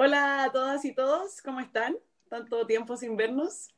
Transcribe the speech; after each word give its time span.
Hola 0.00 0.44
a 0.44 0.52
todas 0.52 0.84
y 0.84 0.94
todos, 0.94 1.42
¿cómo 1.42 1.58
están? 1.58 1.96
Tanto 2.28 2.64
tiempo 2.68 2.96
sin 2.96 3.16
vernos. 3.16 3.74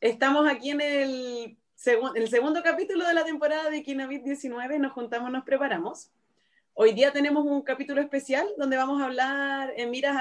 Estamos 0.00 0.50
aquí 0.50 0.70
en 0.70 0.80
el, 0.80 1.56
segundo 1.76 2.64
capítulo 2.64 3.06
de 3.06 3.14
la 3.14 3.22
temporada 3.22 3.70
de 3.70 3.84
Kinabit 3.84 4.24
19, 4.24 4.80
nos 4.80 4.90
juntamos, 4.90 5.30
nos 5.30 5.44
preparamos. 5.44 6.10
Hoy 6.74 6.94
día 6.94 7.12
tenemos 7.12 7.46
un 7.46 7.62
capítulo 7.62 8.00
especial 8.00 8.48
donde 8.56 8.76
vamos 8.76 9.00
a 9.00 9.04
hablar 9.04 9.72
en 9.76 9.92
miras 9.92 10.20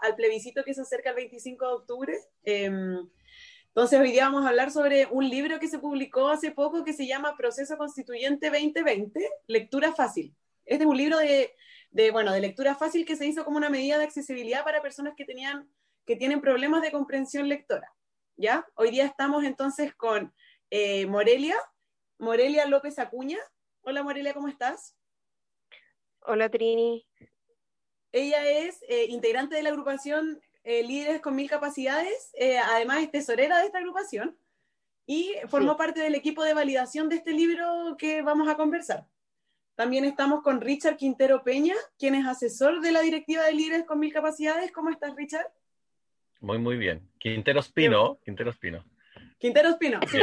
al 0.00 0.14
plebiscito 0.14 0.62
que 0.62 0.74
se 0.74 0.82
acerca 0.82 1.10
el 1.10 1.16
25 1.16 1.66
de 1.66 1.72
octubre. 1.72 2.18
Em, 2.44 3.08
entonces, 3.66 3.98
hoy 3.98 4.12
día 4.12 4.26
vamos 4.26 4.44
a 4.44 4.50
hablar 4.50 4.70
sobre 4.70 5.06
un 5.06 5.28
libro 5.28 5.58
que 5.58 5.66
se 5.66 5.80
publicó 5.80 6.28
hace 6.28 6.52
poco 6.52 6.84
que 6.84 6.92
se 6.92 7.08
llama 7.08 7.36
Proceso 7.36 7.76
Constituyente 7.76 8.48
2020, 8.48 9.28
Lectura 9.48 9.92
Fácil. 9.92 10.32
Este 10.64 10.84
es 10.84 10.88
un 10.88 10.96
libro 10.96 11.18
de, 11.18 11.52
bueno, 12.12 12.32
de 12.32 12.40
lectura 12.40 12.74
fácil 12.74 13.06
que 13.06 13.14
se 13.14 13.26
hizo 13.26 13.44
como 13.44 13.56
una 13.56 13.70
medida 13.70 13.98
de 13.98 14.04
accesibilidad 14.04 14.64
para 14.64 14.82
personas 14.82 15.14
que, 15.16 15.24
tenían, 15.24 15.68
que 16.04 16.16
tienen 16.16 16.40
problemas 16.40 16.82
de 16.82 16.90
comprensión 16.90 17.48
lectora. 17.48 17.94
¿ya? 18.36 18.66
Hoy 18.74 18.90
día 18.90 19.06
estamos 19.06 19.44
entonces 19.44 19.94
con 19.94 20.34
eh, 20.70 21.06
Morelia, 21.06 21.56
Morelia 22.18 22.66
López 22.66 22.98
Acuña. 22.98 23.38
Hola 23.82 24.02
Morelia, 24.02 24.34
¿cómo 24.34 24.48
estás? 24.48 24.96
Hola 26.20 26.48
Trini. 26.48 27.06
Ella 28.10 28.48
es 28.48 28.82
eh, 28.88 29.06
integrante 29.08 29.54
de 29.54 29.62
la 29.62 29.70
agrupación 29.70 30.40
eh, 30.64 30.82
líderes 30.82 31.20
con 31.20 31.36
mil 31.36 31.48
capacidades, 31.48 32.32
además 32.70 33.02
es 33.02 33.10
tesorera 33.10 33.58
de 33.58 33.66
esta 33.66 33.78
agrupación 33.78 34.36
y 35.04 35.34
formó 35.48 35.76
parte 35.76 36.00
del 36.00 36.14
equipo 36.14 36.42
de 36.42 36.54
validación 36.54 37.10
de 37.10 37.16
este 37.16 37.32
libro 37.32 37.96
que 37.98 38.22
vamos 38.22 38.48
a 38.48 38.56
conversar. 38.56 39.06
También 39.74 40.04
estamos 40.04 40.42
con 40.42 40.60
Richard 40.60 40.96
Quintero 40.96 41.42
Peña, 41.42 41.74
quien 41.98 42.14
es 42.14 42.26
asesor 42.26 42.80
de 42.80 42.92
la 42.92 43.00
directiva 43.00 43.42
de 43.42 43.54
líderes 43.54 43.84
con 43.84 43.98
mil 43.98 44.12
capacidades. 44.12 44.70
¿Cómo 44.70 44.90
estás, 44.90 45.16
Richard? 45.16 45.46
Muy, 46.40 46.58
muy 46.58 46.76
bien. 46.76 47.08
Quintero 47.18 47.60
Espino, 47.60 48.18
Quintero 48.24 48.50
Espino. 48.50 48.84
Quintero 49.38 49.70
Espino, 49.70 50.00
sí. 50.06 50.18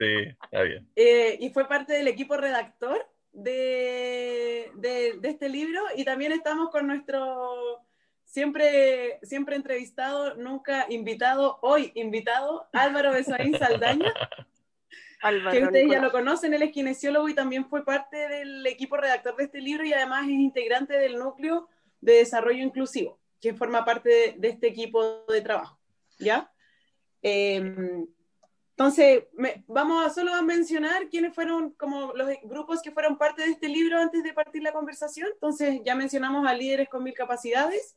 Sí, 0.00 0.36
está 0.42 0.62
bien. 0.62 0.88
Eh, 0.96 1.38
y 1.40 1.50
fue 1.50 1.68
parte 1.68 1.92
del 1.92 2.08
equipo 2.08 2.36
redactor 2.36 3.06
de, 3.32 4.70
de, 4.74 5.18
de, 5.20 5.28
este 5.28 5.48
libro 5.48 5.80
y 5.96 6.04
también 6.04 6.32
estamos 6.32 6.70
con 6.70 6.86
nuestro 6.86 7.84
siempre, 8.24 9.20
siempre 9.22 9.54
entrevistado, 9.54 10.34
nunca 10.34 10.86
invitado, 10.88 11.58
hoy 11.62 11.92
invitado, 11.94 12.68
Álvaro 12.72 13.12
Besaín 13.12 13.56
Saldaña. 13.56 14.12
que 15.50 15.64
ustedes 15.64 15.90
ya 15.90 16.00
lo 16.00 16.12
conocen, 16.12 16.54
él 16.54 16.62
es 16.62 16.72
kinesiólogo 16.72 17.28
y 17.28 17.34
también 17.34 17.66
fue 17.66 17.84
parte 17.84 18.28
del 18.28 18.66
equipo 18.66 18.96
redactor 18.96 19.36
de 19.36 19.44
este 19.44 19.60
libro 19.60 19.84
y 19.84 19.92
además 19.92 20.24
es 20.24 20.34
integrante 20.34 20.94
del 20.94 21.18
núcleo 21.18 21.68
de 22.00 22.14
desarrollo 22.14 22.62
inclusivo, 22.62 23.18
que 23.40 23.54
forma 23.54 23.84
parte 23.84 24.34
de, 24.36 24.48
este 24.48 24.68
equipo 24.68 25.24
de 25.26 25.40
trabajo. 25.40 25.78
¿Ya? 26.18 26.52
Em, 27.22 28.06
entonces, 28.76 29.24
vamos 29.66 30.04
a 30.04 30.10
solo 30.10 30.34
a 30.34 30.42
mencionar 30.42 31.08
quiénes 31.08 31.32
fueron 31.34 31.70
como 31.72 32.12
los 32.12 32.28
grupos 32.42 32.82
que 32.82 32.90
fueron 32.90 33.16
parte 33.16 33.42
de 33.42 33.52
este 33.52 33.68
libro 33.68 33.98
antes 33.98 34.22
de 34.22 34.32
partir 34.32 34.62
la 34.62 34.72
conversación. 34.72 35.28
Entonces, 35.32 35.80
ya 35.84 35.94
mencionamos 35.94 36.46
a 36.46 36.54
líderes 36.54 36.88
con 36.88 37.04
mil 37.04 37.14
capacidades, 37.14 37.96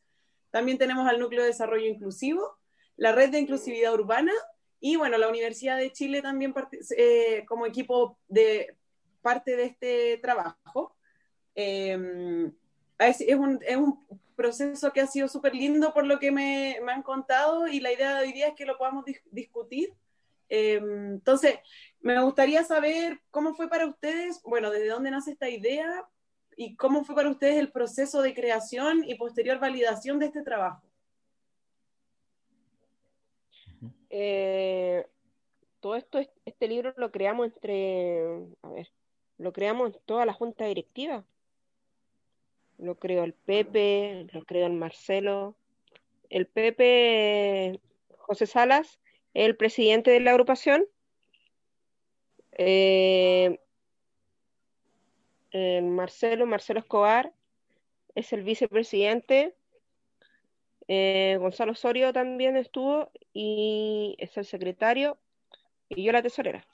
también 0.52 0.78
tenemos 0.78 1.08
al 1.08 1.20
Núcleo 1.20 1.42
de 1.42 1.48
Desarrollo 1.48 1.88
Inclusivo, 1.88 2.58
la 2.96 3.12
Red 3.12 3.32
de 3.32 3.40
Inclusividad 3.40 3.94
Urbana 3.94 4.32
y, 4.80 4.96
bueno, 4.96 5.18
la 5.18 5.30
Universidad 5.30 5.78
de 5.78 5.92
Chile 5.92 6.22
también 6.22 6.54
eh, 6.98 7.46
como 7.48 7.66
equipo 7.66 8.18
de 8.28 8.76
parte 9.22 9.56
de 9.56 9.64
este 9.66 10.18
trabajo. 10.20 10.96
Em, 11.56 12.52
es, 13.00 13.22
un, 13.36 13.60
es, 13.66 13.78
un, 13.78 14.06
proceso 14.36 14.94
que 14.94 15.02
ha 15.02 15.08
sido 15.08 15.28
súper 15.28 15.56
lindo 15.56 15.92
por 15.96 16.06
lo 16.06 16.20
que 16.20 16.32
me, 16.32 16.80
me, 16.84 16.92
han 16.92 17.02
contado 17.02 17.68
y 17.68 17.80
la 17.80 17.92
idea 17.92 18.16
de 18.18 18.28
hoy 18.28 18.34
día 18.34 18.50
es 18.50 18.54
que 18.54 18.66
lo 18.66 18.78
podamos 18.78 19.04
discutir. 19.32 19.94
Em, 20.48 21.14
entonces, 21.14 21.56
me 22.02 22.22
gustaría 22.22 22.64
saber 22.64 23.20
cómo 23.32 23.56
fue 23.56 23.68
para 23.68 23.88
ustedes, 23.88 24.40
bueno, 24.44 24.70
desde 24.70 24.90
dónde 24.90 25.10
nace 25.10 25.32
esta 25.32 25.50
idea, 25.50 26.08
¿Y 26.60 26.76
cómo 26.76 27.06
fue 27.06 27.14
para 27.14 27.30
ustedes 27.30 27.58
el 27.58 27.72
proceso 27.72 28.24
de 28.24 28.34
creación 28.34 29.04
y 29.06 29.14
posterior 29.14 29.60
validación 29.60 30.18
de 30.18 30.26
este 30.26 30.42
trabajo? 30.42 30.82
Eh, 34.10 35.06
todo 35.80 35.96
esto, 35.96 36.20
este 36.46 36.68
libro 36.68 36.94
lo 36.98 37.12
creamos 37.12 37.48
entre, 37.48 38.22
a 38.62 38.70
ver, 38.70 38.92
lo 39.38 39.54
creamos 39.54 39.94
en 39.94 40.00
toda 40.06 40.26
la 40.26 40.34
junta 40.34 40.66
directiva. 40.66 41.26
Lo 42.78 42.96
creó 42.96 43.24
el 43.24 43.34
Pepe, 43.34 44.28
lo 44.32 44.44
creó 44.44 44.68
el 44.68 44.74
Marcelo. 44.74 45.56
El 46.30 46.48
Pepe, 46.48 47.80
José 48.18 48.46
Salas, 48.46 49.00
el 49.34 49.56
presidente 49.56 50.12
de 50.12 50.20
la 50.20 50.32
agrupación. 50.32 50.86
Eh, 52.52 53.60
Marcelo, 55.82 56.46
Marcelo 56.46 56.80
Escobar 56.80 57.34
es 58.16 58.34
el 58.34 58.44
vicepresidente. 58.44 59.56
Eh, 60.88 61.38
Gonzalo 61.40 61.74
Osorio 61.74 62.14
también 62.14 62.56
estuvo 62.56 63.12
y 63.34 64.16
es 64.20 64.38
el 64.38 64.46
secretario 64.46 65.18
y 65.90 66.04
yo 66.04 66.12
la 66.12 66.22
tesorera. 66.22 66.66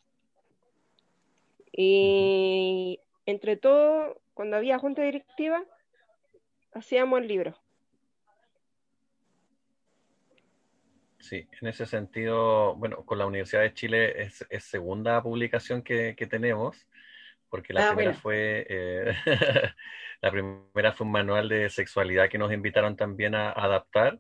Y 1.72 3.00
entre 3.26 3.58
todo, 3.58 4.22
cuando 4.34 4.58
había 4.58 4.78
junta 4.78 5.02
directiva, 5.02 5.64
hacíamos 6.74 7.22
el 7.22 7.28
libro. 7.28 7.58
Sí, 11.20 11.48
en 11.62 11.68
ese 11.70 11.86
sentido, 11.86 12.76
bueno, 12.76 13.06
con 13.06 13.18
la 13.18 13.26
Universidad 13.26 13.62
de 13.62 13.74
Chile 13.74 14.24
es, 14.24 14.46
segunda 14.60 15.24
publicación 15.24 15.82
que, 15.82 16.16
que 16.18 16.28
tenemos 16.28 16.86
porque 17.54 17.72
la 17.72 17.92
ah, 17.92 17.94
primera 17.94 18.16
fue 18.16 18.66
eh, 18.68 19.14
la 20.22 20.32
primera 20.32 20.92
fue 20.92 21.06
un 21.06 21.12
manual 21.12 21.48
de 21.48 21.70
sexualidad 21.70 22.28
que 22.28 22.40
nos 22.40 22.52
invitaron 22.52 22.96
también 22.96 23.36
a 23.36 23.52
adaptar. 23.52 24.20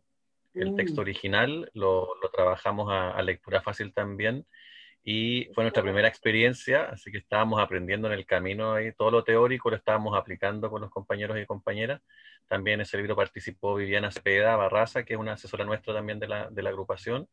El 0.53 0.75
texto 0.75 0.97
mm. 0.97 0.99
original 1.01 1.71
lo, 1.73 2.13
lo 2.21 2.29
trabajamos 2.29 2.89
a, 2.91 3.19
lectura 3.23 3.59
fácil 3.59 3.91
también 3.91 4.45
y 5.03 5.45
fue 5.55 5.63
nuestra 5.63 5.81
primera 5.81 6.07
experiencia, 6.07 6.83
así 6.91 7.11
que 7.11 7.17
estábamos 7.17 7.59
aprendiendo 7.59 8.07
en 8.07 8.13
el 8.13 8.27
camino 8.27 8.73
ahí, 8.73 8.91
todo 8.93 9.09
lo 9.09 9.23
teórico 9.23 9.71
lo 9.71 9.77
estábamos 9.77 10.15
aplicando 10.15 10.69
con 10.69 10.81
los 10.81 10.91
compañeros 10.91 11.35
y 11.39 11.47
compañeras. 11.47 12.03
También 12.47 12.75
en 12.75 12.81
ese 12.81 12.97
libro 12.97 13.15
participó 13.15 13.73
Viviana 13.73 14.11
Cepeda 14.11 14.55
Barraza, 14.55 15.05
que 15.05 15.15
es 15.15 15.19
una 15.19 15.33
asesora 15.33 15.65
nuestra 15.65 15.91
también 15.91 16.19
de 16.19 16.27
la, 16.27 16.51
de 16.51 16.61
la 16.61 16.69
agrupación, 16.69 17.27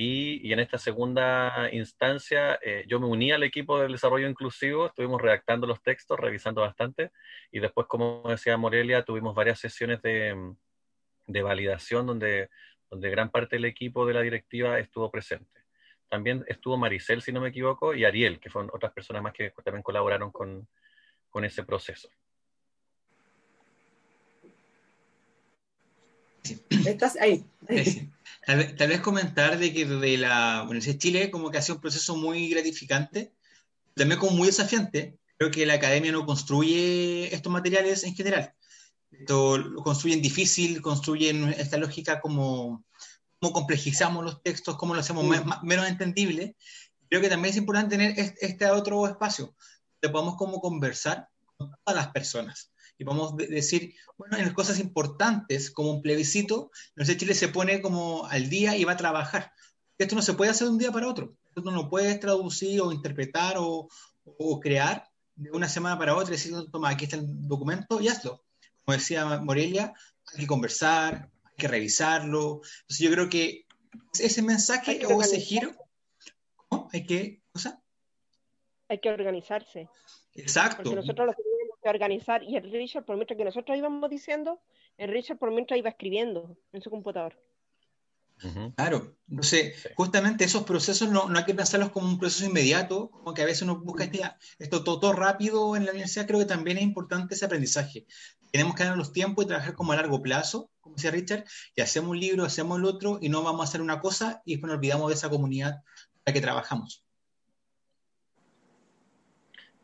y, 0.00 0.52
en 0.52 0.60
esta 0.60 0.78
segunda 0.78 1.68
instancia, 1.72 2.56
eh, 2.62 2.84
yo 2.86 3.00
me 3.00 3.06
uní 3.06 3.32
al 3.32 3.42
equipo 3.42 3.80
del 3.80 3.90
desarrollo 3.90 4.28
inclusivo, 4.28 4.86
estuvimos 4.86 5.20
redactando 5.20 5.66
los 5.66 5.82
textos, 5.82 6.20
revisando 6.20 6.60
bastante, 6.60 7.10
y 7.50 7.58
después, 7.58 7.88
como 7.88 8.22
decía 8.28 8.56
Morelia, 8.56 9.02
tuvimos 9.02 9.34
varias 9.34 9.58
sesiones 9.58 10.00
de, 10.02 10.54
de 11.26 11.42
validación 11.42 12.06
donde, 12.06 12.48
donde 12.88 13.10
gran 13.10 13.28
parte 13.30 13.56
del 13.56 13.64
equipo 13.64 14.06
de 14.06 14.14
la 14.14 14.20
directiva 14.20 14.78
estuvo 14.78 15.10
presente. 15.10 15.64
También 16.08 16.44
estuvo 16.46 16.76
Maricel, 16.76 17.20
si 17.20 17.32
no 17.32 17.40
me 17.40 17.48
equivoco, 17.48 17.92
y 17.92 18.04
Ariel, 18.04 18.38
que 18.38 18.50
fueron 18.50 18.70
otras 18.72 18.92
personas 18.92 19.20
más 19.20 19.32
que 19.32 19.52
también 19.64 19.82
colaboraron 19.82 20.30
con, 20.30 20.68
con 21.28 21.44
ese 21.44 21.64
proceso. 21.64 22.08
Estás 26.86 27.16
ahí. 27.16 27.44
Tal 28.48 28.88
vez, 28.88 29.00
comentar 29.02 29.58
de 29.58 29.74
que 29.74 29.84
desde 29.84 30.16
la 30.16 30.62
Universidad 30.62 30.94
de 30.94 30.98
Chile 30.98 31.30
como 31.30 31.50
que 31.50 31.58
ha 31.58 31.62
sido 31.62 31.74
un 31.74 31.82
proceso 31.82 32.16
muy 32.16 32.48
gratificante, 32.48 33.34
también 33.94 34.18
como 34.18 34.38
muy 34.38 34.46
desafiante. 34.46 35.18
Creo 35.36 35.50
que 35.50 35.66
la 35.66 35.74
academia 35.74 36.12
no 36.12 36.24
construye 36.24 37.28
estos 37.34 37.52
materiales 37.52 38.04
en 38.04 38.14
general. 38.14 38.54
Esto 39.10 39.58
lo 39.58 39.82
construyen 39.82 40.22
difícil, 40.22 40.80
construyen 40.80 41.54
esta 41.58 41.76
lógica 41.76 42.20
como 42.22 42.86
cómo 43.38 43.52
complejizamos 43.52 44.24
los 44.24 44.42
textos, 44.42 44.78
cómo 44.78 44.94
lo 44.94 45.00
hacemos 45.00 45.26
menos 45.62 45.86
entendible. 45.86 46.56
Creo 47.10 47.20
que 47.20 47.28
también 47.28 47.50
es 47.50 47.58
importante 47.58 47.98
tener 47.98 48.14
este, 48.18 48.70
otro 48.70 49.06
espacio, 49.06 49.54
donde 50.00 50.10
podamos 50.10 50.36
como 50.36 50.58
conversar 50.62 51.28
con 51.58 51.70
todas 51.84 51.96
las 52.02 52.12
personas 52.12 52.72
y 52.98 53.04
podemos 53.04 53.36
decir, 53.36 53.94
bueno, 54.16 54.36
en 54.36 54.44
las 54.44 54.54
cosas 54.54 54.80
importantes, 54.80 55.70
como 55.70 55.92
un 55.92 56.02
plebiscito, 56.02 56.70
no 56.96 57.04
sé, 57.04 57.16
Chile 57.16 57.34
se 57.34 57.48
pone 57.48 57.80
como 57.80 58.26
al 58.26 58.50
día 58.50 58.76
y 58.76 58.84
va 58.84 58.92
a 58.92 58.96
trabajar. 58.96 59.52
Esto 59.96 60.16
no 60.16 60.22
se 60.22 60.34
puede 60.34 60.50
hacer 60.50 60.66
de 60.66 60.72
un 60.72 60.78
día 60.78 60.90
para 60.90 61.08
otro. 61.08 61.36
Esto 61.46 61.62
no 61.62 61.70
lo 61.70 61.88
puedes 61.88 62.18
traducir 62.18 62.80
o 62.80 62.92
interpretar 62.92 63.56
o, 63.58 63.88
o 64.24 64.60
crear 64.60 65.08
de 65.36 65.52
una 65.52 65.68
semana 65.68 65.96
para 65.96 66.16
otra 66.16 66.34
y 66.34 66.36
decir, 66.36 66.54
toma, 66.72 66.90
aquí 66.90 67.04
está 67.04 67.16
el 67.16 67.26
documento 67.48 68.00
y 68.00 68.08
hazlo. 68.08 68.42
Como 68.84 68.96
decía 68.98 69.24
Morelia, 69.38 69.94
hay 70.32 70.40
que 70.40 70.46
conversar, 70.46 71.30
hay 71.44 71.56
que 71.56 71.68
revisarlo. 71.68 72.60
Entonces 72.80 72.98
yo 72.98 73.10
creo 73.12 73.28
que 73.28 73.66
ese 74.18 74.42
mensaje 74.42 75.06
o 75.06 75.22
ese 75.22 75.40
giro, 75.40 75.72
¿cómo? 76.68 76.88
Hay 76.92 77.06
que, 77.06 77.42
Hay 78.88 78.98
que 78.98 79.10
organizarse. 79.10 79.88
Exacto. 80.34 80.82
Porque 80.82 80.96
nosotros 80.96 81.26
lo 81.26 81.32
a 81.88 81.94
organizar 81.94 82.42
y 82.42 82.56
el 82.56 82.70
Richard, 82.70 83.04
por 83.04 83.16
mientras 83.16 83.36
que 83.36 83.44
nosotros 83.44 83.76
íbamos 83.76 84.08
diciendo, 84.10 84.60
el 84.96 85.10
Richard 85.10 85.38
por 85.38 85.50
mientras 85.50 85.78
iba 85.78 85.90
escribiendo 85.90 86.56
en 86.72 86.82
su 86.82 86.90
computador. 86.90 87.36
Claro, 88.76 89.16
entonces 89.28 89.74
justamente 89.96 90.44
esos 90.44 90.62
procesos 90.62 91.10
no, 91.10 91.28
hay 91.34 91.44
que 91.44 91.54
pensarlos 91.54 91.90
como 91.90 92.06
un 92.06 92.18
proceso 92.20 92.46
inmediato, 92.46 93.10
como 93.10 93.34
que 93.34 93.42
a 93.42 93.44
veces 93.44 93.62
uno 93.62 93.80
busca 93.80 94.04
este, 94.04 94.20
esto 94.60 94.84
todo, 94.84 95.12
rápido 95.12 95.74
en 95.74 95.84
la 95.84 95.90
universidad, 95.90 96.26
creo 96.26 96.38
que 96.38 96.44
también 96.44 96.76
es 96.76 96.84
importante 96.84 97.34
ese 97.34 97.46
aprendizaje. 97.46 98.06
Tenemos 98.52 98.76
que 98.76 98.84
dar 98.84 98.96
los 98.96 99.12
tiempos 99.12 99.44
y 99.44 99.48
trabajar 99.48 99.74
como 99.74 99.92
a 99.92 99.96
largo 99.96 100.22
plazo, 100.22 100.70
como 100.80 100.94
decía 100.94 101.10
Richard, 101.10 101.44
y 101.74 101.80
hacemos 101.80 102.10
un 102.10 102.20
libro, 102.20 102.44
hacemos 102.44 102.78
el 102.78 102.84
otro, 102.84 103.18
y 103.20 103.28
no 103.28 103.42
vamos 103.42 103.62
a 103.62 103.64
hacer 103.64 103.82
una 103.82 104.00
cosa 104.00 104.40
y 104.44 104.52
después 104.52 104.68
nos 104.68 104.78
olvidamos 104.78 105.08
de 105.08 105.14
esa 105.14 105.28
comunidad 105.28 105.82
en 106.14 106.22
la 106.26 106.32
que 106.32 106.40
trabajamos. 106.40 107.07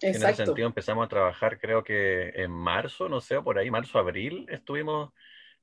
En 0.05 0.15
ese 0.15 0.35
sentido 0.35 0.67
empezamos 0.67 1.05
a 1.05 1.09
trabajar 1.09 1.59
creo 1.59 1.83
que 1.83 2.29
en 2.35 2.51
marzo, 2.51 3.09
no 3.09 3.21
sé, 3.21 3.41
por 3.41 3.59
ahí, 3.59 3.71
marzo, 3.71 3.99
abril, 3.99 4.47
estuvimos 4.51 5.12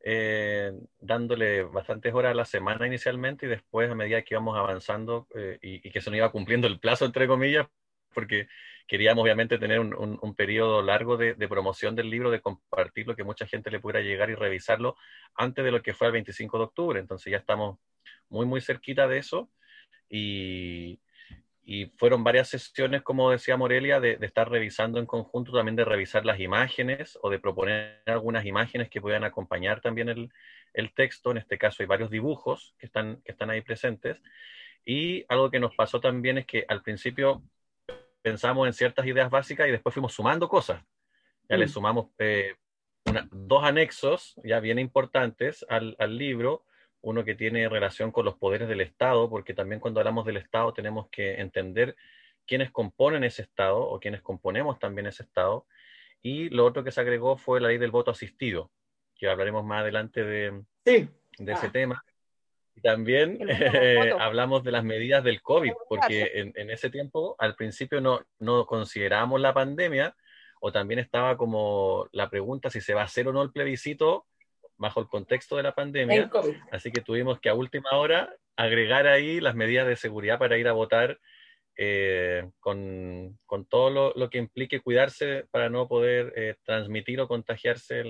eh, 0.03 0.71
dándole 0.99 1.63
bastantes 1.63 2.11
horas 2.13 2.31
a 2.31 2.35
la 2.35 2.45
semana 2.45 2.87
inicialmente 2.87 3.45
y 3.45 3.49
después 3.49 3.89
a 3.89 3.95
medida 3.95 4.23
que 4.23 4.33
íbamos 4.33 4.57
avanzando 4.57 5.27
eh, 5.35 5.59
y, 5.61 5.91
que 5.91 6.01
se 6.01 6.09
nos 6.09 6.17
iba 6.17 6.31
cumpliendo 6.31 6.67
el 6.67 6.79
plazo, 6.79 7.05
entre 7.05 7.27
comillas, 7.27 7.67
porque 8.13 8.47
queríamos 8.87 9.21
obviamente 9.23 9.59
tener 9.59 9.79
un, 9.79 10.19
un, 10.19 10.35
periodo 10.35 10.81
largo 10.81 11.17
de, 11.17 11.35
promoción 11.47 11.95
del 11.95 12.09
libro, 12.09 12.31
de 12.31 12.41
compartirlo, 12.41 13.15
que 13.15 13.23
mucha 13.23 13.45
gente 13.45 13.69
le 13.69 13.79
pudiera 13.79 14.01
llegar 14.01 14.31
y 14.31 14.35
revisarlo 14.35 14.97
antes 15.35 15.63
de 15.63 15.71
lo 15.71 15.83
que 15.83 15.93
fue 15.93 16.07
el 16.07 16.13
25 16.13 16.57
de 16.57 16.63
octubre. 16.63 16.99
Entonces 16.99 17.31
ya 17.31 17.37
estamos 17.37 17.77
muy, 18.27 18.45
muy 18.47 18.59
cerquita 18.59 19.07
de 19.07 19.19
eso 19.19 19.51
y, 20.09 20.99
y 21.63 21.85
fueron 21.97 22.23
varias 22.23 22.49
sesiones, 22.49 23.03
como 23.03 23.29
decía 23.29 23.55
Morelia, 23.55 23.99
de, 23.99 24.17
estar 24.21 24.49
revisando 24.49 24.99
en 24.99 25.05
conjunto, 25.05 25.51
también 25.51 25.75
de 25.75 25.85
revisar 25.85 26.25
las 26.25 26.39
imágenes 26.39 27.19
o 27.21 27.29
de 27.29 27.39
proponer 27.39 28.01
algunas 28.07 28.45
imágenes 28.45 28.89
que 28.89 28.99
puedan 28.99 29.23
acompañar 29.23 29.79
también 29.79 30.09
el, 30.09 30.31
el, 30.73 30.93
texto. 30.93 31.31
En 31.31 31.37
este 31.37 31.57
caso 31.57 31.83
hay 31.83 31.87
varios 31.87 32.09
dibujos 32.09 32.75
que 32.79 32.87
están, 32.87 33.21
que 33.23 33.31
están 33.31 33.51
ahí 33.51 33.61
presentes. 33.61 34.21
Y 34.85 35.23
algo 35.29 35.51
que 35.51 35.59
nos 35.59 35.75
pasó 35.75 36.01
también 36.01 36.39
es 36.39 36.47
que 36.47 36.65
al 36.67 36.81
principio 36.81 37.43
pensamos 38.23 38.67
en 38.67 38.73
ciertas 38.73 39.05
ideas 39.05 39.29
básicas 39.29 39.67
y 39.67 39.71
después 39.71 39.93
fuimos 39.93 40.13
sumando 40.13 40.49
cosas. 40.49 40.83
Ya 41.47 41.57
le 41.57 41.65
mm. 41.65 41.69
sumamos 41.69 42.07
eh, 42.17 42.55
dos 43.31 43.63
anexos 43.63 44.35
ya 44.43 44.59
bien 44.59 44.79
importantes 44.79 45.63
al, 45.69 45.95
al 45.99 46.17
libro 46.17 46.65
uno 47.01 47.23
que 47.23 47.35
tiene 47.35 47.67
relación 47.67 48.11
con 48.11 48.25
los 48.25 48.37
poderes 48.37 48.67
del 48.67 48.81
Estado, 48.81 49.29
porque 49.29 49.53
también 49.53 49.79
cuando 49.79 49.99
hablamos 49.99 50.25
del 50.25 50.37
Estado 50.37 50.73
tenemos 50.73 51.07
que 51.09 51.39
entender 51.41 51.95
quiénes 52.45 52.71
componen 52.71 53.23
ese 53.23 53.41
Estado 53.41 53.79
o 53.79 53.99
quiénes 53.99 54.21
componemos 54.21 54.79
también 54.79 55.07
ese 55.07 55.23
Estado. 55.23 55.65
Y 56.21 56.49
lo 56.49 56.65
otro 56.65 56.83
que 56.83 56.91
se 56.91 57.01
agregó 57.01 57.37
fue 57.37 57.59
la 57.59 57.69
ley 57.69 57.77
del 57.77 57.91
voto 57.91 58.11
asistido, 58.11 58.71
que 59.15 59.27
hablaremos 59.27 59.65
más 59.65 59.81
adelante 59.81 60.23
de, 60.23 60.63
de 60.85 61.51
ese 61.51 61.67
ah. 61.67 61.71
tema. 61.71 62.03
Y 62.75 62.81
también 62.81 63.39
eh, 63.49 64.13
hablamos 64.19 64.63
de 64.63 64.71
las 64.71 64.83
medidas 64.83 65.23
del 65.23 65.41
COVID, 65.41 65.73
porque 65.89 66.31
en, 66.35 66.53
en 66.55 66.69
ese 66.69 66.89
tiempo, 66.89 67.35
al 67.39 67.55
principio 67.55 67.99
no, 67.99 68.21
no 68.39 68.65
considerábamos 68.65 69.41
la 69.41 69.53
pandemia, 69.53 70.15
o 70.61 70.71
también 70.71 70.99
estaba 70.99 71.35
como 71.37 72.07
la 72.11 72.29
pregunta 72.29 72.69
si 72.69 72.81
se 72.81 72.93
va 72.93 73.01
a 73.01 73.05
hacer 73.05 73.27
o 73.27 73.33
no 73.33 73.41
el 73.41 73.51
plebiscito 73.51 74.27
bajo 74.81 74.99
el 74.99 75.07
contexto 75.07 75.57
de 75.57 75.63
la 75.63 75.75
pandemia. 75.75 76.29
Así 76.71 76.91
que 76.91 77.01
tuvimos 77.01 77.39
que 77.39 77.49
a 77.49 77.53
última 77.53 77.91
hora 77.91 78.35
agregar 78.55 79.05
ahí 79.05 79.39
las 79.39 79.53
medidas 79.53 79.87
de 79.87 79.95
seguridad 79.95 80.39
para 80.39 80.57
ir 80.57 80.67
a 80.67 80.73
votar 80.73 81.19
eh, 81.77 82.49
con, 82.59 83.37
todo 83.69 84.13
lo, 84.15 84.29
que 84.31 84.39
implique 84.39 84.81
cuidarse 84.81 85.45
para 85.51 85.69
no 85.69 85.87
poder 85.87 86.33
eh, 86.35 86.55
transmitir 86.63 87.21
o 87.21 87.27
contagiarse 87.27 88.03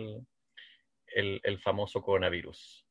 el, 1.08 1.60
famoso 1.62 2.02
coronavirus. 2.02 2.86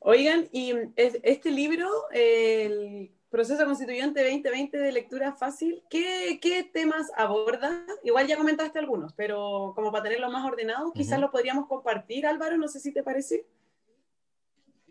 Oigan, 0.00 0.48
y 0.52 0.74
este 0.96 1.52
libro, 1.52 1.88
el 2.10 3.12
Proceso 3.34 3.64
Constituyente 3.64 4.22
2020 4.22 4.78
de 4.78 4.92
lectura 4.92 5.32
fácil, 5.32 5.82
¿qué, 5.90 6.70
temas 6.72 7.10
aborda? 7.16 7.84
Igual 8.04 8.28
ya 8.28 8.36
comentaste 8.36 8.78
algunos, 8.78 9.12
pero 9.12 9.72
como 9.74 9.90
para 9.90 10.04
tenerlo 10.04 10.30
más 10.30 10.44
ordenado, 10.44 10.92
quizás 10.92 11.18
lo 11.18 11.32
podríamos 11.32 11.66
compartir, 11.66 12.28
Álvaro, 12.28 12.56
no 12.58 12.68
sé 12.68 12.78
si 12.78 12.92
te 12.92 13.02
parece. 13.02 13.44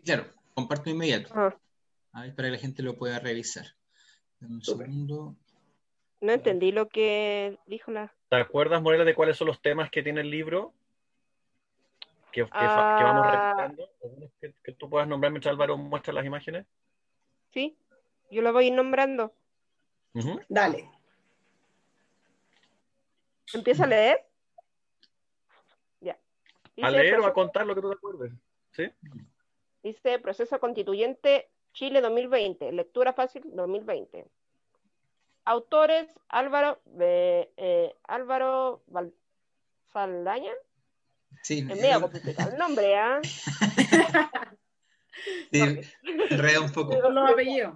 Claro, 0.04 0.26
comparto 0.52 0.90
inmediato. 0.90 1.32
Ah. 1.34 1.56
A 2.12 2.20
ver, 2.20 2.34
para 2.34 2.48
que 2.48 2.52
la 2.52 2.58
gente 2.58 2.82
lo 2.82 2.98
pueda 2.98 3.18
revisar. 3.18 3.64
un 4.42 4.60
segundo. 4.60 5.34
No 6.20 6.32
entendí 6.32 6.70
lo 6.70 6.90
que 6.90 7.58
dijo 7.64 7.92
la... 7.92 8.12
¿Te 8.28 8.36
acuerdas, 8.36 8.82
Morela, 8.82 9.06
de 9.06 9.14
cuáles 9.14 9.38
son 9.38 9.46
los 9.46 9.62
temas 9.62 9.90
que 9.90 10.02
tiene 10.02 10.20
el 10.20 10.28
libro? 10.28 10.74
Que, 12.30 12.42
vamos 12.42 12.52
ah. 12.56 13.54
revisando. 13.56 13.90
Que, 14.38 14.54
que, 14.62 14.72
tú 14.72 14.90
puedas 14.90 15.08
nombrar 15.08 15.32
mientras 15.32 15.52
Álvaro 15.52 15.78
muestra 15.78 16.12
las 16.12 16.26
imágenes. 16.26 16.66
Sí. 17.54 17.74
Yo 18.30 18.42
lo 18.42 18.52
voy 18.52 18.70
nombrando. 18.70 19.34
Dale. 20.48 20.90
¿Empieza 23.52 23.84
a 23.84 23.86
leer? 23.86 24.26
Ya. 26.00 26.18
a 26.82 26.90
leer 26.90 27.20
o 27.20 27.26
a 27.26 27.32
contar 27.32 27.66
lo 27.66 27.74
que 27.74 27.80
tú 27.80 27.88
te 27.90 27.96
acuerdes. 27.96 28.32
¿Sí? 28.72 28.90
Dice 29.82 30.18
Proceso 30.18 30.58
Constituyente 30.60 31.50
Chile 31.72 32.00
2020. 32.00 32.72
Lectura 32.72 33.12
fácil 33.12 33.42
2020. 33.44 34.26
Autores 35.44 36.08
Álvaro 36.28 36.80
eh, 36.98 37.94
Álvaro 38.04 38.82
Saldaña. 39.92 40.52
Sí, 41.42 41.58
es 41.58 41.80
medio 41.80 42.00
complicado 42.00 42.50
el 42.50 42.58
nombre, 42.58 42.96
¿ah? 42.96 43.20
Sí, 45.52 45.60
enreda 46.30 46.60
un 46.60 46.72
poco. 46.72 46.94
Los 47.10 47.30
apellidos. 47.30 47.74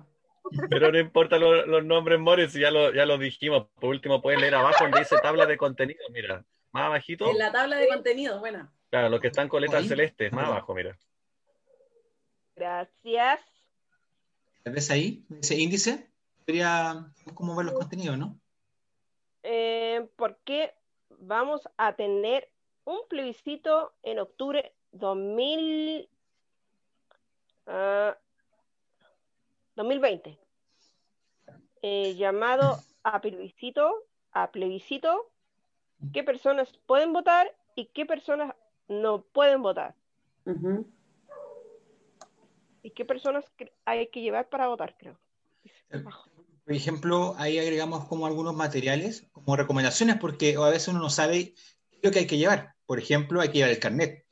Pero 0.70 0.92
no 0.92 0.98
importa 0.98 1.38
los 1.38 1.84
nombres, 1.84 2.18
Morris, 2.18 2.52
ya 2.52 2.70
lo, 2.70 2.92
ya 2.92 3.06
lo 3.06 3.18
dijimos. 3.18 3.68
Por 3.80 3.90
último, 3.90 4.22
pueden 4.22 4.40
leer 4.40 4.54
abajo 4.54 4.84
donde 4.84 5.00
dice 5.00 5.16
tabla 5.22 5.46
de 5.46 5.56
contenido, 5.56 6.00
mira. 6.10 6.44
Más 6.72 6.84
abajito. 6.84 7.30
En 7.30 7.38
la 7.38 7.50
tabla 7.50 7.76
de 7.76 7.88
contenido, 7.88 8.38
buena. 8.40 8.72
Claro, 8.90 9.08
los 9.08 9.20
que 9.20 9.28
están 9.28 9.48
con 9.48 9.60
letras 9.60 9.86
celestes, 9.86 10.32
más 10.32 10.46
abajo, 10.46 10.74
mira. 10.74 10.96
Gracias. 12.56 13.40
¿Ves 14.64 14.90
ahí? 14.90 15.24
Ese 15.40 15.56
índice. 15.56 16.10
Podría 16.44 17.06
cómo 17.34 17.54
ver 17.54 17.66
los 17.66 17.74
contenidos, 17.74 18.18
¿no? 18.18 18.38
Eh, 19.42 20.08
porque 20.16 20.74
vamos 21.18 21.68
a 21.76 21.94
tener 21.94 22.50
un 22.84 23.00
plebiscito 23.08 23.94
en 24.02 24.18
octubre 24.18 24.74
2000. 24.92 26.08
2020, 29.78 30.36
eh, 31.82 32.14
llamado 32.16 32.80
a 33.04 33.20
plebiscito, 33.20 34.04
a 34.32 34.50
plebiscito, 34.50 35.30
qué 36.12 36.24
personas 36.24 36.68
pueden 36.86 37.12
votar 37.12 37.54
y 37.76 37.86
qué 37.86 38.04
personas 38.04 38.56
no 38.88 39.22
pueden 39.22 39.62
votar. 39.62 39.94
¿Y 42.82 42.90
qué 42.90 43.04
personas 43.04 43.44
hay 43.84 44.08
que 44.08 44.20
llevar 44.20 44.48
para 44.48 44.66
votar, 44.66 44.96
creo? 44.98 45.16
Eh, 45.90 46.02
por 46.64 46.74
ejemplo, 46.74 47.36
ahí 47.38 47.58
agregamos 47.58 48.06
como 48.06 48.26
algunos 48.26 48.56
materiales, 48.56 49.28
como 49.30 49.54
recomendaciones, 49.54 50.16
porque 50.16 50.56
a 50.56 50.70
veces 50.70 50.88
uno 50.88 50.98
no 50.98 51.10
sabe 51.10 51.54
lo 52.02 52.10
que 52.10 52.20
hay 52.20 52.26
que 52.26 52.38
llevar. 52.38 52.74
Por 52.84 52.98
ejemplo, 52.98 53.40
hay 53.40 53.48
que 53.48 53.58
llevar 53.58 53.70
el 53.70 53.78
carnet. 53.78 54.26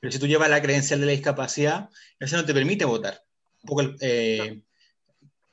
Pero 0.00 0.10
si 0.10 0.18
tú 0.18 0.26
llevas 0.26 0.48
la 0.48 0.62
credencial 0.62 1.00
de 1.00 1.06
la 1.06 1.12
discapacidad, 1.12 1.90
eso 2.18 2.36
no 2.36 2.46
te 2.46 2.54
permite 2.54 2.86
votar. 2.86 3.22
Un 3.62 3.68
poco 3.68 3.80
el, 3.82 3.96
eh, 4.00 4.62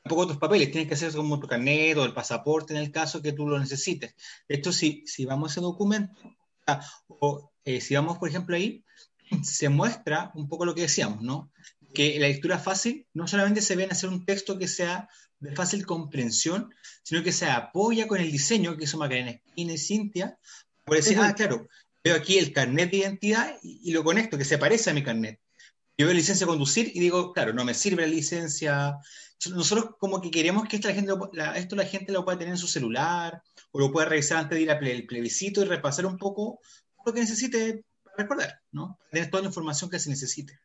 poco 0.04 0.28
tus 0.28 0.38
papeles, 0.38 0.72
tienes 0.72 0.88
que 0.88 0.96
hacer 0.96 1.14
como 1.14 1.40
tu 1.40 1.48
carnet 1.48 1.98
o 1.98 2.06
el 2.06 2.14
pasaporte 2.14 2.74
en 2.74 2.80
el 2.80 2.92
caso 2.92 3.22
que 3.22 3.32
tú 3.34 3.48
lo 3.48 3.60
necesites. 3.60 4.16
Esto 4.48 4.72
si, 4.72 5.04
si 5.06 5.26
vamos 5.26 5.50
a 5.50 5.54
ese 5.54 5.62
documento, 5.62 6.22
o 7.08 7.52
eh, 7.66 7.82
si 7.82 7.96
vamos, 7.96 8.18
por 8.18 8.30
ejemplo, 8.30 8.56
ahí, 8.56 8.84
se 9.44 9.70
muestra 9.70 10.32
un 10.36 10.48
poco 10.48 10.66
lo 10.66 10.76
que 10.76 10.82
decíamos, 10.82 11.22
¿no? 11.22 11.52
Que 11.94 12.20
la 12.20 12.28
lectura 12.28 12.60
fácil 12.60 13.08
no 13.14 13.28
solamente 13.28 13.62
se 13.62 13.76
ve 13.76 13.84
en 13.84 13.92
hacer 13.92 14.10
un 14.10 14.26
texto 14.26 14.58
que 14.58 14.68
sea 14.68 15.08
de 15.40 15.56
fácil 15.56 15.86
comprensión, 15.86 16.74
sino 17.04 17.24
que 17.24 17.32
se 17.32 17.46
apoya 17.46 18.08
con 18.08 18.20
el 18.20 18.32
diseño 18.32 18.78
que 18.78 18.86
hizo 18.86 18.98
Macarena 18.98 19.40
y 19.56 19.78
Cintia, 19.78 20.38
por 20.84 20.98
decir, 20.98 21.18
ah, 21.20 21.34
claro, 21.34 21.68
veo 22.04 22.16
aquí 22.16 22.38
el 22.38 22.54
carnet 22.54 22.92
de 22.92 22.98
identidad 22.98 23.58
y, 23.62 23.90
y, 23.90 23.94
lo 23.94 24.04
conecto, 24.04 24.38
que 24.38 24.46
se 24.46 24.58
parece 24.58 24.90
a 24.90 24.94
mi 24.94 25.04
carnet. 25.04 25.40
Yo 25.98 26.08
veo 26.08 26.16
licencia 26.16 26.46
de 26.46 26.52
conducir 26.52 26.92
y 26.94 27.00
digo, 27.00 27.34
claro, 27.34 27.54
no 27.54 27.64
me 27.64 27.74
sirve 27.74 28.02
la 28.02 28.08
licencia, 28.08 28.98
nosotros 29.52 29.96
como 30.00 30.22
que 30.22 30.32
queremos 30.32 30.68
que 30.68 30.78
esto 30.78 30.88
la, 30.88 30.94
gente, 30.94 31.14
esto 31.56 31.76
la 31.76 31.86
gente 31.86 32.12
lo 32.12 32.24
pueda 32.24 32.38
tener 32.38 32.54
en 32.54 32.58
su 32.58 32.68
celular 32.68 33.42
o 33.72 33.80
lo 33.80 33.92
pueda 33.92 34.08
revisar 34.08 34.40
antes 34.40 34.58
de 34.58 34.64
ir 34.64 34.72
al 34.72 34.80
plebiscito 34.80 35.62
y 35.62 35.66
repasar 35.66 36.06
un 36.06 36.18
poco 36.18 36.60
lo 37.06 37.14
que 37.14 37.20
necesite 37.20 37.84
para 38.04 38.18
recordar, 38.18 38.62
¿no? 38.72 38.98
Tener 39.12 39.30
toda 39.30 39.42
la 39.44 39.50
información 39.50 39.90
que 39.90 40.00
se 40.00 40.10
necesite. 40.10 40.60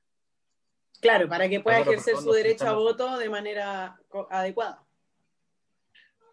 Claro, 1.00 1.28
para 1.28 1.48
que 1.48 1.60
pueda 1.60 1.80
ejercer 1.80 2.16
su 2.16 2.32
derecho 2.32 2.66
a 2.66 2.72
voto 2.72 3.18
de 3.18 3.28
manera 3.28 3.98
adecuada. 4.30 4.84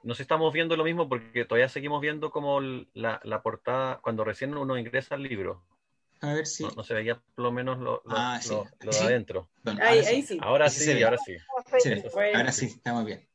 no 0.04 0.14
sé 0.14 0.20
si 0.20 0.22
estamos 0.24 0.52
viendo 0.54 0.76
lo 0.76 0.84
mismo 0.84 1.08
porque 1.08 1.46
todavía 1.46 1.70
seguimos 1.70 2.02
viendo 2.02 2.32
como 2.32 2.62
la, 2.62 3.20
la 3.24 3.42
portada 3.42 4.00
cuando 4.02 4.24
recién 4.24 4.56
uno 4.56 4.78
ingresa 4.78 5.16
al 5.16 5.24
libro. 5.24 5.64
A 6.26 6.34
ver 6.34 6.46
si. 6.48 6.64
No, 6.64 6.84
se 6.84 6.94
veía 6.94 7.16
por 7.36 7.44
lo 7.44 7.52
menos 7.52 7.78
lo, 7.80 8.02
lo, 8.06 8.16
Ah, 8.18 8.40
sí. 8.42 8.50
lo- 8.50 8.64
lo 8.82 8.92
de 8.92 8.98
¿Sí? 8.98 9.04
adentro. 9.06 9.50
Bueno, 9.64 9.80
Ahí, 9.84 9.98
ahora 10.00 10.10
ahí 10.10 10.22
sí. 10.24 10.38
Ahora 10.42 10.70
sí, 10.70 11.04
ahora 11.04 11.18
sí. 11.18 11.38
Ahora 12.36 12.52
sí, 12.52 12.66
estamos 12.68 13.06
bien. 13.06 13.28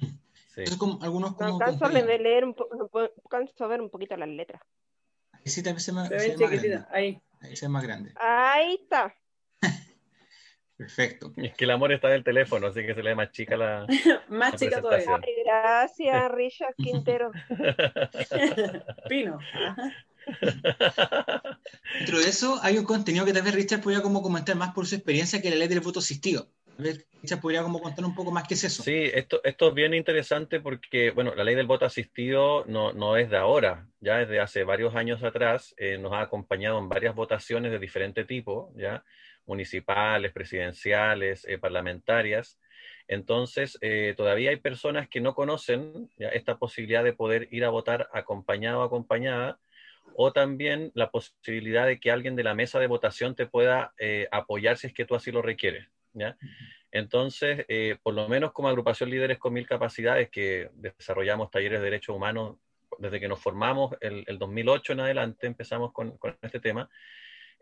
sí. 0.00 0.60
Entonces, 0.60 0.76
como, 0.78 1.02
algunos 1.02 1.32
No 1.32 1.36
como. 1.36 1.52
alcanzo 1.60 1.84
a 1.84 1.88
compañeros. 1.88 2.20
leer 2.20 2.44
un 2.44 2.54
po- 2.54 2.68
no 2.72 2.90
alcanzo 3.24 3.64
a 3.64 3.68
ver 3.68 3.80
un 3.80 3.90
poquito 3.90 4.16
las 4.16 4.28
letras. 4.28 4.62
Ahí 5.32 5.42
sí, 5.46 5.62
también 5.62 5.80
se 5.80 5.92
me, 5.92 6.06
Se 6.08 6.36
más 6.36 6.50
grande. 6.50 6.84
Ahí. 6.90 7.20
Ahí 7.40 7.56
se 7.56 7.66
ve 7.66 7.70
más 7.70 7.82
grande. 7.84 8.12
Ahí 8.16 8.74
está. 8.82 9.14
Perfecto. 10.76 11.32
Es 11.36 11.54
que 11.54 11.64
el 11.64 11.70
amor 11.70 11.92
está 11.92 12.08
en 12.08 12.14
el 12.14 12.24
teléfono, 12.24 12.66
así 12.66 12.84
que 12.84 12.94
se 12.94 13.02
le 13.02 13.10
ve 13.10 13.14
más 13.14 13.30
chica 13.32 13.56
la. 13.56 13.86
Más 14.28 14.52
La 14.52 14.58
chica 14.58 14.80
todavía. 14.82 15.20
Ay, 15.22 15.32
gracias, 15.44 16.30
Richard 16.32 16.74
Quintero. 16.76 17.30
Pino. 19.08 19.38
Ajá. 19.54 19.76
Dentro 21.98 22.18
de 22.18 22.28
eso 22.28 22.58
hay 22.62 22.78
un 22.78 22.84
contenido 22.84 23.24
que 23.24 23.32
tal 23.32 23.42
vez 23.42 23.54
Richard 23.54 23.80
podría 23.80 24.02
como 24.02 24.22
comentar 24.22 24.56
más 24.56 24.74
por 24.74 24.86
su 24.86 24.94
experiencia 24.96 25.40
que 25.40 25.50
la 25.50 25.56
ley 25.56 25.68
del 25.68 25.80
voto 25.80 26.00
asistido. 26.00 26.48
Tal 26.76 26.84
vez 26.84 27.06
Richard 27.22 27.40
podría 27.40 27.62
como 27.62 27.80
contar 27.80 28.04
un 28.04 28.14
poco 28.14 28.30
más 28.30 28.46
qué 28.46 28.54
es 28.54 28.64
eso. 28.64 28.82
Sí, 28.82 29.10
esto, 29.14 29.40
esto 29.44 29.68
es 29.68 29.74
bien 29.74 29.94
interesante 29.94 30.60
porque, 30.60 31.10
bueno, 31.10 31.34
la 31.34 31.44
ley 31.44 31.54
del 31.54 31.66
voto 31.66 31.86
asistido 31.86 32.64
no, 32.66 32.92
no 32.92 33.16
es 33.16 33.30
de 33.30 33.38
ahora, 33.38 33.88
ya 34.00 34.18
desde 34.18 34.40
hace 34.40 34.64
varios 34.64 34.94
años 34.94 35.22
atrás 35.22 35.74
eh, 35.78 35.96
nos 35.98 36.12
ha 36.12 36.20
acompañado 36.20 36.78
en 36.78 36.88
varias 36.88 37.14
votaciones 37.14 37.72
de 37.72 37.78
diferente 37.78 38.24
tipo, 38.24 38.72
ya 38.76 39.04
municipales, 39.46 40.32
presidenciales, 40.32 41.46
eh, 41.48 41.58
parlamentarias. 41.58 42.58
Entonces, 43.08 43.78
eh, 43.80 44.14
todavía 44.16 44.50
hay 44.50 44.56
personas 44.56 45.08
que 45.08 45.20
no 45.20 45.34
conocen 45.34 46.10
ya, 46.16 46.28
esta 46.28 46.58
posibilidad 46.58 47.04
de 47.04 47.12
poder 47.12 47.48
ir 47.52 47.64
a 47.64 47.70
votar 47.70 48.08
acompañado 48.12 48.80
o 48.80 48.82
acompañada, 48.82 49.58
o 50.16 50.32
también 50.32 50.90
la 50.94 51.10
posibilidad 51.10 51.86
de 51.86 52.00
que 52.00 52.10
alguien 52.10 52.36
de 52.36 52.44
la 52.44 52.54
mesa 52.54 52.78
de 52.80 52.86
votación 52.86 53.34
te 53.34 53.46
pueda 53.46 53.92
eh, 53.98 54.28
apoyar 54.30 54.78
si 54.78 54.88
es 54.88 54.94
que 54.94 55.04
tú 55.04 55.14
así 55.14 55.30
lo 55.30 55.42
requieres. 55.42 55.86
¿ya? 56.14 56.36
Entonces, 56.90 57.64
eh, 57.68 57.98
por 58.02 58.14
lo 58.14 58.28
menos 58.28 58.52
como 58.52 58.68
agrupación 58.68 59.10
Líderes 59.10 59.38
con 59.38 59.52
Mil 59.52 59.66
Capacidades, 59.66 60.30
que 60.30 60.70
desarrollamos 60.74 61.50
talleres 61.50 61.80
de 61.80 61.84
derechos 61.84 62.16
humanos 62.16 62.56
desde 62.98 63.20
que 63.20 63.28
nos 63.28 63.40
formamos 63.40 63.94
el, 64.00 64.24
el 64.26 64.38
2008 64.38 64.94
en 64.94 65.00
adelante, 65.00 65.46
empezamos 65.46 65.92
con, 65.92 66.16
con 66.16 66.36
este 66.40 66.60
tema. 66.60 66.88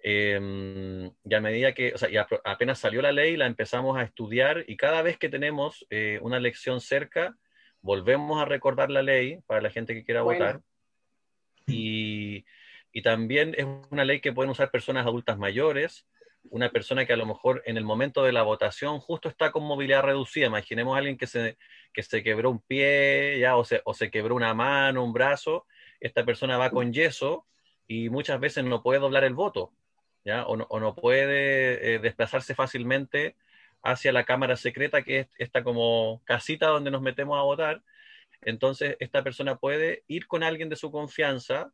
Eh, 0.06 1.11
y 1.25 1.34
a 1.34 1.40
medida 1.40 1.73
que, 1.73 1.94
o 1.94 1.99
sea, 1.99 2.11
ya 2.11 2.26
apenas 2.44 2.78
salió 2.78 3.00
la 3.00 3.11
ley, 3.11 3.38
la 3.38 3.46
empezamos 3.46 3.96
a 3.96 4.02
estudiar 4.02 4.64
y 4.68 4.76
cada 4.76 5.00
vez 5.00 5.16
que 5.16 5.30
tenemos 5.30 5.87
eh, 5.88 6.18
una 6.20 6.37
elección 6.37 6.82
cerca, 6.82 7.37
volvemos 7.80 8.40
a 8.40 8.44
recordar 8.44 8.90
la 8.90 9.02
ley 9.02 9.40
para 9.46 9.62
la 9.62 9.70
gente 9.70 9.94
que 9.94 10.04
quiera 10.04 10.23
Bueno. 10.23 10.44
votar. 10.44 10.61
Y, 11.66 12.44
también 13.02 13.54
es 13.59 13.66
una 13.90 14.04
ley 14.04 14.21
que 14.21 14.33
pueden 14.33 14.50
usar 14.50 14.71
personas 14.71 15.06
adultas 15.06 15.37
mayores, 15.37 16.06
una 16.50 16.71
persona 16.71 17.04
que 17.06 17.12
a 17.12 17.16
lo 17.16 17.26
mejor 17.26 17.62
en 17.66 17.76
el 17.76 17.85
momento 17.85 18.23
de 18.23 18.33
la 18.33 18.42
votación 18.42 19.00
justo 19.00 19.28
está 19.28 19.50
con 19.50 19.64
movilidad 19.64 20.02
reducida. 20.02 20.47
Imaginemos 20.47 20.94
a 20.94 20.99
alguien 20.99 21.16
que 21.18 21.26
se, 21.26 21.59
que 21.92 22.02
se 22.02 22.23
quebró 22.23 22.50
un 22.50 22.61
pie 22.61 23.38
ya, 23.40 23.56
o, 23.56 23.64
se, 23.64 23.83
o 23.85 23.94
se 23.94 24.11
quebró 24.11 24.35
una 24.37 24.54
mano, 24.54 25.04
un 25.04 25.12
brazo. 25.12 25.66
Esta 26.00 26.25
persona 26.25 26.56
va 26.56 26.71
con 26.71 26.92
yeso 26.92 27.47
y 27.87 28.11
muchas 28.11 28.40
veces 28.40 28.64
no 28.64 28.83
puede 28.83 29.00
doblar 29.00 29.25
el 29.25 29.35
voto, 29.35 29.73
¿ya? 30.25 30.47
O, 30.47 30.56
no, 30.56 30.66
o 30.71 30.80
no 30.80 30.94
puede 30.94 31.94
eh, 31.94 31.99
desplazarse 31.99 32.54
fácilmente 32.54 33.37
hacia 33.83 34.12
la 34.12 34.25
cámara 34.25 34.56
secreta, 34.56 35.02
que 35.02 35.21
es 35.21 35.28
esta 35.38 35.62
como 35.62 36.23
casita 36.25 36.68
donde 36.68 36.90
nos 36.90 37.02
metemos 37.02 37.38
a 37.38 37.42
votar. 37.42 37.83
Entonces, 38.44 38.96
esta 39.00 39.22
persona 39.22 39.56
puede 39.56 40.04
ir 40.06 40.26
con 40.26 40.42
alguien 40.42 40.68
de 40.68 40.76
su 40.76 40.90
confianza, 40.90 41.72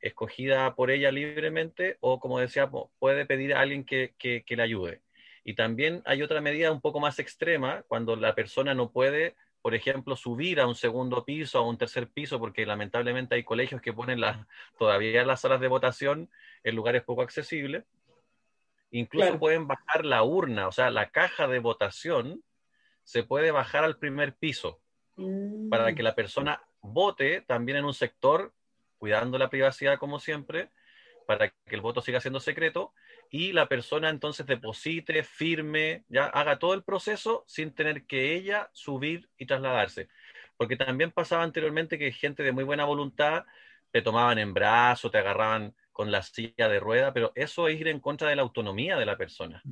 escogida 0.00 0.74
por 0.74 0.90
ella 0.90 1.12
libremente, 1.12 1.96
o 2.00 2.18
como 2.18 2.40
decía, 2.40 2.70
puede 2.98 3.24
pedir 3.24 3.54
a 3.54 3.60
alguien 3.60 3.84
que, 3.84 4.14
que, 4.18 4.42
que, 4.44 4.56
le 4.56 4.62
ayude. 4.64 5.02
Y 5.44 5.54
también 5.54 6.02
hay 6.04 6.22
otra 6.22 6.40
medida 6.40 6.72
un 6.72 6.80
poco 6.80 6.98
más 6.98 7.18
extrema, 7.18 7.84
cuando 7.86 8.16
la 8.16 8.34
persona 8.34 8.74
no 8.74 8.90
puede, 8.90 9.36
por 9.60 9.74
ejemplo, 9.74 10.16
subir 10.16 10.60
a 10.60 10.66
un 10.66 10.74
segundo 10.74 11.24
piso, 11.24 11.58
a 11.58 11.68
un 11.68 11.78
tercer 11.78 12.08
piso, 12.08 12.40
porque 12.40 12.66
lamentablemente 12.66 13.36
hay 13.36 13.44
colegios 13.44 13.80
que 13.80 13.92
ponen 13.92 14.20
la, 14.20 14.48
todavía 14.78 15.24
las 15.24 15.40
salas 15.40 15.60
de 15.60 15.68
votación 15.68 16.30
en 16.64 16.74
lugares 16.74 17.02
poco 17.04 17.22
accesibles. 17.22 17.84
Incluso 18.90 19.26
claro. 19.26 19.38
pueden 19.38 19.66
bajar 19.68 20.04
la 20.04 20.22
urna, 20.22 20.68
o 20.68 20.72
sea, 20.72 20.90
la 20.90 21.10
caja 21.10 21.46
de 21.48 21.60
votación 21.60 22.42
se 23.04 23.22
puede 23.22 23.50
bajar 23.50 23.84
al 23.84 23.98
primer 23.98 24.34
piso 24.34 24.81
mm. 25.16 25.68
para 25.68 25.94
que 25.94 26.02
la 26.02 26.14
persona 26.14 26.62
vote 26.80 27.42
también 27.42 27.78
en 27.78 27.84
un 27.84 27.94
sector 27.94 28.52
cuidando 28.98 29.38
la 29.38 29.50
privacidad 29.50 29.98
como 29.98 30.20
siempre, 30.20 30.70
para 31.26 31.48
que 31.48 31.74
el 31.74 31.80
voto 31.80 32.00
siga 32.00 32.20
siendo 32.20 32.38
secreto, 32.38 32.92
y 33.30 33.52
la 33.52 33.66
persona 33.66 34.10
entonces 34.10 34.46
deposite, 34.46 35.24
firme, 35.24 36.04
ya 36.08 36.26
haga 36.26 36.58
todo 36.58 36.74
el 36.74 36.84
proceso 36.84 37.44
sin 37.48 37.72
tener 37.74 38.04
que 38.06 38.34
ella 38.34 38.70
subir 38.72 39.28
y 39.38 39.46
trasladarse. 39.46 40.08
Porque 40.56 40.76
también 40.76 41.10
pasaba 41.10 41.42
anteriormente 41.42 41.98
que 41.98 42.12
gente 42.12 42.42
de 42.42 42.52
muy 42.52 42.62
buena 42.62 42.84
voluntad 42.84 43.44
te 43.90 44.02
tomaban 44.02 44.38
en 44.38 44.54
brazo, 44.54 45.10
te 45.10 45.18
agarraban 45.18 45.74
con 45.92 46.12
la 46.12 46.22
silla 46.22 46.68
de 46.68 46.78
rueda, 46.78 47.12
pero 47.12 47.32
eso 47.34 47.68
es 47.68 47.80
ir 47.80 47.88
en 47.88 48.00
contra 48.00 48.28
de 48.28 48.36
la 48.36 48.42
autonomía 48.42 48.96
de 48.96 49.06
la 49.06 49.16
persona. 49.16 49.62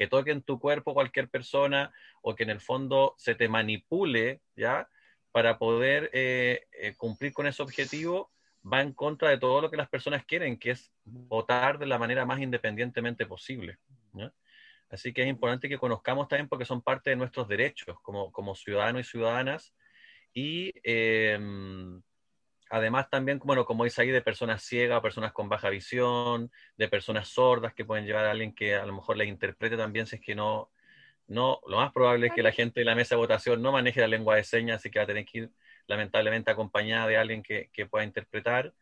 Que 0.00 0.06
toque 0.06 0.30
en 0.30 0.40
tu 0.40 0.58
cuerpo 0.58 0.94
cualquier 0.94 1.28
persona 1.28 1.92
o 2.22 2.34
que 2.34 2.44
en 2.44 2.48
el 2.48 2.60
fondo 2.62 3.14
se 3.18 3.34
te 3.34 3.50
manipule, 3.50 4.40
¿ya? 4.56 4.88
Para 5.30 5.58
poder 5.58 6.08
eh, 6.14 6.66
eh, 6.72 6.94
cumplir 6.96 7.34
con 7.34 7.46
ese 7.46 7.62
objetivo, 7.62 8.30
va 8.64 8.80
en 8.80 8.94
contra 8.94 9.28
de 9.28 9.36
todo 9.36 9.60
lo 9.60 9.70
que 9.70 9.76
las 9.76 9.90
personas 9.90 10.24
quieren, 10.24 10.58
que 10.58 10.70
es 10.70 10.90
votar 11.04 11.78
de 11.78 11.84
la 11.84 11.98
manera 11.98 12.24
más 12.24 12.40
independientemente 12.40 13.26
posible. 13.26 13.76
Así 14.88 15.12
que 15.12 15.20
es 15.20 15.28
importante 15.28 15.68
que 15.68 15.76
conozcamos 15.76 16.28
también 16.28 16.48
porque 16.48 16.64
son 16.64 16.80
parte 16.80 17.10
de 17.10 17.16
nuestros 17.16 17.46
derechos 17.46 18.00
como, 18.00 18.32
como 18.32 18.54
ciudadanos 18.54 19.02
y 19.02 19.10
ciudadanas. 19.10 19.74
Y 20.32 20.72
eh, 20.82 21.38
además 22.70 23.10
también, 23.10 23.40
bueno, 23.44 23.64
como 23.64 23.84
dice 23.84 24.02
ahí, 24.02 24.10
de 24.10 24.22
personas 24.22 24.62
ciegas, 24.62 25.00
personas 25.02 25.32
con 25.32 25.48
baja 25.48 25.68
visión, 25.70 26.50
de 26.76 26.88
personas 26.88 27.28
sordas 27.28 27.74
que 27.74 27.84
pueden 27.84 28.06
llevar 28.06 28.24
a 28.26 28.30
alguien 28.30 28.54
que 28.54 28.76
a 28.76 28.86
lo 28.86 28.94
mejor 28.94 29.16
les 29.16 29.28
interprete 29.28 29.76
también 29.76 30.06
si 30.06 30.16
es 30.16 30.22
que 30.22 30.34
no, 30.34 30.70
no, 31.26 31.60
lo 31.66 31.78
más 31.78 31.92
probable 31.92 32.28
es 32.28 32.32
que 32.34 32.42
la 32.42 32.52
gente 32.52 32.80
de 32.80 32.86
la 32.86 32.94
mesa 32.94 33.14
de 33.16 33.20
votación 33.20 33.62
no 33.62 33.72
maneje 33.72 34.00
la 34.00 34.08
lengua 34.08 34.36
de 34.36 34.44
señas, 34.44 34.78
así 34.78 34.90
que 34.90 35.00
va 35.00 35.04
a 35.04 35.06
tener 35.08 35.24
que 35.26 35.38
ir 35.38 35.50
lamentablemente 35.86 36.50
acompañada 36.50 37.06
de 37.08 37.16
alguien 37.16 37.42
que, 37.42 37.70
que, 37.72 37.86
pueda 37.86 38.04
interpretar, 38.04 38.72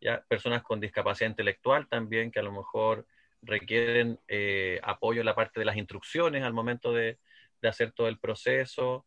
ya 0.00 0.22
personas 0.28 0.62
con 0.62 0.80
discapacidad 0.80 1.30
intelectual 1.30 1.88
también 1.88 2.30
que 2.30 2.40
a 2.40 2.42
lo 2.42 2.52
mejor 2.52 3.06
requieren 3.42 4.18
eh, 4.28 4.80
apoyo 4.82 5.20
en 5.20 5.26
la 5.26 5.34
parte 5.34 5.60
de 5.60 5.66
las 5.66 5.76
instrucciones 5.76 6.44
al 6.44 6.52
momento 6.52 6.92
de, 6.92 7.18
de 7.62 7.68
hacer 7.68 7.92
todo 7.92 8.08
el 8.08 8.18
proceso, 8.18 9.06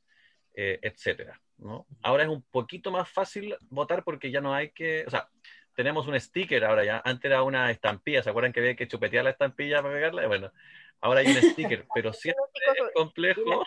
eh, 0.54 0.80
etcétera. 0.82 1.40
¿No? 1.62 1.86
Ahora 2.02 2.24
es 2.24 2.30
un 2.30 2.42
poquito 2.42 2.92
más 2.92 3.10
fácil 3.10 3.56
votar 3.70 4.04
porque 4.04 4.32
ya 4.32 4.42
no 4.42 4.54
hay 4.54 4.72
que, 4.72 5.06
o 5.08 5.10
sea, 5.10 5.30
tenemos 5.76 6.08
un 6.08 6.20
sticker 6.20 6.66
ahora 6.66 6.84
ya, 6.84 7.02
antes 7.06 7.26
era 7.26 7.44
una 7.44 7.72
estampilla, 7.72 8.24
¿se 8.24 8.30
acuerdan 8.30 8.52
que 8.52 8.60
había 8.60 8.76
que 8.76 8.88
chupetear 8.88 9.24
la 9.24 9.30
estampilla 9.30 9.82
para 9.82 9.94
pegarla? 9.94 10.28
Bueno, 10.28 10.52
ahora 11.00 11.22
hay 11.22 11.28
un 11.28 11.42
sticker, 11.42 11.86
pero 11.96 12.12
siempre 12.14 12.44
es 12.76 12.94
complejo. 12.94 13.64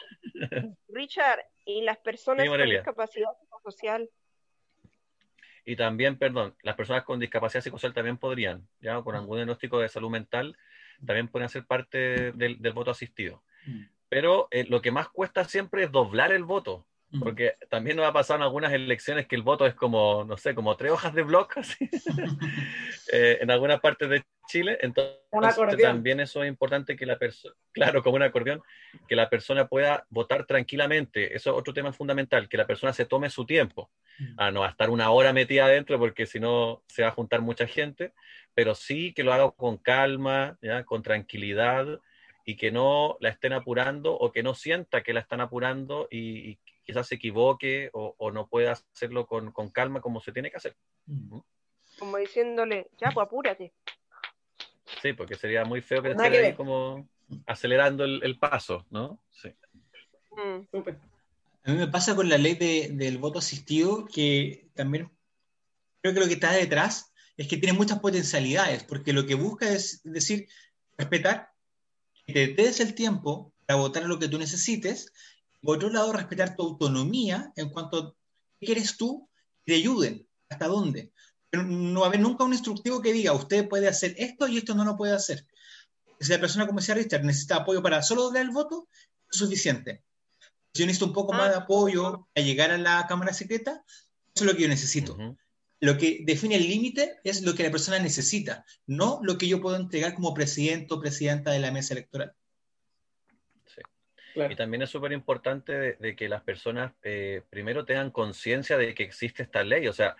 Richard, 0.89 1.45
y 1.65 1.83
las 1.83 1.99
personas 1.99 2.45
sí, 2.45 2.51
con 2.51 2.63
discapacidad 2.65 3.31
psicosocial. 3.41 4.11
Y 5.65 5.77
también, 5.77 6.19
perdón, 6.19 6.55
las 6.63 6.77
personas 6.77 7.05
con 7.05 7.19
discapacidad 7.19 7.63
psicosocial 7.63 7.95
también 7.95 8.19
podrían, 8.19 8.69
ya 8.81 9.01
con 9.01 9.15
algún 9.15 9.39
diagnóstico 9.39 9.79
de 9.79 9.89
salud 9.89 10.11
mental, 10.11 10.59
también 11.07 11.29
pueden 11.29 11.49
ser 11.49 11.65
parte 11.65 12.33
del, 12.33 12.61
del 12.61 12.73
voto 12.73 12.91
asistido. 12.91 13.43
Pero 14.11 14.49
eh, 14.51 14.67
lo 14.69 14.83
que 14.83 14.91
más 14.91 15.09
cuesta 15.09 15.45
siempre 15.45 15.85
es 15.85 15.91
doblar 15.91 16.33
el 16.33 16.45
voto, 16.45 16.87
porque 17.19 17.55
también 17.69 17.97
nos 17.97 18.07
ha 18.07 18.13
pasado 18.13 18.39
en 18.39 18.43
algunas 18.45 18.73
elecciones 18.73 19.27
que 19.27 19.37
el 19.37 19.43
voto 19.43 19.67
es 19.67 19.75
como, 19.75 20.25
no 20.25 20.37
sé, 20.37 20.55
como 20.55 20.77
tres 20.77 20.93
hojas 20.93 21.15
de 21.15 21.23
bloc, 21.23 21.57
así, 21.59 21.89
eh, 23.13 23.39
en 23.41 23.51
algunas 23.51 23.81
partes 23.81 24.09
de 24.09 24.25
Chile. 24.47 24.79
Entonces, 24.81 25.19
también 25.81 26.21
eso 26.21 26.43
es 26.43 26.49
importante 26.49 26.97
que 26.97 27.07
la 27.07 27.19
persona, 27.19 27.55
claro, 27.73 28.03
como 28.03 28.17
un 28.17 28.23
acordeón, 28.23 28.63
que 29.09 29.17
la 29.17 29.29
persona 29.29 29.67
pueda 29.67 30.07
votar 30.11 30.47
tranquilamente. 30.47 31.35
Eso 31.35 31.51
es 31.51 31.57
otro 31.57 31.73
tema 31.73 31.93
fundamental, 31.93 32.49
que 32.49 32.57
la 32.57 32.67
persona 32.67 32.93
se 32.93 33.07
tome 33.07 33.31
su 33.31 33.47
tiempo. 33.47 33.91
Ah, 34.37 34.51
no 34.51 34.63
a 34.63 34.69
estar 34.69 34.91
una 34.91 35.11
hora 35.11 35.33
metida 35.33 35.67
adentro 35.67 35.99
porque 35.99 36.27
si 36.27 36.39
no 36.39 36.83
se 36.87 37.03
va 37.03 37.09
a 37.09 37.13
juntar 37.13 37.41
mucha 37.41 37.67
gente, 37.67 38.13
pero 38.55 38.75
sí 38.75 39.13
que 39.13 39.25
lo 39.25 39.33
haga 39.33 39.51
con 39.51 39.77
calma, 39.77 40.57
¿ya? 40.63 40.85
con 40.85 41.03
tranquilidad 41.03 42.01
y 42.45 42.57
que 42.57 42.71
no 42.71 43.17
la 43.21 43.31
estén 43.31 43.53
apurando 43.53 44.13
o 44.17 44.31
que 44.31 44.43
no 44.43 44.55
sienta 44.55 45.03
que 45.03 45.13
la 45.13 45.21
están 45.21 45.41
apurando 45.41 46.09
y, 46.11 46.51
y 46.51 46.59
quizás 46.85 47.07
se 47.09 47.17
equivoque 47.17 47.91
o, 47.93 48.15
o 48.19 48.31
no 48.31 48.49
pueda 48.49 48.73
hacerlo 48.73 49.27
con, 49.27 49.53
con, 49.53 49.71
calma 49.71 50.01
como 50.01 50.21
se 50.21 50.33
tiene 50.33 50.51
que 50.51 50.57
hacer. 50.57 50.77
Como 51.99 52.17
diciéndole, 52.19 52.89
ya, 52.99 53.11
pues 53.11 53.27
apúrate. 53.27 53.73
Sí, 55.03 55.13
porque 55.13 55.35
sería 55.35 55.65
muy 55.65 55.81
feo 55.81 56.03
que 56.03 56.11
esté 56.11 56.25
ahí 56.25 56.55
como 56.55 57.09
acelerando 57.47 58.05
el, 58.05 58.23
el, 58.23 58.39
paso, 58.39 58.87
¿no? 58.91 59.19
Sí. 59.31 59.49
Mm. 60.33 60.79
A 61.65 61.71
mí 61.73 61.79
me 61.79 61.89
pasa 61.89 62.15
con 62.15 62.29
la 62.29 62.37
ley 62.37 62.55
del 62.55 63.19
voto 63.19 63.39
asistido 63.39 64.05
que 64.07 64.69
también 64.75 65.11
creo 66.03 66.15
que 66.15 66.21
lo 66.21 66.27
que 66.27 66.35
está 66.35 66.53
detrás 66.53 67.13
es 67.37 67.49
que 67.49 67.57
tiene 67.57 67.77
muchas 67.77 68.01
potencialidades, 68.01 68.85
porque 68.85 69.13
lo 69.13 69.27
que 69.27 69.35
busca 69.35 69.71
es 69.71 70.01
decir, 70.05 70.47
respetar, 70.99 71.51
que 72.27 72.49
te 72.49 72.63
des 72.63 72.81
el 72.81 72.95
tiempo 72.95 73.53
para 73.67 73.81
votar 73.81 74.05
lo 74.05 74.19
que 74.19 74.29
tú 74.29 74.39
necesites, 74.39 75.13
por 75.65 75.77
otro 75.77 75.91
lado, 75.91 76.13
respetar 76.13 76.55
tu 76.55 76.63
autonomía 76.63 77.53
en 77.57 77.71
cuanto 77.71 77.99
a 77.99 78.15
qué 78.61 78.67
quieres 78.67 78.97
tú, 78.97 79.29
y 79.65 79.73
te 79.73 79.75
ayuden, 79.79 80.27
hasta 80.49 80.69
dónde. 80.69 81.13
Pero 81.51 81.63
no 81.65 82.01
va 82.01 82.07
a 82.07 82.09
haber 82.09 82.21
nunca 82.21 82.45
un 82.45 82.53
instructivo 82.53 83.01
que 83.01 83.13
diga, 83.13 83.33
usted 83.33 83.69
puede 83.69 83.89
hacer 83.89 84.15
esto 84.19 84.47
y 84.47 84.59
esto 84.59 84.75
no 84.75 84.85
lo 84.85 84.97
puede 84.97 85.15
hacer. 85.15 85.47
Si 86.21 86.31
la 86.31 86.41
persona, 86.41 86.67
como 86.67 86.81
decía 86.81 86.95
Richard, 86.95 87.25
necesita 87.25 87.57
apoyo 87.57 87.83
para 87.83 88.03
solo 88.03 88.25
doblar 88.25 88.43
el 88.43 88.51
voto, 88.51 88.89
es 89.31 89.39
suficiente 89.39 90.05
si 90.75 90.83
yo 90.83 90.87
necesito 90.87 91.07
un 91.07 91.13
poco 91.13 91.33
más 91.33 91.51
de 91.51 91.55
ah. 91.55 91.59
apoyo 91.59 92.29
a 92.35 92.41
llegar 92.41 92.73
a 92.73 92.79
la 92.79 93.07
Cámara 93.07 93.33
Secreta, 93.33 93.85
eso 94.35 94.45
es 94.45 94.51
lo 94.51 94.57
que 94.57 94.63
yo 94.63 94.69
necesito. 94.69 95.17
Lo 95.81 95.97
que 95.97 96.23
define 96.25 96.57
el 96.57 96.69
límite 96.69 97.21
es 97.23 97.43
lo 97.43 97.55
que 97.55 97.63
la 97.63 97.71
persona 97.71 97.99
necesita, 98.01 98.65
no 98.87 99.21
lo 99.23 99.39
que 99.39 99.47
yo 99.47 99.61
puedo 99.61 99.77
entregar 99.77 100.15
como 100.15 100.35
presidente 100.35 100.93
o 100.93 101.01
presidenta 101.01 101.53
de 101.53 101.61
la 101.61 101.71
mesa 101.71 101.95
electoral. 101.95 102.35
Y 104.35 104.57
también 104.57 104.83
es 104.83 104.91
súper 104.91 105.13
importante 105.13 105.97
de, 105.99 106.17
que 106.17 106.29
las 106.29 106.43
personas 106.43 106.93
eh, 107.03 107.43
primero 107.51 107.85
tengan 107.85 108.11
conciencia 108.11 108.77
de 108.77 108.95
que 108.95 109.05
existe 109.05 109.43
esta 109.43 109.63
ley, 109.63 109.87
o 109.87 109.93
sea, 109.93 110.17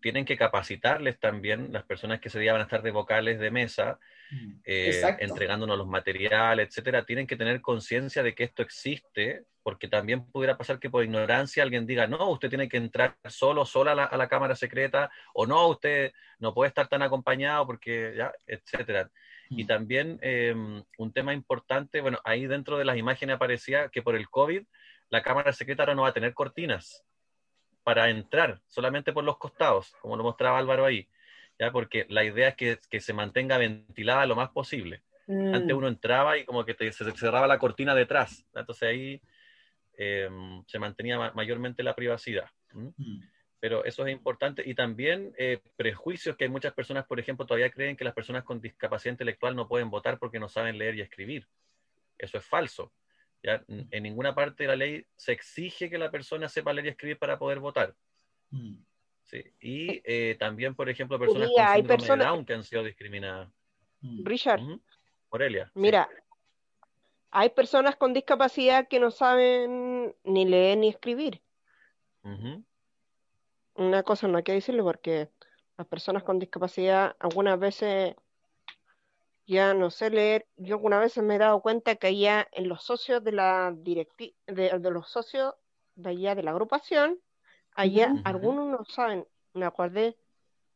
tienen 0.00 0.24
que 0.24 0.36
capacitarles 0.36 1.18
también 1.18 1.72
las 1.72 1.84
personas 1.84 2.20
que 2.20 2.30
se 2.30 2.40
día 2.40 2.52
van 2.52 2.62
a 2.62 2.64
estar 2.64 2.82
de 2.82 2.90
vocales 2.90 3.38
de 3.38 3.50
mesa, 3.50 3.98
mm. 4.30 4.52
eh, 4.64 5.16
entregándonos 5.18 5.76
los 5.78 5.86
materiales, 5.86 6.68
etcétera, 6.68 7.04
tienen 7.04 7.26
que 7.26 7.36
tener 7.36 7.60
conciencia 7.60 8.22
de 8.22 8.34
que 8.34 8.44
esto 8.44 8.62
existe, 8.62 9.44
porque 9.62 9.88
también 9.88 10.24
pudiera 10.30 10.56
pasar 10.56 10.78
que 10.78 10.90
por 10.90 11.04
ignorancia 11.04 11.62
alguien 11.62 11.86
diga, 11.86 12.06
no, 12.06 12.30
usted 12.30 12.48
tiene 12.48 12.68
que 12.68 12.78
entrar 12.78 13.16
solo, 13.28 13.66
sola 13.66 13.92
a 13.92 14.16
la, 14.16 14.28
cámara 14.28 14.56
secreta, 14.56 15.10
o 15.34 15.46
no, 15.46 15.68
usted 15.68 16.12
no 16.38 16.54
puede 16.54 16.68
estar 16.68 16.88
tan 16.88 17.02
acompañado 17.02 17.66
porque 17.66 18.14
ya, 18.16 18.32
etcétera. 18.46 19.10
Y 19.50 19.64
mm. 19.64 19.66
también 19.66 20.18
em, 20.22 20.82
un 20.96 21.12
tema 21.12 21.34
importante, 21.34 22.00
bueno, 22.00 22.20
ahí 22.24 22.46
dentro 22.46 22.78
de 22.78 22.84
las 22.84 22.96
imágenes 22.96 23.36
aparecía 23.36 23.88
que 23.88 24.02
por 24.02 24.14
el 24.14 24.28
COVID 24.28 24.62
la 25.10 25.22
cámara 25.22 25.52
secreta 25.52 25.82
ahora 25.82 25.94
no 25.94 26.02
va 26.02 26.08
a 26.08 26.14
tener 26.14 26.32
cortinas 26.34 27.04
para 27.82 28.10
entrar, 28.10 28.60
solamente 28.68 29.12
por 29.12 29.24
los 29.24 29.38
costados, 29.38 29.92
como 30.00 30.16
lo 30.16 30.22
mostraba 30.22 30.58
Álvaro 30.58 30.84
ahí, 30.84 31.08
¿ya? 31.58 31.72
porque 31.72 32.06
la 32.08 32.24
idea 32.24 32.48
es 32.48 32.54
que, 32.54 32.78
que 32.88 33.00
se 33.00 33.12
mantenga 33.12 33.58
ventilada 33.58 34.26
lo 34.26 34.36
más 34.36 34.50
posible. 34.50 35.02
Antes 35.26 35.74
mm. 35.74 35.78
uno 35.78 35.88
entraba 35.88 36.38
y 36.38 36.44
como 36.44 36.64
que 36.64 36.74
se 36.92 37.12
cerraba 37.12 37.46
la 37.46 37.58
cortina 37.58 37.94
detrás, 37.94 38.44
entonces 38.54 38.88
ahí 38.88 39.22
em, 39.96 40.62
se 40.66 40.78
mantenía 40.78 41.32
mayormente 41.34 41.82
la 41.82 41.94
privacidad. 41.94 42.48
Mm. 42.72 42.88
Pero 43.60 43.84
eso 43.84 44.06
es 44.06 44.12
importante. 44.12 44.62
Y 44.66 44.74
también 44.74 45.34
eh, 45.36 45.60
prejuicios 45.76 46.36
que 46.36 46.44
hay 46.44 46.50
muchas 46.50 46.72
personas, 46.72 47.06
por 47.06 47.20
ejemplo, 47.20 47.46
todavía 47.46 47.70
creen 47.70 47.96
que 47.96 48.04
las 48.04 48.14
personas 48.14 48.42
con 48.42 48.60
discapacidad 48.60 49.12
intelectual 49.12 49.54
no 49.54 49.68
pueden 49.68 49.90
votar 49.90 50.18
porque 50.18 50.40
no 50.40 50.48
saben 50.48 50.78
leer 50.78 50.96
y 50.96 51.02
escribir. 51.02 51.46
Eso 52.18 52.38
es 52.38 52.44
falso. 52.44 52.92
¿ya? 53.42 53.62
En 53.68 54.02
ninguna 54.02 54.34
parte 54.34 54.64
de 54.64 54.68
la 54.68 54.76
ley 54.76 55.06
se 55.14 55.32
exige 55.32 55.90
que 55.90 55.98
la 55.98 56.10
persona 56.10 56.48
sepa 56.48 56.72
leer 56.72 56.86
y 56.86 56.90
escribir 56.90 57.18
para 57.18 57.38
poder 57.38 57.60
votar. 57.60 57.94
Mm. 58.50 58.76
Sí. 59.24 59.44
Y 59.60 60.02
eh, 60.04 60.36
también, 60.38 60.74
por 60.74 60.88
ejemplo, 60.88 61.18
personas 61.18 61.50
con 61.54 61.74
síndrome 61.74 62.16
de 62.16 62.24
Down 62.24 62.44
que 62.44 62.54
han 62.54 62.64
sido 62.64 62.82
discriminadas. 62.82 63.48
Mm. 64.00 64.24
Richard. 64.24 64.60
Morelia. 65.30 65.70
Mira, 65.74 66.08
hay 67.30 67.50
personas 67.50 67.96
con 67.96 68.12
discapacidad 68.12 68.88
que 68.88 68.98
no 68.98 69.10
saben 69.10 70.14
ni 70.24 70.44
leer 70.46 70.78
ni 70.78 70.88
escribir. 70.88 71.40
Una 73.80 74.02
cosa 74.02 74.28
no 74.28 74.36
hay 74.36 74.44
que 74.44 74.52
decirlo 74.52 74.84
porque 74.84 75.30
las 75.78 75.86
personas 75.86 76.22
con 76.22 76.38
discapacidad 76.38 77.16
algunas 77.18 77.58
veces 77.58 78.14
ya 79.46 79.72
no 79.72 79.90
sé 79.90 80.10
leer. 80.10 80.46
Yo 80.58 80.74
alguna 80.74 80.98
vez 80.98 81.16
me 81.16 81.36
he 81.36 81.38
dado 81.38 81.62
cuenta 81.62 81.96
que 81.96 82.08
allá 82.08 82.46
en 82.52 82.68
los 82.68 82.84
socios 82.84 83.24
de 83.24 83.32
la 83.32 83.72
directi 83.74 84.36
de, 84.46 84.78
los 84.78 85.08
socios 85.08 85.54
de 85.94 86.10
allá 86.10 86.34
de 86.34 86.42
la 86.42 86.50
agrupación, 86.50 87.18
allá 87.74 88.12
algunos 88.24 88.68
no 88.68 88.84
saben, 88.84 89.26
me 89.54 89.64
acordé 89.64 90.14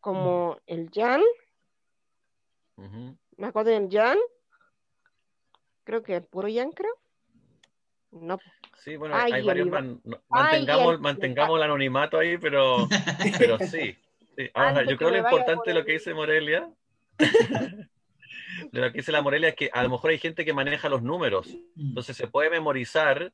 como 0.01 0.57
el 0.67 0.89
Jan, 0.91 1.21
me 3.37 3.47
acordé 3.47 3.79
del 3.79 3.91
Jan, 3.91 4.19
creo 5.85 6.03
que 6.03 6.17
el 6.17 6.25
puro 6.25 6.49
Jan 6.51 6.73
creo. 6.73 6.95
No. 8.21 8.39
Sí, 8.79 8.97
bueno, 8.97 9.17
hay 9.17 9.43
varios 9.43 9.69
mantengamos, 10.29 11.01
mantengamos 11.01 11.57
el 11.57 11.63
anonimato 11.65 12.19
ahí, 12.19 12.39
pero, 12.39 12.87
pero 13.39 13.59
sí. 13.59 13.97
yo 14.37 14.97
creo 14.97 15.11
lo 15.11 15.19
importante 15.19 15.71
de 15.71 15.75
lo 15.75 15.85
que 15.85 15.93
dice 15.93 16.13
Morelia 16.13 16.69
de 18.73 18.81
lo 18.81 18.91
que 18.93 18.99
dice 18.99 19.13
la 19.13 19.23
Morelia 19.23 19.51
es 19.51 19.55
que 19.55 19.71
a 19.73 19.83
lo 19.83 19.91
mejor 19.91 20.11
hay 20.11 20.19
gente 20.19 20.45
que 20.45 20.53
maneja 20.53 20.89
los 20.89 21.03
números. 21.03 21.49
Mm. 21.75 21.89
Entonces 21.89 22.17
se 22.17 22.27
puede 22.27 22.51
memorizar 22.51 23.33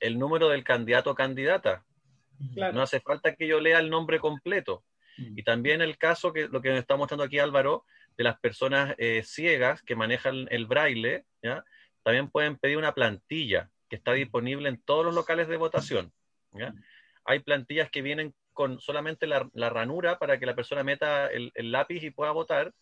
el 0.00 0.18
número 0.18 0.48
del 0.48 0.64
candidato 0.64 1.10
o 1.10 1.14
candidata. 1.14 1.84
No 2.38 2.80
hace 2.80 3.00
falta 3.00 3.34
que 3.34 3.46
yo 3.46 3.60
lea 3.60 3.78
el 3.78 3.90
nombre 3.90 4.18
completo. 4.18 4.82
Mm. 5.18 5.38
Y 5.38 5.42
también 5.42 5.82
el 5.82 5.98
caso 5.98 6.32
que 6.32 6.48
lo 6.48 6.60
que 6.62 6.70
nos 6.70 6.78
está 6.78 6.96
mostrando 6.96 7.24
aquí 7.24 7.38
Álvaro, 7.38 7.84
de 8.16 8.24
las 8.24 8.38
personas 8.38 8.94
eh, 8.98 9.22
ciegas 9.24 9.82
que 9.82 9.96
manejan 9.96 10.46
el 10.50 10.66
braille, 10.66 11.24
¿ya? 11.42 11.64
también 12.02 12.30
pueden 12.30 12.56
pedir 12.56 12.78
una 12.78 12.94
plantilla 12.94 13.70
que 13.90 13.96
está 13.96 14.12
disponible 14.12 14.70
en 14.70 14.80
todos 14.80 15.04
los 15.04 15.14
locales 15.14 15.48
de 15.48 15.58
votación. 15.58 16.12
¿ya? 16.52 16.70
Mm. 16.70 16.82
Hay 17.24 17.40
plantillas 17.40 17.90
que 17.90 18.00
vienen 18.00 18.34
con 18.54 18.80
solamente 18.80 19.26
la, 19.26 19.48
ranura 19.54 20.18
para 20.18 20.38
que 20.38 20.46
la 20.46 20.54
persona 20.54 20.82
meta 20.82 21.28
el 21.28 21.72
lápiz 21.72 22.02
y 22.02 22.10
pueda 22.10 22.30
votar, 22.30 22.72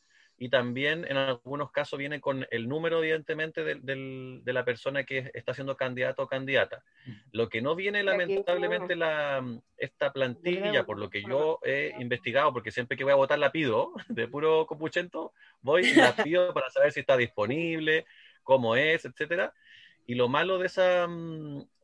y 0.40 0.50
también 0.50 1.04
en 1.08 1.16
algunos 1.16 1.72
casos 1.72 1.98
viene 1.98 2.20
con 2.20 2.46
el 2.52 2.68
número, 2.68 3.02
evidentemente, 3.02 3.64
de, 3.64 4.40
la 4.44 4.64
persona 4.64 5.02
que 5.02 5.30
está 5.34 5.52
siendo 5.52 5.76
candidato 5.76 6.22
o 6.22 6.28
candidata. 6.28 6.84
Lo 7.32 7.48
que 7.48 7.60
no 7.60 7.74
viene, 7.74 8.04
lamentablemente, 8.04 8.94
la, 8.94 9.44
esta 9.76 10.12
plantilla, 10.12 10.86
por 10.86 10.98
lo 10.98 11.10
que 11.10 11.22
yo 11.22 11.58
he 11.64 11.92
investigado, 11.98 12.52
porque 12.52 12.70
siempre 12.70 12.96
que 12.96 13.02
voy 13.02 13.12
a 13.12 13.16
votar 13.16 13.40
la 13.40 13.50
pido, 13.50 13.92
de 14.08 14.28
puro 14.28 14.64
copuchento, 14.66 15.32
voy 15.60 15.86
y 15.86 15.94
la 15.94 16.14
pido 16.14 16.54
para 16.54 16.70
saber 16.70 16.92
si 16.92 17.00
está 17.00 17.16
disponible, 17.16 18.06
cómo 18.44 18.76
es, 18.76 19.04
etcétera. 19.04 19.52
Y 20.08 20.16
lo 20.16 20.28
malo 20.28 20.58
de 20.58 20.66
esa, 20.66 21.06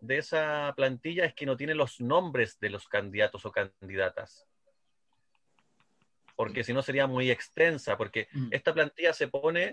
de 0.00 0.18
esa 0.18 0.72
plantilla 0.74 1.24
es 1.24 1.34
que 1.34 1.46
no 1.46 1.56
tiene 1.56 1.76
los 1.76 2.00
nombres 2.00 2.58
de 2.58 2.70
los 2.70 2.88
candidatos 2.88 3.46
o 3.46 3.52
candidatas 3.52 4.48
porque 6.36 6.64
si 6.64 6.72
no 6.72 6.82
sería 6.82 7.06
muy 7.06 7.30
extensa, 7.30 7.96
porque 7.96 8.28
mm. 8.32 8.48
esta 8.50 8.74
plantilla 8.74 9.12
se 9.12 9.28
pone 9.28 9.72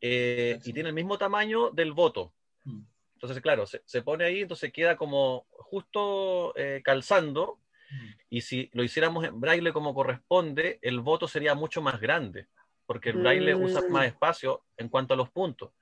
eh, 0.00 0.58
y 0.64 0.72
tiene 0.72 0.90
el 0.90 0.94
mismo 0.94 1.18
tamaño 1.18 1.70
del 1.70 1.92
voto. 1.92 2.32
Mm. 2.64 2.80
Entonces, 3.14 3.40
claro, 3.42 3.64
se, 3.66 4.02
pone 4.02 4.24
ahí, 4.24 4.42
entonces 4.42 4.72
queda 4.72 4.96
como 4.96 5.46
justo 5.50 6.56
eh, 6.56 6.82
calzando, 6.84 7.58
mm. 7.90 8.10
y 8.30 8.40
si 8.42 8.70
lo 8.72 8.84
hiciéramos 8.84 9.24
en 9.24 9.40
braille 9.40 9.72
como 9.72 9.94
corresponde, 9.94 10.78
el 10.82 11.00
voto 11.00 11.26
sería 11.26 11.54
mucho 11.54 11.82
más 11.82 12.00
grande, 12.00 12.46
porque 12.86 13.10
el 13.10 13.18
braille 13.18 13.54
usa 13.54 13.82
más 13.88 14.06
espacio 14.06 14.64
en 14.76 14.88
cuanto 14.88 15.14
a 15.14 15.16
los 15.16 15.30
puntos. 15.30 15.72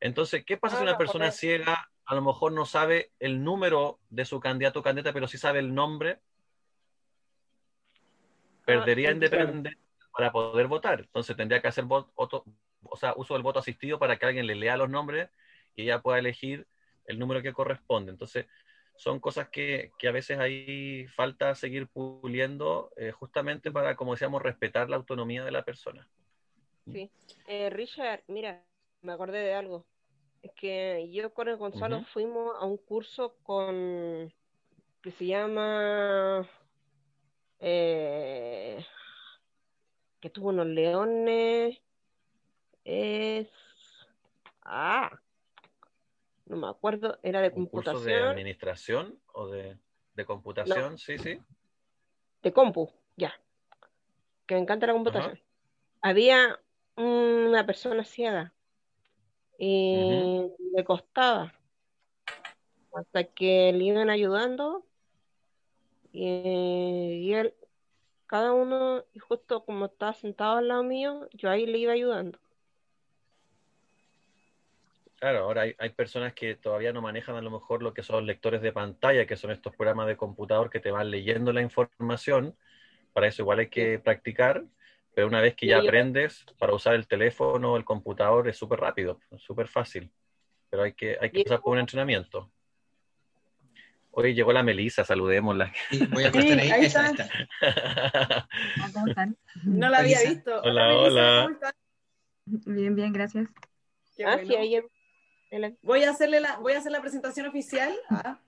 Entonces, 0.00 0.44
¿qué 0.44 0.56
pasa 0.56 0.76
si 0.76 0.82
una 0.82 0.98
persona 0.98 1.30
ciega 1.30 1.90
a 2.06 2.14
lo 2.14 2.22
mejor 2.22 2.52
no 2.52 2.66
sabe 2.66 3.12
el 3.20 3.44
número 3.44 4.00
de 4.08 4.24
su 4.24 4.40
candidato 4.40 4.80
o 4.80 4.82
candidata, 4.82 5.12
pero 5.12 5.28
sí 5.28 5.38
sabe 5.38 5.60
el 5.60 5.74
nombre? 5.74 6.20
perdería 8.64 9.10
independencia 9.10 9.78
para 10.12 10.32
poder 10.32 10.66
votar. 10.66 11.00
Entonces 11.00 11.36
tendría 11.36 11.60
que 11.60 11.68
hacer 11.68 11.84
voto, 11.84 12.44
o 12.82 12.96
sea, 12.96 13.14
uso 13.16 13.34
del 13.34 13.42
voto 13.42 13.58
asistido 13.58 13.98
para 13.98 14.16
que 14.16 14.26
alguien 14.26 14.46
le 14.46 14.54
lea 14.54 14.76
los 14.76 14.90
nombres 14.90 15.28
y 15.76 15.82
ella 15.82 16.00
pueda 16.00 16.18
elegir 16.18 16.66
el 17.06 17.18
número 17.18 17.42
que 17.42 17.52
corresponde. 17.52 18.12
Entonces, 18.12 18.46
son 18.96 19.18
cosas 19.18 19.48
que, 19.48 19.92
a 20.06 20.10
veces 20.10 20.38
ahí 20.38 21.06
falta 21.08 21.54
seguir 21.54 21.88
puliendo 21.88 22.92
eh, 22.96 23.12
justamente 23.12 23.70
para, 23.70 23.96
como 23.96 24.12
decíamos, 24.12 24.42
respetar 24.42 24.90
la 24.90 24.96
autonomía 24.96 25.44
de 25.44 25.50
la 25.50 25.64
persona. 25.64 26.06
Sí. 26.92 27.10
Eh, 27.46 27.70
Richard, 27.70 28.22
mira, 28.26 28.62
me 29.02 29.12
acordé 29.12 29.38
de 29.38 29.54
algo. 29.54 29.86
Es 30.42 30.52
que 30.52 31.10
yo 31.12 31.32
con 31.34 31.48
el 31.48 31.56
Gonzalo 31.56 32.02
fuimos 32.04 32.56
a 32.58 32.64
un 32.64 32.78
curso 32.78 33.36
con 33.42 34.32
que 35.02 35.10
se 35.12 35.26
llama 35.26 36.48
eh, 37.58 38.84
que 40.20 40.30
tuvo 40.30 40.48
unos 40.48 40.66
leones. 40.66 41.78
Es. 42.84 43.48
Ah, 44.62 45.10
no 46.46 46.56
me 46.56 46.68
acuerdo, 46.68 47.18
era 47.22 47.40
de 47.40 47.52
computación. 47.52 48.04
de 48.04 48.14
administración 48.14 49.20
o 49.32 49.48
de, 49.48 49.78
computación? 50.26 50.98
Sí, 50.98 51.18
sí. 51.18 51.40
De 52.42 52.52
compu, 52.52 52.90
ya. 53.16 53.32
Que 54.46 54.54
me 54.54 54.60
encanta 54.60 54.86
la 54.86 54.92
computación. 54.92 55.40
Había 56.02 56.60
una 56.96 57.64
persona 57.66 58.04
ciega 58.04 58.54
y 59.62 60.50
le 60.72 60.84
costaba. 60.84 61.52
hasta 62.94 63.24
que 63.24 63.72
le 63.72 63.84
iban 63.84 64.08
ayudando 64.08 64.86
y, 66.12 66.26
y 66.26 67.34
él, 67.34 67.54
cada 68.26 68.52
uno, 68.52 69.04
justo 69.20 69.64
como 69.64 69.86
estaba 69.86 70.14
sentado 70.14 70.56
al 70.56 70.68
lado 70.68 70.82
mío, 70.82 71.28
yo 71.34 71.50
ahí 71.50 71.66
le 71.66 71.76
iba 71.76 71.92
ayudando. 71.92 72.38
Claro, 75.16 75.40
ahora 75.40 75.62
hay, 75.62 75.74
hay, 75.78 75.90
personas 75.90 76.32
que 76.32 76.54
todavía 76.54 76.94
no 76.94 77.02
manejan 77.02 77.36
a 77.36 77.42
lo 77.42 77.50
mejor 77.50 77.82
lo 77.82 77.92
que 77.92 78.02
son 78.02 78.24
lectores 78.24 78.62
de 78.62 78.72
pantalla, 78.72 79.26
que 79.26 79.36
son 79.36 79.50
estos 79.50 79.76
programas 79.76 80.06
de 80.06 80.16
computador 80.16 80.70
que 80.70 80.80
te 80.80 80.90
van 80.90 81.10
leyendo 81.10 81.52
la 81.52 81.60
información. 81.60 82.56
Para 83.12 83.26
eso 83.26 83.42
igual 83.42 83.58
hay 83.58 83.68
que 83.68 83.98
practicar, 83.98 84.64
pero 85.20 85.28
una 85.28 85.42
vez 85.42 85.54
que 85.54 85.66
ya 85.66 85.80
aprendes 85.80 86.46
para 86.58 86.72
usar 86.72 86.94
el 86.94 87.06
teléfono 87.06 87.74
o 87.74 87.76
el 87.76 87.84
computador 87.84 88.48
es 88.48 88.56
súper 88.56 88.80
rápido, 88.80 89.20
súper 89.36 89.68
fácil. 89.68 90.10
Pero 90.70 90.84
hay 90.84 90.94
que, 90.94 91.18
hay 91.20 91.30
que 91.30 91.42
pasar 91.42 91.60
por 91.60 91.74
un 91.74 91.80
entrenamiento. 91.80 92.50
Hoy 94.12 94.32
llegó 94.32 94.50
la 94.54 94.62
Melisa, 94.62 95.04
saludémosla. 95.04 95.74
Sí, 95.90 96.06
voy 96.06 96.24
a 96.24 96.32
sí, 96.32 96.38
ahí. 96.38 96.70
ahí 96.70 96.84
está. 96.86 97.14
¿Cómo 98.94 99.08
están? 99.08 99.36
No 99.64 99.90
la 99.90 99.98
había 99.98 100.22
visto. 100.22 100.58
Hola, 100.62 100.96
hola. 100.96 101.44
hola. 101.44 101.74
Bien, 102.46 102.94
bien, 102.96 103.12
gracias. 103.12 103.46
Qué 104.16 104.24
ah, 104.24 104.36
bueno. 104.36 104.48
sí, 104.48 104.56
ahí 104.56 104.82
Voy 105.82 106.02
a 106.04 106.12
hacerle 106.12 106.40
la, 106.40 106.56
voy 106.60 106.72
a 106.72 106.78
hacer 106.78 106.92
la 106.92 107.02
presentación 107.02 107.46
oficial. 107.46 107.94
Ah. 108.08 108.40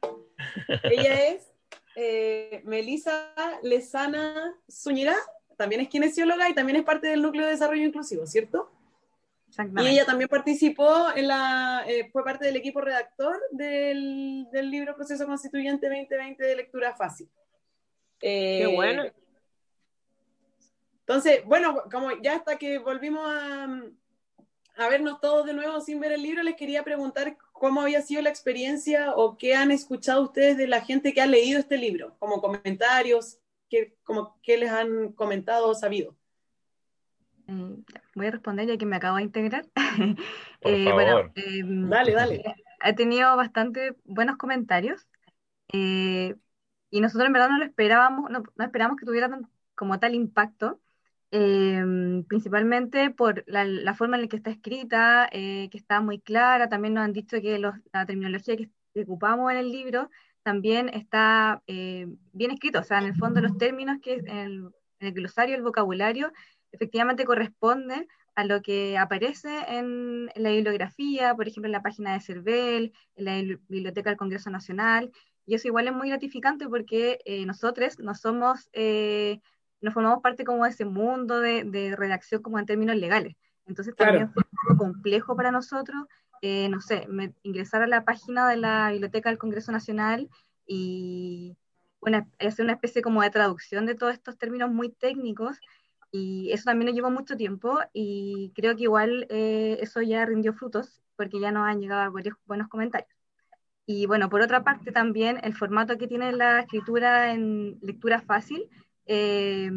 Ella 0.85 1.29
es 1.29 1.53
eh, 1.97 2.63
Melisa 2.65 3.31
Lezana 3.63 4.55
Zúñiga, 4.71 5.17
también 5.57 5.81
es 5.81 5.89
kinesióloga 5.89 6.49
y 6.49 6.55
también 6.55 6.77
es 6.77 6.85
parte 6.85 7.09
del 7.09 7.23
núcleo 7.23 7.45
de 7.45 7.53
desarrollo 7.53 7.85
inclusivo, 7.85 8.27
¿cierto? 8.27 8.71
Y 9.77 9.87
ella 9.87 10.07
también 10.07 10.29
participó 10.29 11.15
en 11.15 11.29
la, 11.29 11.85
eh, 11.87 12.09
fue 12.11 12.25
parte 12.25 12.47
del 12.47 12.57
equipo 12.57 12.81
redactor 12.81 13.39
del, 13.51 14.47
del, 14.51 14.71
libro 14.71 14.97
Proceso 14.97 15.27
Constituyente 15.27 15.89
2020 15.89 16.43
de 16.43 16.57
lectura 16.57 16.95
fácil. 16.95 17.29
Eh, 18.23 18.65
Qué 18.65 18.75
bueno. 18.75 19.05
Entonces, 21.01 21.45
bueno, 21.45 21.83
como 21.91 22.13
ya 22.23 22.37
hasta 22.37 22.57
que 22.57 22.79
volvimos 22.79 23.27
a, 23.27 23.83
a 24.77 24.89
vernos 24.89 25.21
todos 25.21 25.45
de 25.45 25.53
nuevo 25.53 25.81
sin 25.83 26.01
ver 26.01 26.13
el 26.13 26.23
libro, 26.23 26.43
les 26.43 26.57
quería 26.57 26.83
preguntar 26.83 27.37
cómo 27.53 27.83
había 27.83 28.01
sido 28.01 28.23
la 28.23 28.31
experiencia 28.31 29.13
o 29.15 29.37
qué 29.37 29.55
han 29.55 29.71
escuchado 29.71 30.23
ustedes 30.23 30.57
de 30.57 30.67
la 30.67 30.81
gente 30.81 31.13
que 31.13 31.21
ha 31.21 31.27
leído 31.27 31.59
este 31.59 31.77
libro, 31.77 32.17
como 32.19 32.41
comentarios, 32.41 33.39
qué, 33.73 33.95
como, 34.05 34.39
qué 34.43 34.59
les 34.59 34.71
han 34.71 35.13
comentado 35.13 35.69
o 35.69 35.75
sabido. 35.75 36.15
Eh, 37.49 37.77
voy 38.15 38.27
a 38.27 38.31
responder 38.31 38.69
ya 38.69 38.77
que 38.77 38.85
me 38.85 38.97
acabo 38.97 39.17
de 39.17 39.23
integrar. 39.23 39.65
eh, 40.61 40.93
bueno, 40.93 41.33
eh, 41.35 41.63
dale, 41.65 42.13
dale. 42.13 42.43
Ha 42.81 42.95
tenido 42.95 43.35
bastante 43.35 43.97
buenos 44.05 44.37
comentarios 44.37 45.09
eh, 45.73 46.35
y 46.91 47.01
nosotros 47.01 47.27
en 47.27 47.33
verdad 47.33 47.49
no 47.49 47.59
lo 47.59 47.65
esperábamos, 47.65 48.31
no, 48.31 48.43
no 48.55 48.65
esperábamos 48.65 48.99
que 49.01 49.07
tuviera 49.07 49.31
como 49.75 49.99
tal 49.99 50.15
impacto. 50.15 50.79
Em, 51.35 52.25
principalmente 52.25 53.09
por 53.09 53.43
la, 53.47 53.95
forma 53.95 54.17
en 54.17 54.23
la 54.23 54.29
que 54.29 54.37
está 54.37 54.51
escrita, 54.51 55.31
eh, 55.33 55.71
que 55.71 55.79
está 55.79 56.03
muy 56.03 56.21
clara. 56.21 56.69
También 56.69 56.93
nos 56.93 57.05
han 57.05 57.15
dicho 57.15 57.41
que 57.41 57.59
la 57.59 58.07
terminología 58.07 58.55
que, 58.59 58.69
ocupamos 59.03 59.51
en 59.51 59.57
el 59.57 59.71
libro 59.73 60.11
también 60.43 60.89
está 60.89 61.63
eh, 61.67 62.07
bien 62.33 62.51
escrito. 62.51 62.81
O 62.81 62.85
sea, 62.85 62.99
en 62.99 63.07
el 63.07 63.17
fondo 63.17 63.41
los 63.41 63.57
términos 63.59 63.99
que 64.03 64.15
en 64.15 64.29
el, 64.29 64.71
en 65.01 65.09
el 65.09 65.13
glosario, 65.13 65.55
el 65.55 65.63
vocabulario, 65.63 66.33
efectivamente 66.73 67.25
corresponden 67.25 68.09
a 68.35 68.45
lo 68.45 68.63
que 68.63 68.97
aparece 68.97 69.51
en, 69.69 70.27
la 70.37 70.51
bibliografía, 70.51 71.35
por 71.35 71.49
ejemplo, 71.49 71.69
en 71.69 71.73
la 71.73 71.83
página 71.83 72.15
de 72.15 72.21
CERVEL, 72.21 72.93
en 73.17 73.25
la 73.25 73.59
Biblioteca 73.69 74.11
del 74.11 74.17
Congreso 74.17 74.51
Nacional. 74.51 75.11
Y 75.45 75.55
eso 75.55 75.69
igual 75.69 75.89
es 75.89 75.95
muy 75.95 76.09
gratificante 76.09 76.69
porque 76.69 77.19
eh, 77.25 77.45
nosotros 77.45 77.99
no 77.99 78.15
somos 78.15 78.71
nos 79.83 79.95
formamos 79.95 80.23
parte 80.23 80.45
como 80.45 80.63
de 80.63 80.71
ese 80.71 80.85
mundo 80.85 81.41
de, 81.41 81.65
de 81.65 81.97
redacción 81.97 82.41
como 82.41 82.59
en 82.59 82.67
términos 82.67 82.97
legales. 82.97 83.35
Entonces 83.67 83.95
también 83.95 84.33
fue 84.33 84.43
un 84.43 84.57
poco 84.57 84.85
complejo 84.85 85.37
para 85.37 85.51
nosotros, 85.51 86.05
eh, 86.43 86.69
no 86.69 86.81
sé, 86.81 87.07
ingresar 87.43 87.83
a 87.83 87.87
la 87.87 88.05
página 88.05 88.49
de 88.49 88.57
la 88.57 88.91
Biblioteca 88.91 89.31
del 89.31 89.39
Congreso 89.39 89.73
Nacional 89.73 90.29
y 90.67 91.57
bueno, 92.01 92.27
hacer 92.41 92.65
una 92.65 92.75
especie 92.75 93.01
como 93.01 93.23
de 93.23 93.31
traducción 93.31 93.87
de 93.87 93.95
todos 93.95 94.13
estos 94.13 94.37
términos 94.37 94.71
muy 94.71 94.91
técnicos 94.91 95.61
y 96.11 96.51
eso 96.53 96.65
también 96.65 96.87
nos 96.87 96.97
llevó 96.97 97.11
mucho 97.11 97.37
tiempo 97.37 97.79
y 97.93 98.53
creo 98.57 98.77
que 98.77 98.83
igual 98.83 99.27
eh, 99.31 99.79
eso 99.81 100.03
ya 100.03 100.27
rindió 100.27 100.53
frutos 100.53 101.01
porque 101.17 101.41
ya 101.41 101.53
nos 101.53 101.69
han 101.69 101.81
llegado 101.81 102.13
varios 102.13 102.37
buenos 102.45 102.69
comentarios. 102.69 103.09
Y 103.87 104.07
bueno, 104.07 104.29
por 104.29 104.41
otra 104.43 104.65
parte 104.65 104.93
también 104.93 105.39
el 105.43 105.55
formato 105.55 105.97
que 105.97 106.09
tiene 106.09 106.33
la 106.33 106.61
escritura 106.61 107.33
en 107.33 107.79
lectura 107.83 108.21
fácil 108.21 108.69
eh, 109.07 109.71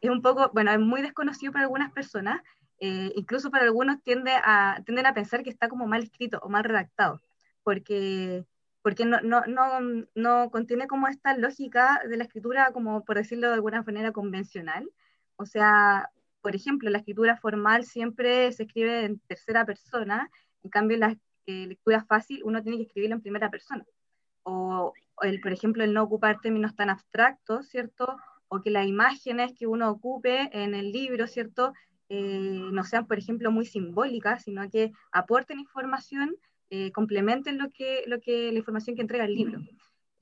es 0.00 0.10
un 0.10 0.22
poco, 0.22 0.50
bueno, 0.54 0.70
es 0.70 0.78
muy 0.78 1.02
desconocido 1.02 1.52
para 1.52 1.64
algunas 1.64 1.92
personas, 1.92 2.40
eh, 2.80 3.12
incluso 3.16 3.50
para 3.50 3.64
algunos 3.64 4.02
tiende 4.02 4.32
a, 4.32 4.82
tienden 4.84 5.06
a 5.06 5.14
pensar 5.14 5.42
que 5.42 5.50
está 5.50 5.68
como 5.68 5.86
mal 5.86 6.02
escrito 6.02 6.38
o 6.42 6.48
mal 6.48 6.64
redactado, 6.64 7.20
porque, 7.62 8.44
porque 8.82 9.04
no, 9.04 9.20
no, 9.20 9.42
no, 9.46 10.06
no 10.14 10.50
contiene 10.50 10.86
como 10.86 11.08
esta 11.08 11.36
lógica 11.36 12.00
de 12.08 12.16
la 12.16 12.24
escritura, 12.24 12.72
como 12.72 13.04
por 13.04 13.16
decirlo 13.16 13.48
de 13.48 13.54
alguna 13.54 13.82
manera 13.82 14.12
convencional. 14.12 14.90
O 15.36 15.46
sea, 15.46 16.10
por 16.42 16.54
ejemplo, 16.54 16.90
la 16.90 16.98
escritura 16.98 17.36
formal 17.36 17.84
siempre 17.84 18.52
se 18.52 18.64
escribe 18.64 19.04
en 19.04 19.18
tercera 19.20 19.64
persona, 19.64 20.30
en 20.62 20.70
cambio 20.70 20.98
la 20.98 21.16
eh, 21.46 21.66
lectura 21.66 22.04
fácil 22.04 22.42
uno 22.44 22.62
tiene 22.62 22.78
que 22.78 22.84
escribirlo 22.84 23.16
en 23.16 23.22
primera 23.22 23.50
persona. 23.50 23.84
O, 24.42 24.92
el, 25.22 25.40
por 25.40 25.52
ejemplo, 25.52 25.82
el 25.82 25.94
no 25.94 26.02
ocupar 26.04 26.40
términos 26.40 26.76
tan 26.76 26.90
abstractos, 26.90 27.68
¿cierto? 27.68 28.16
o 28.48 28.60
que 28.60 28.70
las 28.70 28.86
imágenes 28.86 29.52
que 29.54 29.66
uno 29.66 29.90
ocupe 29.90 30.50
en 30.52 30.74
el 30.74 30.92
libro, 30.92 31.26
¿cierto? 31.26 31.72
Eh, 32.08 32.68
no 32.72 32.84
sean, 32.84 33.06
por 33.06 33.18
ejemplo, 33.18 33.50
muy 33.50 33.66
simbólicas, 33.66 34.44
sino 34.44 34.68
que 34.70 34.92
aporten 35.10 35.58
información, 35.58 36.36
eh, 36.70 36.92
complementen 36.92 37.58
lo 37.58 37.70
que, 37.70 38.04
lo 38.06 38.20
que, 38.20 38.52
la 38.52 38.58
información 38.58 38.96
que 38.96 39.02
entrega 39.02 39.24
el 39.24 39.34
libro. 39.34 39.60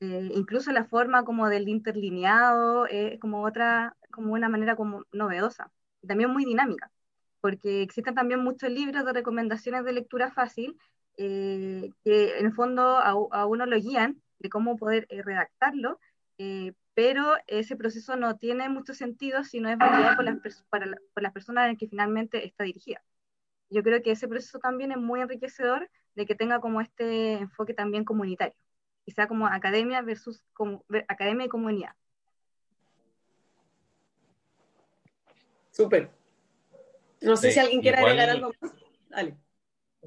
Eh, 0.01 0.31
incluso 0.35 0.73
la 0.73 0.85
forma 0.85 1.25
como 1.25 1.49
del 1.49 1.69
interlineado 1.69 2.87
es 2.87 3.19
como 3.21 3.43
otra, 3.43 3.97
como 4.11 4.33
una 4.33 4.49
manera 4.49 4.77
como 4.77 5.05
novedosa, 5.13 5.71
también 6.07 6.31
muy 6.31 6.45
dinámica, 6.45 6.91
porque 7.41 7.83
existen 7.83 8.15
también 8.15 8.43
muchos 8.43 8.71
libros 8.71 9.05
de 9.05 9.13
recomendaciones 9.13 9.85
de 9.85 9.93
lectura 9.93 10.31
fácil 10.31 10.77
que 11.17 11.93
en 12.05 12.47
el 12.47 12.53
fondo 12.53 12.83
a, 12.83 13.11
a, 13.11 13.47
uno 13.47 13.67
lo 13.67 13.77
guían 13.77 14.21
de 14.41 14.49
cómo 14.49 14.77
poder 14.77 15.07
redactarlo, 15.09 16.01
pero 16.95 17.35
ese 17.49 17.77
proceso 17.77 18.17
no 18.17 18.37
tiene 18.37 18.69
mucho 18.69 18.95
sentido 18.95 19.43
si 19.45 19.61
no 19.61 19.69
es 19.69 19.77
validado 19.79 20.17
por 20.17 20.25
las, 20.25 20.63
para 20.71 20.87
por 21.13 21.23
las 21.23 21.33
personas 21.33 21.69
en 21.69 21.77
que 21.77 21.89
finalmente 21.89 22.47
está 22.47 22.65
dirigida. 22.65 23.03
Yo 23.69 23.83
creo 23.83 24.03
que 24.03 24.13
ese 24.13 24.29
proceso 24.29 24.61
también 24.61 24.93
es 24.93 24.99
muy 24.99 25.21
enriquecedor 25.21 25.91
de 26.15 26.27
que 26.27 26.37
tenga 26.37 26.61
como 26.61 26.81
este 26.81 27.33
enfoque 27.35 27.75
también 27.75 28.05
comunitario, 28.05 28.55
quizá 29.05 29.27
como 29.27 29.49
academia 29.49 30.01
versus 30.03 30.45
como, 30.53 30.85
academia 31.09 31.47
y 31.47 31.49
comunidad. 31.49 31.95
Súper. 35.73 36.11
No 37.21 37.37
sé 37.37 37.51
si 37.51 37.59
alguien 37.59 37.81
quiere 37.81 37.99
agregar 37.99 38.31
algo 38.31 38.53
más. 38.61 38.73
Dale. 39.09 39.37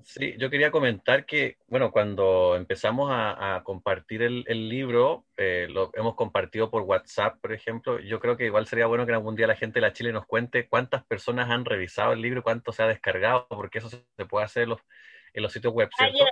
Sí, 0.03 0.36
yo 0.38 0.49
quería 0.49 0.71
comentar 0.71 1.25
que, 1.25 1.57
bueno, 1.67 1.91
cuando 1.91 2.55
empezamos 2.55 3.10
a, 3.12 3.62
compartir 3.63 4.21
el, 4.21 4.69
libro, 4.69 5.25
eh, 5.38 5.67
lo 5.69 5.91
hemos 5.93 6.15
compartido 6.15 6.69
por 6.69 6.83
WhatsApp, 6.83 7.39
por 7.41 7.51
ejemplo. 7.51 7.99
Yo 7.99 8.19
creo 8.19 8.38
que 8.38 8.45
igual 8.45 8.67
sería 8.67 8.86
bueno 8.86 9.05
que 9.05 9.13
algún 9.13 9.36
día 9.36 9.47
la 9.47 9.55
gente 9.55 9.79
de 9.79 9.88
la 9.88 9.93
Chile 9.93 10.12
nos 10.12 10.25
cuente 10.25 10.67
cuántas 10.67 11.05
personas 11.05 11.49
han 11.49 11.65
revisado 11.65 12.13
el 12.13 12.21
libro, 12.21 12.43
cuánto 12.43 12.71
se 12.71 12.83
ha 12.83 12.88
descargado, 12.88 13.47
porque 13.49 13.79
eso 13.79 13.89
se 13.89 14.25
puede 14.25 14.45
hacer 14.45 14.63
en 14.63 14.69
los, 14.69 14.79
en 15.33 15.43
los 15.43 15.51
sitios 15.51 15.73
web, 15.73 15.89
¿cierto? 15.97 16.25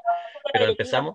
Pero 0.53 0.65
empezamos. 0.65 1.13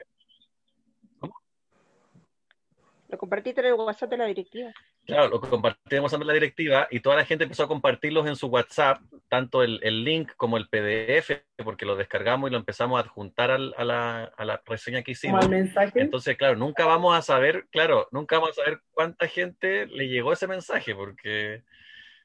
Lo 3.11 3.19
compartiste 3.19 3.61
en 3.61 3.67
el 3.69 3.75
WhatsApp 3.75 4.11
de 4.11 4.17
la 4.17 4.27
directiva. 4.27 4.73
Claro, 5.05 5.29
lo 5.29 5.41
compartimos 5.41 6.13
en 6.13 6.27
la 6.27 6.33
directiva 6.33 6.87
y 6.91 7.01
toda 7.01 7.17
la 7.17 7.25
gente 7.25 7.45
empezó 7.45 7.65
a 7.65 7.69
compartirlos 7.69 8.27
en 8.29 8.37
su 8.37 8.47
WhatsApp, 8.47 9.01
tanto 9.29 9.63
el, 9.63 9.81
el 9.83 10.05
link 10.05 10.33
como 10.37 10.57
el 10.57 10.69
PDF, 10.69 11.43
porque 11.65 11.85
lo 11.85 11.97
descargamos 11.97 12.49
y 12.49 12.53
lo 12.53 12.59
empezamos 12.59 12.99
a 12.99 13.05
adjuntar 13.05 13.51
al, 13.51 13.75
a, 13.77 13.85
la, 13.85 14.25
a, 14.37 14.45
la, 14.45 14.63
reseña 14.65 15.03
que 15.03 15.13
hicimos. 15.13 15.45
Entonces, 15.95 16.37
claro, 16.37 16.57
nunca 16.57 16.87
vamos 16.87 17.17
a 17.17 17.23
saber, 17.23 17.67
claro, 17.71 18.09
nunca 18.13 18.39
vamos 18.39 18.51
a 18.53 18.63
saber 18.63 18.81
cuánta 18.93 19.27
gente 19.27 19.87
le 19.87 20.09
llegó 20.09 20.33
ese 20.33 20.47
mensaje, 20.47 20.95
porque 20.95 21.65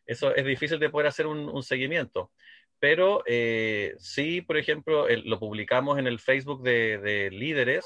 eso 0.05 0.35
es 0.35 0.45
difícil 0.45 0.77
de 0.79 0.89
poder 0.89 1.07
hacer 1.07 1.25
un, 1.25 1.49
un 1.49 1.63
seguimiento. 1.63 2.31
Pero 2.79 3.23
eh, 3.25 3.95
sí, 3.97 4.41
por 4.41 4.57
ejemplo, 4.57 5.07
lo 5.07 5.39
publicamos 5.39 5.97
en 5.97 6.05
el 6.05 6.19
Facebook 6.19 6.61
de, 6.61 6.99
de 6.99 7.31
líderes 7.31 7.85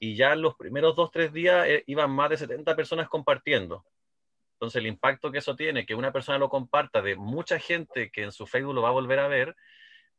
y 0.00 0.16
ya 0.16 0.34
los 0.34 0.56
primeros 0.56 0.96
dos, 0.96 1.10
tres 1.12 1.32
días 1.32 1.68
eh, 1.68 1.84
iban 1.86 2.10
más 2.10 2.30
de 2.30 2.38
70 2.38 2.74
personas 2.74 3.08
compartiendo. 3.08 3.84
Entonces 4.54 4.80
el 4.80 4.86
impacto 4.86 5.30
que 5.30 5.38
eso 5.38 5.54
tiene, 5.54 5.86
que 5.86 5.94
una 5.94 6.10
persona 6.10 6.38
lo 6.38 6.48
comparta 6.48 7.02
de 7.02 7.16
mucha 7.16 7.58
gente 7.60 8.10
que 8.10 8.24
en 8.24 8.32
su 8.32 8.46
Facebook 8.46 8.74
lo 8.74 8.82
va 8.82 8.88
a 8.88 8.92
volver 8.92 9.18
a 9.18 9.28
ver, 9.28 9.54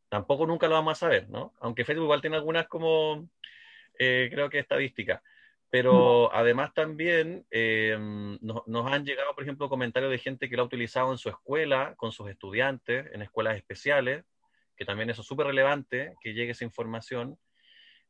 tampoco 0.08 0.46
nunca 0.46 0.68
lo 0.68 0.76
vamos 0.76 0.94
a 0.94 1.00
saber, 1.00 1.30
¿no? 1.30 1.54
Aunque 1.60 1.84
Facebook 1.84 2.06
igual 2.06 2.22
tiene 2.22 2.38
algunas 2.38 2.68
como, 2.68 3.28
eh, 3.98 4.30
creo 4.32 4.50
que 4.50 4.60
estadísticas. 4.60 5.22
Pero 5.72 6.34
además 6.34 6.74
también 6.74 7.46
eh, 7.50 7.98
nos, 8.42 8.92
han 8.92 9.06
llegado, 9.06 9.34
por 9.34 9.44
ejemplo, 9.44 9.70
comentarios 9.70 10.12
de 10.12 10.18
gente 10.18 10.50
que 10.50 10.58
lo 10.58 10.64
ha 10.64 10.66
utilizado 10.66 11.12
en 11.12 11.18
su 11.18 11.30
escuela, 11.30 11.96
con 11.96 12.12
sus 12.12 12.30
estudiantes, 12.30 13.08
en 13.14 13.22
escuelas 13.22 13.56
especiales, 13.56 14.26
que 14.76 14.86
también 14.86 15.10
eso 15.10 15.22
es 15.22 15.28
súper 15.28 15.48
relevante, 15.48 16.14
que 16.22 16.34
llegue 16.34 16.52
esa 16.52 16.66
información. 16.66 17.38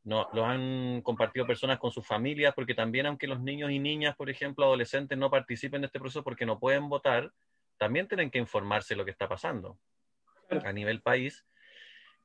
No, 0.03 0.27
lo 0.33 0.45
han 0.45 1.01
compartido 1.03 1.45
personas 1.45 1.77
con 1.77 1.91
sus 1.91 2.05
familias, 2.05 2.53
porque 2.55 2.73
también 2.73 3.05
aunque 3.05 3.27
los 3.27 3.39
niños 3.39 3.69
y 3.71 3.79
niñas, 3.79 4.15
por 4.15 4.29
ejemplo, 4.29 4.65
adolescentes, 4.65 5.17
no 5.17 5.29
participen 5.29 5.81
en 5.81 5.85
este 5.85 5.99
proceso 5.99 6.23
porque 6.23 6.45
no 6.45 6.59
pueden 6.59 6.89
votar, 6.89 7.31
también 7.77 8.07
tienen 8.07 8.31
que 8.31 8.39
informarse 8.39 8.93
de 8.93 8.97
lo 8.97 9.05
que 9.05 9.11
está 9.11 9.27
pasando 9.27 9.77
a 10.49 10.73
nivel 10.73 11.01
país. 11.01 11.45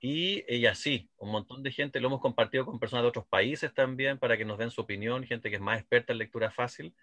Y, 0.00 0.44
ella 0.48 0.72
así, 0.72 1.10
un 1.18 1.30
montón 1.30 1.62
de 1.62 1.70
gente, 1.70 2.00
lo 2.00 2.08
hemos 2.08 2.20
compartido 2.20 2.64
con 2.64 2.78
personas 2.78 3.04
de 3.04 3.08
otros 3.08 3.26
países 3.26 3.72
también 3.72 4.18
para 4.18 4.36
que 4.36 4.44
nos 4.44 4.58
den 4.58 4.70
su 4.70 4.82
opinión, 4.82 5.24
gente 5.24 5.50
que 5.50 5.56
es 5.56 5.62
más 5.62 5.78
experta 5.78 6.12
en 6.12 6.18
lectura 6.18 6.50
fácil 6.50 6.94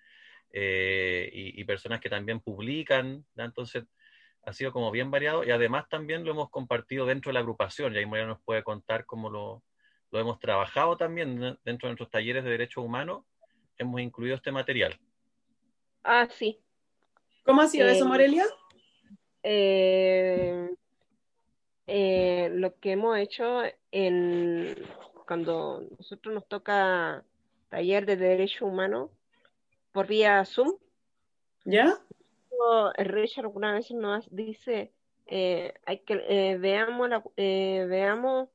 eh, 0.52 1.30
y, 1.34 1.64
personas 1.66 2.00
que 2.00 2.10
también 2.10 2.40
publican. 2.40 3.26
Entonces, 3.36 3.86
ha 4.44 4.54
sido 4.54 4.72
como 4.72 4.92
bien 4.92 5.12
variado. 5.12 5.44
Y 5.44 5.52
además 5.52 5.88
también 5.90 6.24
lo 6.24 6.32
hemos 6.32 6.50
compartido 6.50 7.06
dentro 7.06 7.30
de 7.30 7.34
la 7.34 7.40
agrupación 7.40 7.96
y 7.96 7.98
ahí 8.00 8.06
María 8.06 8.28
nos 8.28 8.42
puede 8.42 8.64
contar 8.64 9.06
cómo 9.06 9.30
lo, 9.30 9.64
lo 10.14 10.20
hemos 10.20 10.40
trabajado 10.40 10.96
también 10.96 11.58
dentro 11.66 11.88
de 11.88 11.94
nuestros 11.94 12.12
talleres 12.12 12.44
de 12.44 12.52
derechos 12.52 12.86
humanos. 12.86 13.24
Hemos 13.80 14.00
incluido 14.00 14.36
este 14.36 14.52
material. 14.52 14.96
Ah, 16.04 16.28
sí. 16.30 16.60
¿Cómo 17.44 17.62
ha 17.62 17.68
sido 17.68 17.88
eso, 17.88 18.06
eh, 18.06 18.08
Morelia? 18.08 18.46
Eh, 19.42 20.70
eh, 21.88 22.52
lo 22.54 22.80
que 22.80 22.92
hemos 22.92 23.18
hecho 23.18 23.64
en 23.92 24.76
cuando 25.26 25.82
nosotros 25.98 26.36
nos 26.36 26.48
toca 26.48 27.24
taller 27.70 28.06
de 28.06 28.16
derecho 28.16 28.68
humano 28.68 29.10
por 29.94 30.06
vía 30.06 30.46
Zoom. 30.46 30.76
¿Ya? 31.66 31.98
El 32.98 33.06
Richard 33.06 33.46
alguna 33.46 33.74
vez 33.74 33.90
nos 33.90 34.30
dice, 34.30 34.94
eh, 35.26 35.74
hay 35.88 36.00
que 36.02 36.24
eh, 36.30 36.58
veamos 36.60 37.10
la, 37.10 37.24
veamos 37.36 38.50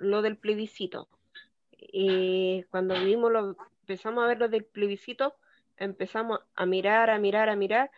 lo 0.00 0.22
del 0.22 0.36
plebiscito. 0.36 1.08
Y 1.72 2.64
cuando 2.70 2.94
vimos 3.04 3.30
lo, 3.30 3.56
empezamos 3.82 4.24
a 4.24 4.26
ver 4.26 4.38
lo 4.38 4.48
del 4.48 4.64
plebiscito, 4.64 5.34
empezamos 5.76 6.40
a 6.54 6.66
mirar, 6.66 7.10
a 7.10 7.18
mirar, 7.18 7.48
a 7.48 7.56
mirar, 7.56 7.90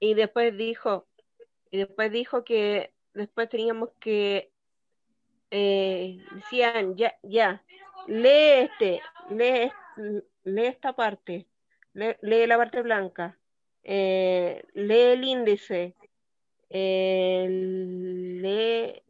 y 0.00 0.14
después 0.14 0.56
dijo, 0.56 1.06
y 1.70 1.78
después 1.78 2.10
dijo 2.10 2.44
que 2.44 2.92
después 3.14 3.48
teníamos 3.48 3.90
que, 4.00 4.50
eh, 5.50 6.18
decían, 6.34 6.96
ya, 6.96 7.14
ya, 7.22 7.62
lee 8.06 8.66
este, 8.66 9.00
lee, 9.30 9.70
lee 10.44 10.66
esta 10.66 10.94
parte, 10.94 11.46
lee, 11.92 12.46
la 12.46 12.56
parte 12.56 12.82
blanca, 12.82 13.38
eh, 13.84 14.64
lee 14.74 15.12
el 15.12 15.24
índice, 15.24 15.94
eh, 16.70 17.46
lee, 17.48 19.02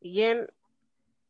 y 0.00 0.22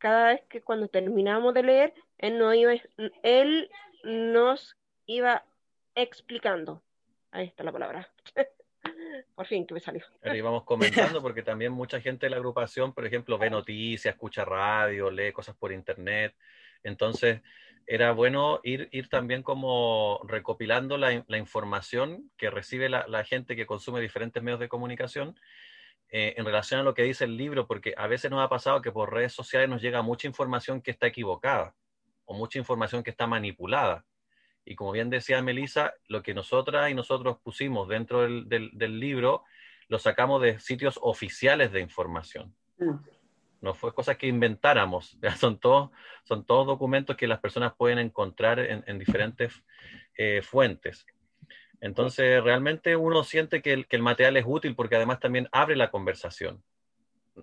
cada 0.05 0.27
vez 0.35 0.43
que 0.51 0.61
cuando 0.61 0.87
terminamos 0.89 1.55
de 1.55 1.63
leer, 1.63 1.95
él, 2.19 2.37
no 2.37 2.53
iba, 2.53 2.75
él 3.23 3.71
nos 4.03 4.77
iba 5.07 5.47
explicando. 5.95 6.83
Ahí 7.31 7.47
está 7.47 7.65
la 7.65 7.73
palabra. 7.73 8.07
Por 9.35 9.47
fin 9.47 9.67
que 9.67 9.73
me 9.73 9.81
salió. 9.81 10.05
Pero 10.21 10.37
íbamos 10.37 10.65
comentando 10.65 11.23
porque 11.23 11.43
también 11.43 11.73
mucha 11.73 12.03
gente 12.03 12.27
de 12.27 12.31
la 12.31 12.37
agrupación, 12.37 12.93
por 12.93 13.07
ejemplo, 13.07 13.39
ve 13.39 13.49
noticias, 13.49 14.15
escucha 14.15 14.45
radio, 14.45 15.11
lee 15.11 15.33
cosas 15.33 15.57
por 15.57 15.73
internet. 15.73 16.35
Entonces, 16.83 17.41
era 17.87 18.13
bueno 18.13 18.61
ir, 18.63 18.91
ir 18.93 19.09
también 19.09 19.43
como 19.43 20.21
recopilando 20.29 20.99
la, 20.99 21.15
información 21.39 22.31
que 22.37 22.51
recibe 22.51 22.91
la, 22.91 23.25
gente 23.25 23.57
que 23.57 23.65
consume 23.65 24.03
diferentes 24.03 24.43
medios 24.43 24.61
de 24.61 24.69
comunicación 24.69 25.35
eh, 26.17 26.33
en 26.37 26.45
relación 26.45 26.79
a 26.79 26.85
lo 26.85 26.95
que 26.95 27.03
dice 27.03 27.25
el 27.25 27.37
libro, 27.37 27.67
porque 27.67 27.93
a 27.97 28.07
veces 28.07 28.31
nos 28.31 28.41
ha 28.41 28.49
pasado 28.49 28.81
que 28.81 28.93
por 28.93 29.13
redes 29.13 29.33
sociales 29.33 29.69
nos 29.69 29.83
llega 29.83 30.01
mucha 30.01 30.29
información 30.29 30.81
que 30.81 30.93
está 30.93 31.09
equivocada 31.09 31.75
o 32.25 32.35
mucha 32.35 32.57
información 32.57 33.03
que 33.03 33.11
está 33.11 33.27
manipulada. 33.27 34.05
Y 34.65 34.77
como 34.77 34.93
bien 34.93 35.11
decía 35.11 35.43
Melissa, 35.43 35.93
lo 36.07 36.23
que 36.23 36.33
nosotras 36.33 36.89
y 36.89 36.95
nosotros 36.95 37.39
pusimos 37.43 37.89
dentro 37.89 38.21
del, 38.23 39.01
libro 39.01 39.43
lo 39.89 39.99
sacamos 39.99 40.41
de 40.41 40.61
sitios 40.61 41.01
oficiales 41.03 41.73
de 41.73 41.81
información. 41.81 42.55
Mm. 42.79 42.95
No 43.61 43.75
fue 43.75 43.93
cosas 43.93 44.17
que 44.17 44.29
inventáramos, 44.29 45.19
son 45.41 45.59
todos, 45.59 45.91
son 46.23 46.47
todos 46.47 46.65
documentos 46.65 47.17
que 47.17 47.27
las 47.27 47.41
personas 47.41 47.75
pueden 47.77 47.99
encontrar 47.99 48.61
en, 48.61 48.99
diferentes 49.01 49.65
eh, 50.17 50.43
fuentes. 50.43 51.05
Entonces, 51.85 52.43
realmente 52.43 52.97
uno 52.97 53.25
siente 53.25 53.63
que 53.63 53.73
el, 53.73 53.87
que 53.87 53.97
el 53.97 54.03
material 54.03 54.37
es 54.37 54.45
útil 54.47 54.75
porque 54.75 54.97
además 54.97 55.21
también 55.21 55.49
abre 55.53 55.77
la 55.77 55.91
conversación. 55.91 56.63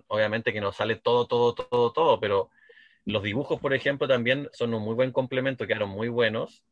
Obviamente 0.08 0.52
que 0.52 0.60
no 0.60 0.72
sale 0.72 0.96
todo, 0.96 1.26
todo, 1.26 1.54
todo, 1.54 1.92
todo, 1.92 2.20
pero 2.20 2.50
los 3.04 3.22
dibujos, 3.22 3.60
por 3.60 3.74
ejemplo, 3.74 4.08
también 4.08 4.48
son 4.52 4.74
un 4.74 4.82
muy 4.82 4.94
buen 4.94 5.12
complemento, 5.12 5.66
quedaron 5.66 5.90
muy 5.90 6.08
buenos 6.08 6.64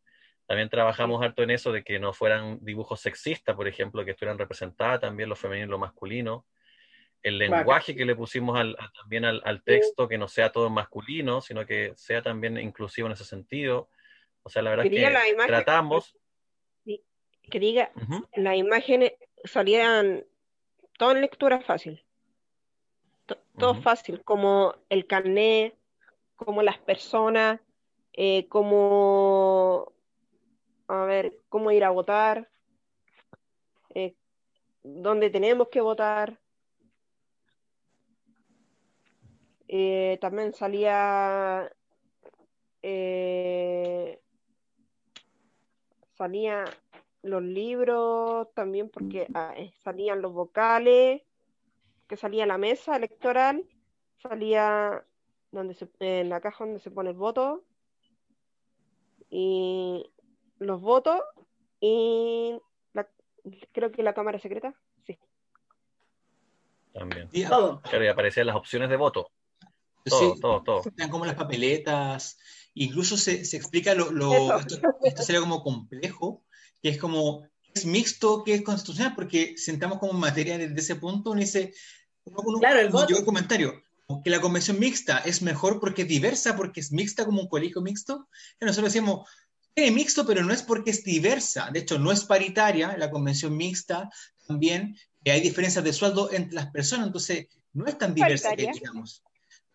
también 0.51 0.69
trabajamos 0.69 1.23
harto 1.23 1.45
en 1.45 1.51
eso 1.53 1.71
de 1.71 1.85
que 1.85 2.01
no 2.01 2.13
fueran 2.13 2.59
dibujos 2.61 3.01
sexistas, 3.01 3.55
por 3.55 3.69
ejemplo, 3.69 4.05
que 4.05 4.11
estuvieran 4.11 4.37
representadas 4.37 4.99
también 4.99 5.29
lo 5.29 5.37
femenino 5.37 5.69
y 5.69 5.71
lo 5.71 5.79
masculino. 5.79 6.45
El 7.23 7.39
lenguaje 7.39 7.95
que 7.95 8.05
le 8.05 8.17
pusimos 8.17 8.59
también 9.01 9.25
al, 9.27 9.63
texto, 9.63 10.09
que 10.09 10.19
no 10.19 10.27
sea 10.27 10.51
todo 10.51 10.69
masculino, 10.69 11.41
sino 11.41 11.65
que 11.65 11.93
sea 11.95 12.21
también 12.21 12.59
inclusivo 12.59 13.07
en 13.07 13.13
ese 13.13 13.25
sentido. 13.25 13.91
O 14.43 14.51
sea, 14.51 14.63
la 14.63 14.71
verdad 14.71 14.87
es 14.87 14.91
que 14.91 15.47
tratamos. 15.47 16.19
Que 17.51 17.61
diga, 17.61 17.91
las 18.35 18.57
imágenes 18.57 19.13
salían 19.45 20.25
todo 20.99 21.13
en 21.13 21.21
lectura 21.21 21.61
fácil. 21.61 22.05
Todo 23.59 23.75
fácil, 23.75 24.23
como 24.25 24.75
el 24.89 25.07
carnet, 25.07 25.77
como 26.37 26.63
las 26.63 26.79
personas, 26.79 27.61
eh, 28.13 28.49
como 28.49 29.93
a 30.89 31.05
ver 31.05 31.39
cómo 31.49 31.71
ir 31.71 31.85
a 31.85 31.91
votar, 31.91 32.51
eh, 33.95 34.15
dónde 34.83 35.31
tenemos 35.31 35.69
que 35.69 35.81
votar. 35.81 36.41
Eh, 39.69 40.19
también 40.21 40.53
salía 40.53 41.71
eh, 42.83 44.21
salía 46.17 46.65
los 47.23 47.43
libros 47.43 48.49
también 48.55 48.89
porque 48.89 49.27
ah, 49.35 49.55
salían 49.83 50.23
los 50.23 50.33
vocales 50.33 51.23
que 52.09 52.17
salía 52.17 52.47
la 52.47 52.59
mesa 52.59 52.97
electoral 52.97 53.65
salía 54.23 55.05
donde 55.53 55.77
en 56.01 56.29
la 56.29 56.41
caja 56.41 56.65
donde 56.65 56.81
se 56.81 56.91
pone 56.91 57.11
el 57.11 57.17
voto 57.17 57.65
y 59.29 60.11
los 60.59 60.81
votos 60.81 61.21
y 61.81 62.61
creo 63.73 63.91
que 63.91 64.03
la 64.03 64.15
Cámara 64.15 64.39
Secreta, 64.39 64.75
sí. 65.07 65.19
También. 66.93 67.29
Claro, 67.29 67.81
y 68.05 68.07
aparecían 68.09 68.47
las 68.47 68.57
opciones 68.57 68.91
de 68.91 68.97
voto. 68.97 69.31
Todo, 70.05 70.35
todo, 70.41 70.63
todo. 70.63 70.83
como 71.11 71.27
las 71.27 71.35
papeletas, 71.35 72.39
incluso 72.75 73.17
se, 73.17 73.45
se 73.45 73.57
explica 73.57 73.95
lo, 73.95 74.11
lo 74.11 74.59
esto, 75.05 75.23
sería 75.23 75.41
como 75.41 75.63
complejo, 75.63 76.43
que 76.83 76.91
es 76.91 76.99
como, 76.99 77.47
es 77.75 77.87
mixto, 77.87 78.45
que 78.45 78.55
es 78.55 78.63
constitucional, 78.63 79.15
porque 79.15 79.55
sentamos 79.57 79.99
como 79.99 80.13
materia 80.13 80.59
desde 80.59 80.81
ese 80.81 80.97
punto, 80.97 81.31
uno 81.31 81.41
dice, 81.41 81.73
claro, 82.59 82.81
el 82.81 82.91
voto. 82.91 83.09
Yo 83.09 83.25
comentario, 83.25 83.83
que 84.25 84.31
la 84.31 84.41
convención 84.41 84.79
mixta 84.79 85.19
es 85.19 85.43
mejor 85.43 85.81
porque 85.81 86.03
es 86.03 86.09
diversa, 86.09 86.57
porque 86.57 86.81
es 86.81 86.93
mixta 86.93 87.25
como 87.25 87.43
un 87.43 87.49
colegio 87.49 87.81
mixto, 87.81 88.29
que 88.59 88.67
nosotros 88.67 88.93
decimos, 88.93 89.29
es 89.75 89.93
mixto, 89.93 90.27
pero 90.27 90.43
no 90.43 90.53
es 90.53 90.63
porque 90.63 90.91
es 90.91 91.05
diversa. 91.05 91.71
De 91.73 91.81
hecho, 91.81 91.99
no 91.99 92.13
es 92.13 92.25
paritaria 92.25 92.97
la 92.99 93.11
convención 93.11 93.57
mixta. 93.57 94.11
También 94.47 94.97
hay 95.25 95.41
diferencias 95.41 95.85
de 95.85 95.93
sueldo 95.93 96.33
entre 96.33 96.55
las 96.55 96.71
personas, 96.71 97.07
entonces 97.07 97.47
no 97.73 97.87
es 97.87 97.97
tan 97.97 98.15
diversa 98.15 98.55
que 98.57 98.71
digamos. 98.73 99.23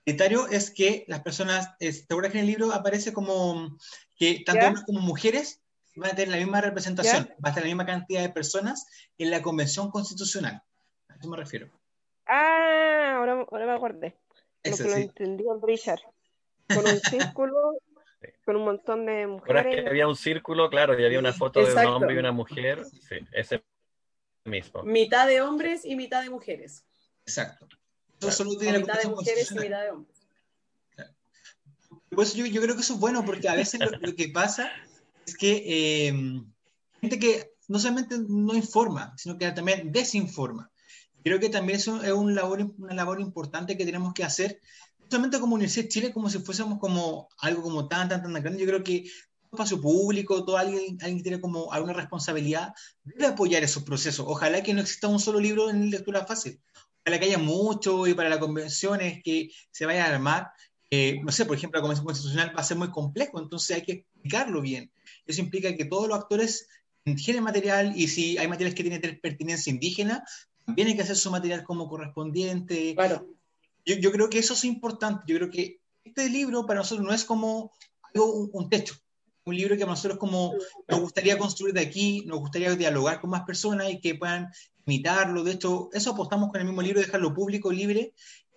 Paritario 0.04 0.48
es 0.48 0.70
que 0.70 1.06
las 1.08 1.22
personas, 1.22 1.78
¿te 1.80 2.06
acuerdas 2.10 2.32
que 2.32 2.40
en 2.40 2.44
el 2.44 2.52
libro 2.52 2.72
aparece 2.74 3.14
como 3.14 3.76
que 4.16 4.44
tanto 4.46 4.68
hombres 4.68 4.86
como 4.86 5.00
mujeres 5.02 5.62
van 5.96 6.12
a 6.12 6.16
tener 6.16 6.30
la 6.30 6.38
misma 6.38 6.62
representación, 6.62 7.30
va 7.44 7.48
a 7.48 7.50
estar 7.50 7.64
la 7.64 7.68
misma 7.68 7.86
cantidad 7.86 8.22
de 8.22 8.30
personas 8.30 8.88
en 9.18 9.32
la 9.32 9.42
convención 9.42 9.90
constitucional? 9.92 10.62
A 11.10 11.16
eso 11.16 11.30
me 11.30 11.38
refiero. 11.38 11.70
Ah, 12.28 13.16
ahora, 13.18 13.46
ahora 13.50 13.66
me 13.66 13.74
acordé. 13.74 14.18
Lo 14.64 14.78
que 14.78 14.84
lo 14.84 14.96
entendió 14.96 15.60
Richard. 15.62 16.02
Con 16.68 16.86
un 16.86 17.00
círculo 17.36 17.78
con 18.44 18.56
un 18.56 18.66
montón 18.66 19.06
de 19.06 19.28
mujeres. 19.28 19.76
que 19.76 19.88
había 19.88 20.08
un 20.08 20.16
círculo, 20.16 20.70
claro, 20.70 21.00
y 21.00 21.06
había 21.06 21.20
una 21.20 21.34
foto 21.34 21.64
de 21.66 21.74
un 21.74 21.86
hombre 21.86 22.16
y 22.16 22.18
una 22.18 22.32
mujer. 22.32 22.86
Sí, 22.86 23.18
ese 23.32 23.64
mismo. 24.46 24.84
Mitad 24.84 25.28
de 25.28 25.42
hombres 25.42 25.86
y 25.86 25.96
mitad 25.96 26.24
de 26.24 26.30
mujeres. 26.30 26.86
Exacto. 27.26 27.68
mitad 28.22 29.02
de 29.02 29.10
mujeres 29.10 29.52
y 29.52 29.56
mitad 29.56 29.82
de 29.82 29.92
hombres. 29.92 30.16
Pues 32.10 32.34
yo, 32.34 32.46
yo, 32.46 32.62
creo 32.62 32.76
que 32.76 32.82
eso 32.82 32.94
es 32.94 33.00
bueno 33.00 33.26
porque 33.26 33.50
a 33.50 33.56
veces 33.56 33.80
lo, 33.80 34.16
que 34.16 34.30
pasa 34.30 34.72
es 35.26 35.38
que 35.38 35.64
eh, 35.66 36.42
gente 37.02 37.20
que 37.20 37.52
no 37.68 37.80
solamente 37.80 38.18
no 38.28 38.56
informa, 38.56 39.14
sino 39.18 39.38
que 39.38 39.52
también 39.52 39.92
desinforma. 39.92 40.72
Creo 41.24 41.40
que 41.40 41.50
también 41.50 41.80
eso 41.80 42.04
es 42.04 42.12
un 42.12 42.36
labor, 42.36 42.72
una 42.78 42.94
labor 42.94 43.20
importante 43.20 43.76
que 43.76 43.86
tenemos 43.86 44.14
que 44.14 44.24
hacer, 44.24 44.60
no 45.00 45.06
solamente 45.10 45.40
como 45.40 45.56
Universidad 45.56 45.86
de 45.86 45.90
Chile, 45.90 46.14
como 46.14 46.30
si 46.30 46.40
fuésemos 46.40 46.78
como 46.80 47.30
algo 47.40 47.64
como 47.64 47.88
tan, 47.88 48.10
tan, 48.10 48.22
tan 48.22 48.34
grande. 48.34 48.60
Yo 48.60 48.68
creo 48.68 48.84
que 48.84 49.06
todo 49.50 49.64
espacio 49.64 49.82
público, 49.82 50.46
todo 50.46 50.58
alguien, 50.58 50.98
alguien 51.02 51.18
que 51.18 51.24
tiene 51.24 51.42
como 51.42 51.72
alguna 51.72 51.94
responsabilidad, 51.94 52.74
debe 53.04 53.28
apoyar 53.28 53.64
esos 53.64 53.84
procesos. 53.84 54.26
Ojalá 54.28 54.62
que 54.62 54.74
no 54.74 54.82
exista 54.82 55.08
un 55.08 55.20
solo 55.20 55.40
libro 55.40 55.70
en 55.70 55.90
lectura 55.90 56.26
fácil. 56.26 56.62
Ojalá 57.04 57.20
que 57.20 57.26
haya 57.26 57.38
mucho 57.40 58.06
y 58.06 58.14
para 58.14 58.30
las 58.30 58.40
convenciones 58.40 59.22
que 59.24 59.50
se 59.72 59.86
vayan 59.88 60.12
a 60.12 60.16
armar. 60.16 60.52
Eh, 60.92 61.20
no 61.24 61.32
sé, 61.32 61.46
por 61.46 61.58
ejemplo, 61.58 61.80
la 61.80 61.82
convención 61.82 62.06
constitucional 62.06 62.54
va 62.56 62.62
a 62.62 62.64
ser 62.64 62.78
muy 62.78 62.92
complejo, 62.92 63.40
entonces 63.40 63.78
hay 63.78 63.84
que 63.84 63.92
explicarlo 63.94 64.62
bien. 64.62 64.92
Eso 65.26 65.42
implica 65.42 65.76
que 65.76 65.86
todos 65.86 66.08
los 66.08 66.18
actores 66.18 66.68
tienen 67.04 67.44
material 67.44 67.94
y 67.96 68.08
si 68.08 68.38
hay 68.38 68.48
materiales 68.48 68.76
que 68.76 68.84
tienen 68.84 69.20
pertinencia 69.22 69.72
indígena, 69.72 70.24
también 70.66 70.88
hay 70.88 70.96
que 70.96 71.04
hacer 71.04 71.16
su 71.16 71.30
material 71.30 71.64
como 71.64 71.88
correspondiente. 71.88 72.96
Claro. 72.96 73.28
Yo, 73.86 73.96
yo, 73.96 74.12
creo 74.12 74.30
que 74.30 74.40
eso 74.40 74.54
es 74.54 74.64
importante. 74.64 75.24
Yo 75.28 75.38
creo 75.38 75.52
que 75.52 75.80
este 76.04 76.30
libro 76.30 76.66
para 76.66 76.80
nosotros 76.80 77.06
no 77.06 77.14
es 77.14 77.24
como 77.24 77.72
algo, 78.14 78.50
un, 78.52 78.70
techo. 78.70 78.96
Un 79.44 79.56
libro 79.56 79.78
que 79.78 79.84
a 79.84 79.88
nosotros 79.88 80.18
como 80.18 80.56
nos 80.88 81.00
gustaría 81.00 81.38
construir 81.38 81.76
de 81.76 81.82
aquí, 81.82 82.24
nos 82.26 82.40
gustaría 82.40 82.76
dialogar 82.76 83.22
con 83.22 83.30
más 83.30 83.44
personas 83.44 83.92
y 83.92 84.00
que 84.00 84.16
puedan 84.16 84.50
imitarlo. 84.88 85.44
De 85.44 85.52
hecho, 85.52 85.90
eso 85.94 86.12
apostamos 86.12 86.50
con 86.50 86.62
el 86.62 86.66
mismo 86.66 86.82
libro, 86.82 87.00
dejarlo 87.00 87.34
público, 87.34 87.72
libre, 87.72 88.14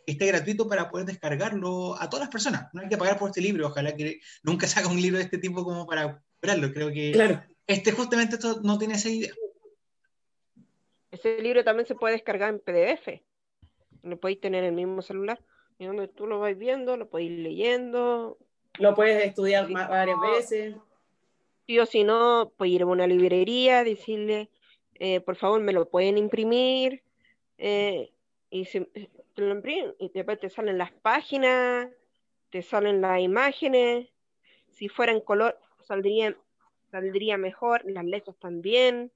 que 0.07 0.13
esté 0.13 0.27
gratuito 0.27 0.67
para 0.67 0.91
poder 0.91 1.07
descargarlo 1.07 2.01
a 2.01 2.09
todas 2.09 2.25
las 2.25 2.33
personas. 2.33 2.69
No 2.73 2.81
hay 2.81 2.89
que 2.89 2.97
pagar 2.97 3.19
por 3.19 3.29
este 3.29 3.43
libro. 3.43 3.67
Ojalá 3.67 3.95
que 3.95 4.21
nunca 4.43 4.67
salga 4.67 4.89
un 4.89 5.03
libro 5.03 5.19
de 5.19 5.25
este 5.25 5.37
tipo 5.37 5.63
como 5.63 5.87
para 5.87 6.23
comprarlo. 6.41 6.73
Creo 6.73 6.93
que 6.93 7.13
claro. 7.13 7.43
este 7.67 7.93
justamente 7.93 8.37
esto 8.37 8.61
no 8.63 8.79
tiene 8.79 8.95
esa 8.95 9.09
idea. 9.09 9.33
Ese 11.11 11.41
libro 11.43 11.65
también 11.65 11.87
se 11.87 11.95
puede 11.95 12.15
descargar 12.15 12.51
en 12.51 12.61
PDF. 12.61 13.23
Lo 14.03 14.19
podéis 14.21 14.41
tener 14.41 14.65
en 14.65 14.79
el 14.79 14.87
mismo 14.87 15.03
celular. 15.03 15.41
Y 15.79 15.87
donde 15.87 16.09
tú 16.09 16.27
lo 16.27 16.41
vais 16.41 16.59
viendo, 16.59 16.97
lo 16.97 17.09
podéis 17.09 17.39
leyendo. 17.39 18.39
Lo 18.79 18.95
puedes 18.95 19.25
estudiar 19.25 19.67
sí, 19.67 19.75
varias 19.75 20.19
veces. 20.21 20.75
Sí 21.67 21.79
o 21.79 21.87
si 21.87 22.05
no, 22.05 22.53
puedes 22.57 22.75
ir 22.75 22.83
a 22.83 22.87
una 22.87 23.07
librería, 23.07 23.85
decirle, 23.85 24.51
eh, 24.95 25.21
por 25.21 25.37
favor, 25.37 25.61
me 25.61 25.73
lo 25.73 25.89
pueden 25.89 26.19
imprimir. 26.19 27.03
Eh, 27.59 28.13
y 28.51 28.65
se, 28.67 28.83
te 28.83 29.09
lo 29.43 29.55
imprimen. 29.55 29.95
Y 29.99 30.11
después 30.11 30.39
te 30.41 30.51
salen 30.51 30.79
las 30.79 30.93
páginas, 30.93 31.89
te 32.51 32.63
salen 32.63 33.01
las 33.01 33.21
imágenes. 33.21 34.09
Si 34.71 34.89
fuera 34.89 35.13
en 35.13 35.21
color, 35.21 35.59
saldría, 35.89 36.37
saldría 36.91 37.37
mejor. 37.37 37.83
Las 37.85 38.05
letras 38.05 38.37
también. 38.39 39.11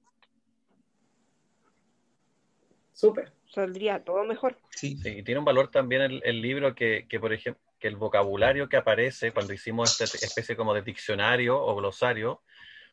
Súper. 2.91 3.31
Saldría 3.47 4.03
todo 4.03 4.23
mejor. 4.25 4.57
Sí. 4.71 4.97
sí. 4.97 5.09
y 5.19 5.23
tiene 5.23 5.39
un 5.39 5.45
valor 5.45 5.69
también 5.69 6.01
el, 6.01 6.21
el 6.25 6.41
libro 6.41 6.75
que, 6.75 7.05
que, 7.07 7.19
por 7.19 7.31
ejemplo, 7.31 7.61
que 7.79 7.87
el 7.87 7.95
vocabulario 7.95 8.67
que 8.67 8.77
aparece 8.77 9.31
cuando 9.31 9.53
hicimos 9.53 9.99
esta 10.01 10.25
especie 10.25 10.55
como 10.55 10.73
de 10.73 10.81
diccionario 10.81 11.61
o 11.61 11.75
glosario 11.75 12.41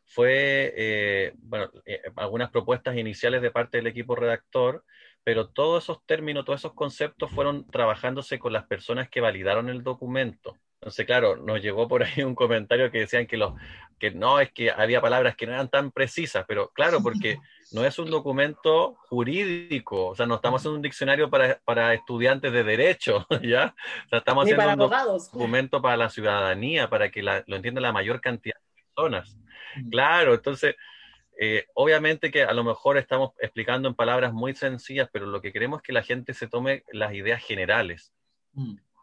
fue, 0.05 0.73
eh, 0.75 1.33
bueno, 1.37 1.71
eh, 1.85 2.01
algunas 2.17 2.51
propuestas 2.51 2.97
iniciales 2.97 3.41
de 3.41 3.51
parte 3.51 3.77
del 3.77 3.87
equipo 3.87 4.15
redactor, 4.15 4.83
pero 5.23 5.49
todos 5.49 5.85
esos 5.85 6.05
términos, 6.05 6.43
todos 6.43 6.59
esos 6.59 6.73
conceptos 6.73 7.31
fueron 7.31 7.65
trabajándose 7.67 8.37
con 8.37 8.51
las 8.51 8.65
personas 8.67 9.09
que 9.09 9.21
validaron 9.21 9.69
el 9.69 9.83
documento. 9.83 10.57
Entonces, 10.81 11.05
claro, 11.05 11.35
nos 11.35 11.61
llegó 11.61 11.87
por 11.87 12.01
ahí 12.01 12.23
un 12.23 12.33
comentario 12.33 12.89
que 12.89 13.01
decían 13.01 13.27
que, 13.27 13.37
los, 13.37 13.53
que 13.99 14.09
no, 14.09 14.39
es 14.39 14.51
que 14.51 14.71
había 14.71 14.99
palabras 14.99 15.35
que 15.35 15.45
no 15.45 15.53
eran 15.53 15.69
tan 15.69 15.91
precisas, 15.91 16.43
pero 16.47 16.69
claro, 16.69 17.03
porque 17.03 17.37
no 17.71 17.85
es 17.85 17.99
un 17.99 18.09
documento 18.09 18.95
jurídico, 19.07 20.07
o 20.07 20.15
sea, 20.15 20.25
no 20.25 20.35
estamos 20.35 20.59
haciendo 20.59 20.77
un 20.77 20.81
diccionario 20.81 21.29
para, 21.29 21.59
para 21.65 21.93
estudiantes 21.93 22.51
de 22.51 22.63
derecho, 22.63 23.27
¿ya? 23.43 23.75
O 24.07 24.09
sea, 24.09 24.17
estamos 24.17 24.45
Ni 24.45 24.53
haciendo 24.53 24.73
un 24.73 24.81
abogados. 24.81 25.31
documento 25.31 25.83
para 25.83 25.97
la 25.97 26.09
ciudadanía, 26.09 26.89
para 26.89 27.11
que 27.11 27.21
la, 27.21 27.43
lo 27.45 27.57
entienda 27.57 27.79
la 27.79 27.91
mayor 27.93 28.19
cantidad 28.19 28.55
de 28.55 28.83
personas. 28.83 29.37
Claro, 29.91 30.33
entonces, 30.33 30.75
eh, 31.39 31.67
obviamente 31.75 32.31
que 32.31 32.41
a 32.41 32.53
lo 32.53 32.63
mejor 32.63 32.97
estamos 32.97 33.33
explicando 33.39 33.87
en 33.87 33.93
palabras 33.93 34.33
muy 34.33 34.55
sencillas, 34.55 35.09
pero 35.13 35.27
lo 35.27 35.43
que 35.43 35.53
queremos 35.53 35.77
es 35.77 35.83
que 35.83 35.93
la 35.93 36.01
gente 36.01 36.33
se 36.33 36.47
tome 36.47 36.83
las 36.91 37.13
ideas 37.13 37.43
generales. 37.43 38.11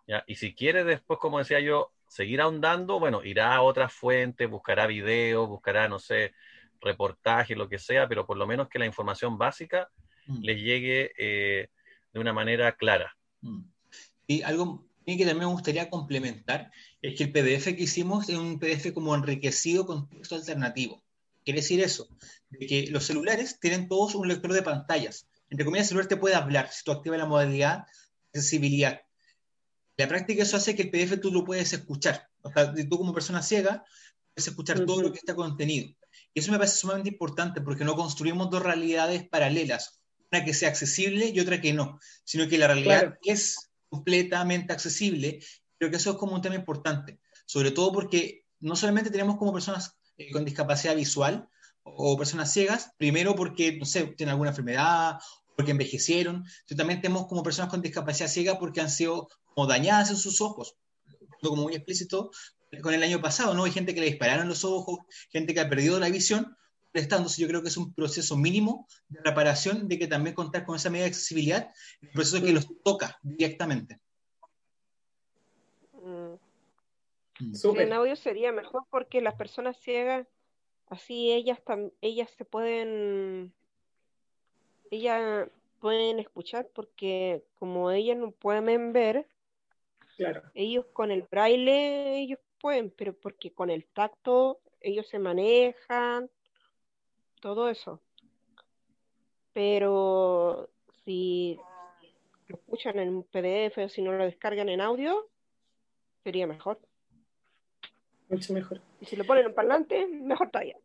¿Ya? 0.09 0.25
Y 0.27 0.35
si 0.35 0.55
quiere 0.55 0.83
después, 0.83 1.21
como 1.21 1.39
decía 1.39 1.61
yo, 1.61 1.93
seguir 2.09 2.41
ahondando, 2.41 2.99
bueno, 2.99 3.23
irá 3.23 3.55
a 3.55 3.63
otras 3.63 3.93
fuentes, 3.93 4.51
buscará 4.51 4.89
videos, 4.89 5.49
buscará, 5.49 5.89
no 5.89 6.01
sé, 6.01 6.33
reportajes, 6.81 7.57
lo 7.57 7.69
que 7.69 7.79
sea, 7.79 8.09
pero 8.09 8.27
por 8.27 8.37
lo 8.37 8.47
menos 8.47 8.69
que 8.69 8.81
la 8.81 8.87
información 8.87 9.39
básica 9.39 9.89
Mm. 10.29 10.43
les 10.43 10.63
llegue 10.63 11.13
eh, 11.19 11.69
de 12.13 12.21
una 12.21 12.33
manera 12.33 12.77
clara. 12.77 13.17
Mm. 13.41 13.63
Y 14.27 14.43
algo 14.43 14.87
que 15.07 15.17
también 15.17 15.39
me 15.39 15.45
gustaría 15.47 15.89
complementar 15.89 16.71
es 17.01 17.17
que 17.17 17.25
el 17.25 17.33
PDF 17.33 17.75
que 17.75 17.85
hicimos 17.85 18.29
es 18.29 18.37
un 18.37 18.59
PDF 18.59 18.93
como 18.93 19.15
enriquecido 19.15 19.87
con 19.87 20.07
texto 20.11 20.35
alternativo. 20.35 21.03
Quiere 21.45 21.61
decir 21.61 21.81
eso, 21.81 22.09
de 22.51 22.67
que 22.67 22.87
los 22.91 23.05
celulares 23.05 23.59
tienen 23.59 23.89
todos 23.89 24.15
un 24.15 24.29
lector 24.29 24.53
de 24.53 24.63
pantallas. 24.63 25.27
Entre 25.49 25.65
comillas, 25.65 25.87
el 25.87 25.89
celular 25.89 26.09
te 26.09 26.19
puede 26.19 26.35
hablar 26.35 26.69
si 26.71 26.85
tú 26.85 26.93
activas 26.93 27.19
la 27.19 27.25
modalidad 27.25 27.87
de 28.35 28.41
accesibilidad. 28.41 29.01
La 29.99 30.07
práctica 30.07 30.45
eso 30.45 30.57
hace 30.57 30.77
que 30.77 30.83
el 30.83 30.91
PDF 30.91 31.21
tú 31.21 31.33
lo 31.33 31.45
puedes 31.45 31.73
escuchar. 31.73 32.29
O 32.43 32.53
sea, 32.53 32.73
tú 32.73 32.97
como 32.97 33.13
persona 33.13 33.43
ciega 33.43 33.85
puedes 34.33 34.47
escuchar 34.47 34.87
todo 34.87 35.03
lo 35.03 35.13
que 35.13 35.19
está 35.19 35.35
contenido. 35.35 35.89
Y 36.33 36.41
eso 36.41 36.53
me 36.53 36.59
parece 36.59 36.77
sumamente 36.77 37.11
importante 37.11 37.61
porque 37.61 37.85
no 37.85 37.97
construimos 37.97 38.49
dos 38.49 38.63
realidades 38.63 39.29
paralelas, 39.29 40.01
una 40.31 40.45
que 40.45 40.55
sea 40.55 40.69
accesible 40.69 41.27
y 41.27 41.41
otra 41.41 41.61
que 41.61 41.73
no, 41.73 41.99
sino 42.23 42.49
que 42.49 42.59
la 42.59 42.69
realidad 42.69 43.01
claro. 43.01 43.19
es 43.25 43.71
completamente 43.89 44.73
accesible. 44.73 45.41
Creo 45.79 45.91
que 45.91 45.97
eso 45.97 46.13
es 46.13 46.17
como 46.17 46.37
un 46.37 46.43
tema 46.43 46.55
importante, 46.55 47.19
sobre 47.45 47.73
todo 47.73 47.93
porque 47.93 48.45
no 48.61 48.77
solamente 48.77 49.11
tenemos 49.11 49.37
como 49.37 49.53
personas 49.53 49.97
eh, 50.17 50.31
con 50.31 50.45
discapacidad 50.45 50.95
visual 50.95 51.49
o, 51.83 52.13
o 52.13 52.17
personas 52.17 52.53
ciegas, 52.53 52.93
primero 52.99 53.35
porque, 53.35 53.77
no 53.77 53.85
sé, 53.85 54.07
tienen 54.17 54.31
alguna 54.31 54.51
enfermedad, 54.51 55.19
porque 55.59 55.73
envejecieron, 55.73 56.45
sino 56.67 56.79
también 56.79 57.01
tenemos 57.01 57.27
como 57.27 57.43
personas 57.43 57.69
con 57.69 57.83
discapacidad 57.83 58.29
ciega 58.29 58.61
porque 58.61 58.81
han 58.81 58.89
sido 58.89 59.29
como 59.45 59.67
dañadas 59.67 60.09
en 60.11 60.17
sus 60.17 60.41
ojos, 60.41 60.77
como 61.43 61.65
muy 61.65 61.75
explícito 61.75 62.31
con 62.81 62.95
el 62.95 63.03
año 63.03 63.21
pasado, 63.21 63.55
¿no? 63.55 63.65
Hay 63.65 63.73
gente 63.73 63.93
que 63.93 63.99
le 63.99 64.07
dispararon 64.07 64.47
los 64.47 64.65
ojos, 64.65 65.01
gente 65.31 65.55
que 65.55 65.59
ha 65.59 65.69
perdido 65.69 65.99
la 65.99 66.11
visión, 66.11 66.57
prestándose, 66.93 67.43
yo 67.43 67.49
creo 67.49 67.61
que 67.63 67.71
es 67.71 67.77
un 67.77 67.93
proceso 67.93 68.37
mínimo 68.37 68.87
de 69.09 69.19
reparación, 69.25 69.89
de 69.89 69.99
que 69.99 70.07
también 70.07 70.37
contar 70.37 70.65
con 70.65 70.77
esa 70.77 70.91
medida 70.91 71.07
de 71.07 71.11
accesibilidad, 71.11 71.73
un 72.03 72.11
proceso 72.11 72.41
que 72.41 72.53
los 72.53 72.69
toca 72.85 73.19
directamente. 73.23 73.99
Mm. 75.93 76.35
Sí, 77.53 77.69
en 77.69 77.93
audio 77.95 78.15
sería 78.15 78.53
mejor 78.53 78.85
porque 78.91 79.21
las 79.21 79.35
personas 79.35 79.77
ciegas, 79.81 80.29
así 80.87 81.33
ellas, 81.33 81.59
ellas 82.01 82.31
se 82.39 82.45
pueden, 82.45 83.53
ellas 84.91 85.49
pueden 85.81 86.19
escuchar 86.19 86.69
porque 86.75 87.45
como 87.59 87.91
ellas 87.91 88.17
no 88.17 88.31
pueden 88.31 88.93
ver, 88.93 89.27
claro. 90.17 90.43
ellos 90.55 90.87
con 90.93 91.11
el 91.11 91.23
braille, 91.23 92.19
ellos 92.19 92.39
pueden, 92.61 92.91
pero 92.91 93.13
porque 93.15 93.53
con 93.53 93.71
el 93.71 93.85
tacto 93.87 94.61
ellos 94.81 95.07
se 95.09 95.19
manejan, 95.19 96.31
todo 97.41 97.69
eso. 97.69 98.01
Pero 99.53 100.69
si 101.05 101.59
lo 102.49 102.57
escuchan 102.57 102.99
en 102.99 103.23
PDF 103.23 103.79
o 103.79 103.89
si 103.89 104.03
no 104.03 104.13
lo 104.13 104.25
descargan 104.25 104.69
en 104.69 104.81
audio, 104.81 105.29
sería 106.23 106.47
mejor. 106.47 106.79
Mucho 108.29 108.53
mejor. 108.53 108.81
Y 109.01 109.07
si 109.07 109.17
lo 109.17 109.25
ponen 109.25 109.47
en 109.47 109.55
parlante, 109.55 110.07
mejor 110.07 110.51
todavía. 110.51 110.77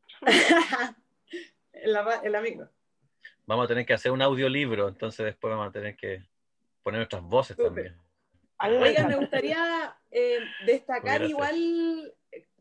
en, 1.73 1.93
la, 1.93 2.21
en 2.23 2.31
la 2.31 2.41
micro. 2.41 2.69
Vamos 3.45 3.65
a 3.65 3.67
tener 3.67 3.85
que 3.85 3.93
hacer 3.93 4.11
un 4.11 4.21
audiolibro, 4.21 4.87
entonces 4.87 5.25
después 5.25 5.51
vamos 5.51 5.67
a 5.67 5.71
tener 5.71 5.95
que 5.95 6.23
poner 6.81 6.99
nuestras 6.99 7.23
voces 7.23 7.55
Super. 7.55 7.67
también. 7.67 7.97
Oigan, 8.81 9.07
me 9.07 9.15
gustaría 9.17 9.95
eh, 10.11 10.39
destacar 10.65 11.23
igual 11.23 12.13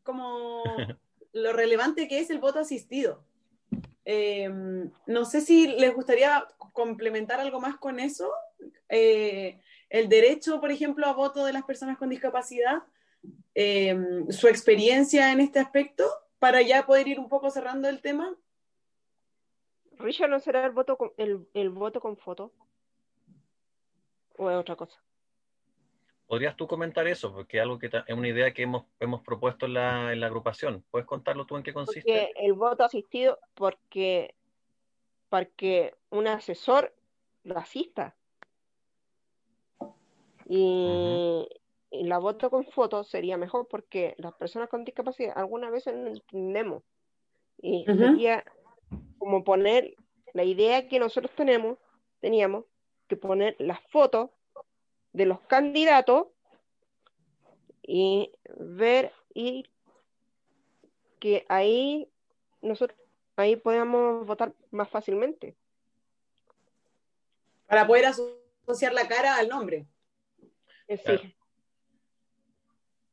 como 0.03 0.63
lo 1.33 1.53
relevante 1.53 2.09
que 2.09 2.19
es 2.19 2.31
el 2.31 2.39
voto 2.39 2.59
asistido. 2.59 3.25
Eh, 4.05 4.51
no 5.07 5.25
sé 5.25 5.41
si 5.41 5.69
les 5.69 5.95
gustaría 5.95 6.45
complementar 6.73 7.41
algo 7.41 7.61
más 7.61 7.77
con 7.77 8.01
eso. 8.01 8.31
Eh, 8.89 9.61
el 9.91 10.09
derecho, 10.09 10.61
por 10.61 10.71
ejemplo, 10.71 11.07
a 11.07 11.13
voto 11.13 11.45
de 11.45 11.53
las 11.53 11.65
personas 11.65 11.99
con 11.99 12.09
discapacidad, 12.09 12.83
eh, 13.55 13.97
su 14.31 14.49
experiencia 14.49 15.33
en 15.33 15.41
este 15.41 15.61
aspecto, 15.61 16.05
para 16.39 16.63
ya 16.63 16.87
poder 16.87 17.07
ir 17.09 17.21
un 17.21 17.29
poco 17.29 17.51
cerrando 17.51 17.89
el 17.89 18.01
tema. 18.01 18.35
Richard, 20.03 20.31
¿no 20.31 20.41
será 20.41 20.65
el 20.67 20.73
voto 20.73 20.97
con, 20.97 21.13
el, 21.17 21.47
el 21.55 21.71
voto 21.71 22.01
con 22.01 22.17
foto? 22.17 22.53
¿O 24.37 24.51
es 24.51 24.57
otra 24.57 24.77
cosa? 24.77 25.01
¿Podrías 26.27 26.57
tú 26.57 26.67
comentar 26.67 27.07
eso? 27.07 27.31
Porque 27.33 27.59
es 27.59 27.63
algo 27.63 27.79
que 27.79 27.87
es 27.87 28.15
una 28.17 28.29
idea 28.29 28.55
que 28.55 28.63
hemos, 28.63 28.85
hemos 29.01 29.21
propuesto 29.21 29.67
en 29.67 29.75
la, 29.75 30.15
en 30.15 30.21
la 30.21 30.29
agrupación. 30.29 30.83
¿Puedes 30.91 31.07
contarlo 31.07 31.45
tú 31.45 31.57
en 31.57 31.63
qué 31.63 31.75
consiste? 31.75 32.01
Porque 32.01 32.47
el 32.47 32.55
voto 32.55 32.85
asistido, 32.85 33.39
porque, 33.55 34.35
porque 35.29 35.95
un 36.09 36.27
asesor 36.27 36.95
lo 37.45 37.59
asista. 37.59 38.17
Y, 40.47 41.47
la 41.91 42.17
voto 42.17 42.49
con 42.49 42.65
fotos 42.65 43.09
sería 43.09 43.37
mejor 43.37 43.69
porque 43.69 44.15
las 44.17 44.33
personas 44.33 44.71
con 44.71 44.85
discapacidad 44.85 45.37
algunas 45.37 45.71
veces 45.71 45.95
no 45.95 46.09
entendemos. 46.09 46.83
Y 47.61 47.85
sería 47.85 48.43
como 49.19 49.45
poner 49.45 49.97
la 50.33 50.45
idea 50.45 50.89
que 50.89 50.99
nosotros 50.99 51.33
tenemos, 51.35 51.79
teníamos 52.21 52.65
que 53.09 53.17
poner 53.17 53.57
las 53.59 53.81
fotos 53.89 54.31
de 55.13 55.27
los 55.27 55.41
candidatos 55.43 56.29
y 57.83 58.33
ver 58.57 59.13
y 59.35 59.67
que 61.19 61.45
ahí 61.49 62.09
nosotros 62.63 62.99
ahí 63.37 63.57
podamos 63.57 64.27
votar 64.27 64.55
más 64.71 64.89
fácilmente. 64.89 65.57
Para 67.67 67.87
poder 67.87 68.07
asociar 68.07 68.93
la 68.93 69.09
cara 69.09 69.37
al 69.37 69.49
nombre. 69.49 69.87
Eh, 70.89 70.99
sí. 70.99 71.35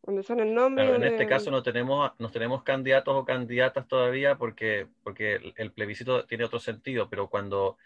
Donde 0.04 0.24
son 0.24 0.40
el 0.40 0.54
nombre. 0.54 0.96
en 0.96 1.04
este 1.04 1.28
caso 1.28 1.52
no 1.52 1.62
tenemos, 1.62 2.12
no 2.20 2.32
tenemos 2.32 2.64
candidatos 2.64 3.16
o 3.16 3.26
candidatas 3.26 3.88
todavía 3.88 4.38
porque, 4.38 4.88
porque 5.04 5.54
el 5.56 5.72
plebiscito 5.72 6.26
tiene 6.26 6.46
otro 6.46 6.60
sentido, 6.60 7.10
pero 7.10 7.30
cuando 7.30 7.78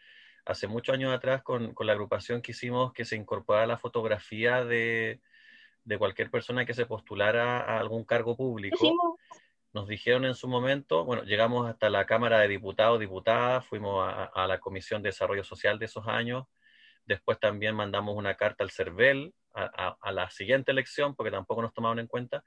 hace 0.45 0.67
muchos 0.67 0.93
años 0.93 1.13
atrás 1.13 1.41
con, 1.41 1.73
con 1.73 1.87
la 1.87 1.93
agrupación 1.93 2.41
quisimos 2.41 2.93
que 2.93 3.05
se 3.05 3.15
incorporara 3.15 3.65
la 3.65 3.77
fotografía 3.77 4.63
de, 4.63 5.21
de, 5.85 5.97
cualquier 5.97 6.29
persona 6.29 6.65
que 6.65 6.73
se 6.73 6.85
postulara 6.85 7.59
a 7.59 7.79
algún 7.79 8.03
cargo 8.03 8.35
público. 8.35 9.17
Nos 9.73 9.87
dijeron 9.87 10.25
en 10.25 10.35
su 10.35 10.47
momento, 10.47 11.03
bueno, 11.03 11.23
llegamos 11.23 11.67
hasta 11.67 11.89
la 11.89 12.05
Cámara 12.05 12.39
de 12.39 12.47
Diputados, 12.47 12.99
Diputadas, 12.99 13.65
fuimos 13.65 14.07
a, 14.07 14.25
a 14.25 14.47
la 14.47 14.59
Comisión 14.59 15.01
de 15.01 15.09
Desarrollo 15.09 15.43
Social 15.43 15.79
de 15.79 15.85
esos 15.85 16.07
años, 16.07 16.45
después 17.05 17.39
también 17.39 17.75
mandamos 17.75 18.15
una 18.15 18.35
carta 18.35 18.63
al 18.63 18.69
CERVEL 18.69 19.33
a, 19.53 19.97
a, 20.01 20.11
la 20.11 20.29
siguiente 20.29 20.71
elección, 20.71 21.15
porque 21.15 21.31
tampoco 21.31 21.61
nos 21.61 21.73
tomaron 21.73 21.99
en 21.99 22.07
cuenta, 22.07 22.43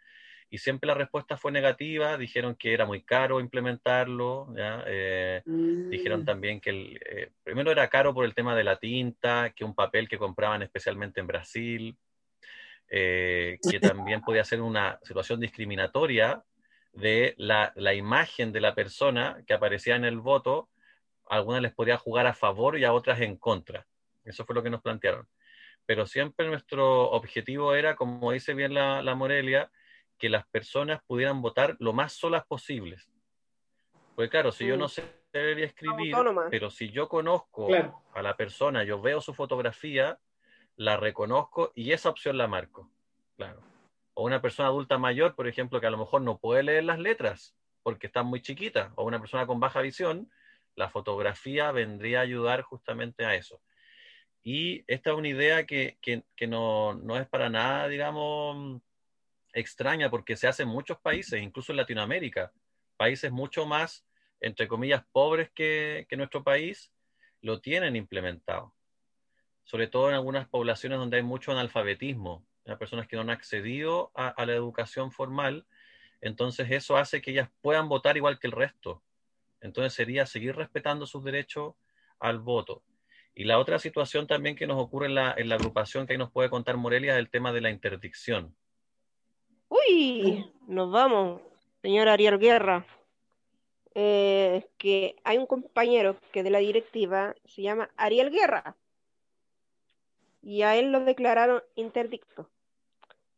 y 0.48 0.58
siempre 0.58 0.86
la 0.86 0.94
respuesta 0.94 1.36
fue 1.36 1.50
negativa, 1.50 2.16
dijeron 2.16 2.54
que 2.54 2.72
era 2.72 2.86
muy 2.86 3.02
caro 3.02 3.40
implementarlo, 3.40 4.54
eh, 4.86 5.42
dijeron 5.44 6.22
mm. 6.22 6.24
también 6.24 6.60
que 6.60 6.70
el, 6.70 7.00
eh, 7.04 7.30
primero 7.42 7.72
era 7.72 7.88
caro 7.88 8.14
por 8.14 8.24
el 8.24 8.34
tema 8.34 8.54
de 8.54 8.62
la 8.62 8.76
tinta, 8.76 9.52
que 9.54 9.64
un 9.64 9.74
papel 9.74 10.08
que 10.08 10.18
compraban 10.18 10.62
especialmente 10.62 11.20
en 11.20 11.26
Brasil, 11.26 11.96
eh, 12.88 13.58
que 13.68 13.80
también 13.80 14.20
podía 14.20 14.44
ser 14.44 14.60
una 14.60 15.00
situación 15.02 15.40
discriminatoria 15.40 16.44
de 16.92 17.34
la, 17.38 17.72
la, 17.74 17.94
imagen 17.94 18.52
de 18.52 18.60
la 18.60 18.74
persona 18.74 19.42
que 19.46 19.52
aparecía 19.52 19.96
en 19.96 20.04
el 20.04 20.20
voto, 20.20 20.68
a 21.28 21.36
algunas 21.36 21.60
les 21.60 21.74
podía 21.74 21.98
jugar 21.98 22.26
a 22.26 22.34
favor 22.34 22.78
y 22.78 22.84
a 22.84 22.92
otras 22.92 23.20
en 23.20 23.36
contra. 23.36 23.84
Eso 24.24 24.44
fue 24.44 24.54
lo 24.54 24.62
que 24.62 24.70
nos 24.70 24.80
plantearon. 24.80 25.26
Pero 25.86 26.06
siempre 26.06 26.46
nuestro 26.48 27.10
objetivo 27.10 27.74
era, 27.74 27.96
como 27.96 28.32
dice 28.32 28.54
bien 28.54 28.74
la, 28.74 29.02
la 29.02 29.14
Morelia, 29.14 29.70
que 30.18 30.28
las 30.28 30.46
personas 30.48 31.00
pudieran 31.06 31.42
votar 31.42 31.76
lo 31.78 31.92
más 31.92 32.12
solas 32.12 32.44
posibles. 32.46 33.08
Porque 34.14 34.30
claro, 34.30 34.50
si 34.50 34.66
yo 34.66 34.76
no 34.76 34.86
mm. 34.86 34.88
sé 34.88 35.04
leer 35.32 35.58
y 35.58 35.62
escribir, 35.64 36.16
pero 36.50 36.70
si 36.70 36.90
yo 36.90 37.08
conozco 37.08 37.68
a 38.14 38.22
la 38.22 38.36
persona, 38.36 38.82
yo 38.84 39.00
veo 39.00 39.20
su 39.20 39.34
fotografía, 39.34 40.18
la 40.76 40.96
reconozco 40.96 41.72
y 41.74 41.92
esa 41.92 42.08
opción 42.08 42.38
la 42.38 42.48
marco. 42.48 42.90
Claro. 43.36 43.60
O 44.14 44.24
una 44.24 44.40
persona 44.40 44.68
adulta 44.68 44.96
mayor, 44.96 45.34
por 45.34 45.46
ejemplo, 45.46 45.80
que 45.80 45.86
a 45.86 45.90
lo 45.90 45.98
mejor 45.98 46.22
no 46.22 46.38
puede 46.38 46.62
leer 46.62 46.84
las 46.84 46.98
letras 46.98 47.54
porque 47.82 48.08
están 48.08 48.26
muy 48.26 48.42
chiquitas, 48.42 48.90
o 48.96 49.04
una 49.04 49.20
persona 49.20 49.46
con 49.46 49.60
baja 49.60 49.80
visión, 49.80 50.28
la 50.74 50.88
fotografía 50.88 51.70
vendría 51.70 52.18
a 52.18 52.22
ayudar 52.22 52.62
justamente 52.62 53.24
a 53.24 53.36
eso. 53.36 53.60
Y 54.48 54.84
esta 54.86 55.10
es 55.10 55.16
una 55.16 55.26
idea 55.26 55.66
que, 55.66 55.98
que, 56.00 56.22
que 56.36 56.46
no, 56.46 56.94
no, 56.94 57.16
es 57.16 57.26
para 57.26 57.50
nada, 57.50 57.88
digamos, 57.88 58.80
extraña 59.52 60.08
porque 60.08 60.36
se 60.36 60.46
hace 60.46 60.62
en 60.62 60.68
muchos 60.68 61.00
países, 61.00 61.42
incluso 61.42 61.72
en 61.72 61.78
Latinoamérica, 61.78 62.52
países 62.96 63.32
mucho 63.32 63.66
más, 63.66 64.06
entre 64.40 64.68
comillas, 64.68 65.02
pobres 65.10 65.50
que, 65.50 66.06
nuestro 66.16 66.44
país, 66.44 66.92
lo 67.40 67.60
tienen 67.60 67.96
implementado. 67.96 68.72
Sobre 69.64 69.88
todo 69.88 70.10
en 70.10 70.14
algunas 70.14 70.46
poblaciones 70.46 71.00
donde 71.00 71.16
hay 71.16 71.24
mucho 71.24 71.50
analfabetismo, 71.50 72.46
hay 72.66 72.76
personas 72.76 73.08
que 73.08 73.16
no 73.16 73.22
han 73.22 73.30
accedido 73.30 74.12
a, 74.14 74.46
la 74.46 74.52
educación 74.52 75.10
formal, 75.10 75.66
entonces 76.20 76.68
eso 76.70 76.96
hace 76.96 77.20
que 77.20 77.32
ellas 77.32 77.50
puedan 77.62 77.88
votar 77.88 78.16
igual 78.16 78.38
que 78.38 78.46
el 78.46 78.52
resto. 78.52 79.02
Entonces 79.60 79.92
sería 79.92 80.24
seguir 80.24 80.54
respetando 80.54 81.04
sus 81.04 81.24
derechos 81.24 81.74
al 82.20 82.38
voto. 82.38 82.84
Y 83.38 83.44
la 83.44 83.58
otra 83.58 83.78
situación 83.78 84.26
también 84.26 84.56
que 84.56 84.66
nos 84.66 84.82
ocurre 84.82 85.06
en 85.06 85.14
la, 85.14 85.34
en 85.36 85.50
la 85.50 85.56
agrupación 85.56 86.06
que 86.06 86.14
ahí 86.14 86.18
nos 86.18 86.32
puede 86.32 86.48
contar 86.48 86.78
Morelia 86.78 87.12
es 87.12 87.18
el 87.18 87.28
tema 87.28 87.52
de 87.52 87.60
la 87.60 87.70
interdicción. 87.70 88.56
Uy, 89.68 90.50
nos 90.66 90.90
vamos, 90.90 91.42
señor 91.82 92.08
Ariel 92.08 92.38
Guerra. 92.38 92.86
Eh, 93.94 94.66
que 94.78 95.16
hay 95.22 95.36
un 95.36 95.46
compañero 95.46 96.16
que 96.32 96.42
de 96.42 96.50
la 96.50 96.58
directiva 96.58 97.34
se 97.44 97.62
llama 97.62 97.90
Ariel 97.96 98.30
Guerra 98.30 98.76
y 100.42 100.62
a 100.62 100.76
él 100.76 100.90
lo 100.90 101.00
declararon 101.00 101.62
interdicto. 101.74 102.48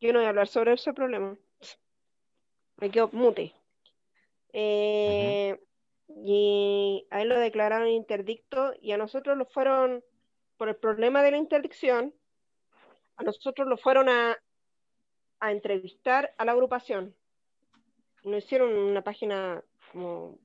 Yo 0.01 0.13
no 0.13 0.21
voy 0.21 0.27
a 0.27 0.29
hablar 0.29 0.47
sobre 0.47 0.75
ese 0.75 0.93
problema. 0.93 1.37
Me 2.77 2.91
quedo 2.91 3.09
mute. 3.13 3.53
Eh, 4.53 5.59
y 6.09 7.07
a 7.11 7.23
él 7.23 7.29
lo 7.29 7.39
declararon 7.39 7.89
interdicto 7.89 8.73
y 8.81 8.93
a 8.93 8.97
nosotros 8.99 9.37
lo 9.37 9.47
fueron, 9.47 10.03
por 10.57 10.69
el 10.69 10.77
problema 10.77 11.23
de 11.23 11.33
la 11.33 11.37
interdicción, 11.37 12.15
a 13.17 13.23
nosotros 13.23 13.69
lo 13.69 13.77
fueron 13.77 14.09
a, 14.09 14.39
a 15.41 15.53
entrevistar 15.53 16.35
a 16.39 16.45
la 16.45 16.53
agrupación. 16.53 17.15
Nos 18.25 18.45
hicieron 18.45 18.73
una 18.73 19.03
página 19.03 19.63
como... 19.93 20.39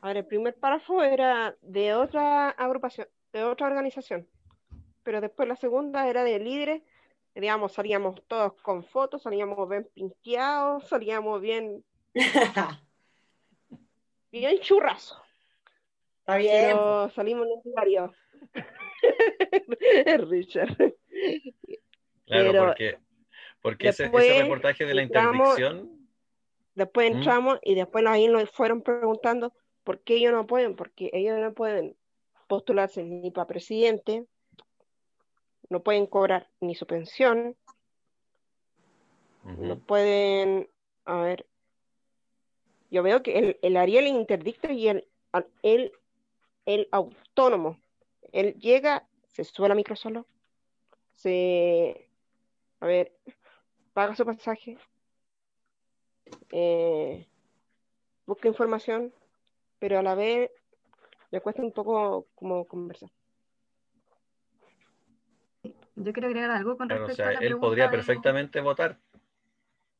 A 0.00 0.08
ver, 0.08 0.18
el 0.18 0.26
primer 0.26 0.56
párrafo 0.56 1.02
era 1.02 1.56
de 1.62 1.94
otra 1.94 2.50
agrupación, 2.50 3.06
de 3.32 3.44
otra 3.44 3.68
organización, 3.68 4.28
pero 5.04 5.20
después 5.20 5.48
la 5.48 5.54
segunda 5.54 6.08
era 6.08 6.24
de 6.24 6.40
líderes, 6.40 6.82
digamos, 7.36 7.72
salíamos 7.72 8.20
todos 8.26 8.54
con 8.62 8.82
fotos, 8.84 9.22
salíamos 9.22 9.68
bien 9.68 9.88
pinteados, 9.94 10.88
salíamos 10.88 11.40
bien... 11.40 11.84
bien 14.32 14.58
churrazo. 14.58 15.22
Está 16.20 16.36
bien. 16.36 16.76
Pero 16.76 17.10
salimos 17.10 17.46
en 17.46 17.52
el 17.52 17.62
diario. 17.72 18.14
Richard. 20.28 20.94
Claro, 22.26 22.66
porque 22.66 22.98
porque 23.62 23.88
ese, 23.88 24.08
reportaje 24.08 24.84
de 24.84 24.94
la 24.94 25.02
interdicción. 25.02 26.08
Después 26.74 27.10
¿Mm? 27.10 27.16
entramos 27.16 27.58
y 27.62 27.74
después 27.74 28.04
ahí 28.06 28.26
nos 28.28 28.50
fueron 28.50 28.82
preguntando 28.82 29.54
por 29.84 30.00
qué 30.00 30.16
ellos 30.16 30.32
no 30.32 30.46
pueden, 30.46 30.74
porque 30.74 31.10
ellos 31.12 31.38
no 31.38 31.52
pueden 31.54 31.96
postularse 32.48 33.04
ni 33.04 33.30
para 33.30 33.46
presidente, 33.46 34.26
no 35.68 35.82
pueden 35.82 36.06
cobrar 36.06 36.50
ni 36.60 36.74
su 36.74 36.86
pensión, 36.86 37.56
no 39.44 39.78
pueden, 39.78 40.68
a 41.04 41.16
ver, 41.16 41.46
yo 42.92 43.02
veo 43.02 43.22
que 43.22 43.38
el, 43.38 43.58
el 43.62 43.76
Ariel 43.78 44.06
interdicto 44.06 44.70
y 44.70 44.88
el, 44.88 45.08
el, 45.62 45.92
el 46.66 46.88
autónomo, 46.92 47.80
él 48.32 48.54
llega, 48.60 49.08
se 49.28 49.44
sube 49.44 49.64
a 49.64 49.68
la 49.70 49.74
micro 49.74 49.96
solo, 49.96 50.26
se, 51.14 52.06
a 52.80 52.86
ver, 52.86 53.16
paga 53.94 54.14
su 54.14 54.26
pasaje, 54.26 54.76
eh, 56.50 57.26
busca 58.26 58.48
información, 58.48 59.10
pero 59.78 59.98
a 59.98 60.02
la 60.02 60.14
vez 60.14 60.50
le 61.30 61.40
cuesta 61.40 61.62
un 61.62 61.72
poco 61.72 62.26
como 62.34 62.66
conversar. 62.66 63.10
Yo 65.96 66.12
quiero 66.12 66.28
agregar 66.28 66.50
algo 66.50 66.76
con 66.76 66.90
respecto 66.90 67.22
a 67.22 67.32
la 67.32 67.40
él 67.40 67.56
podría 67.56 67.90
perfectamente 67.90 68.60
votar. 68.60 68.98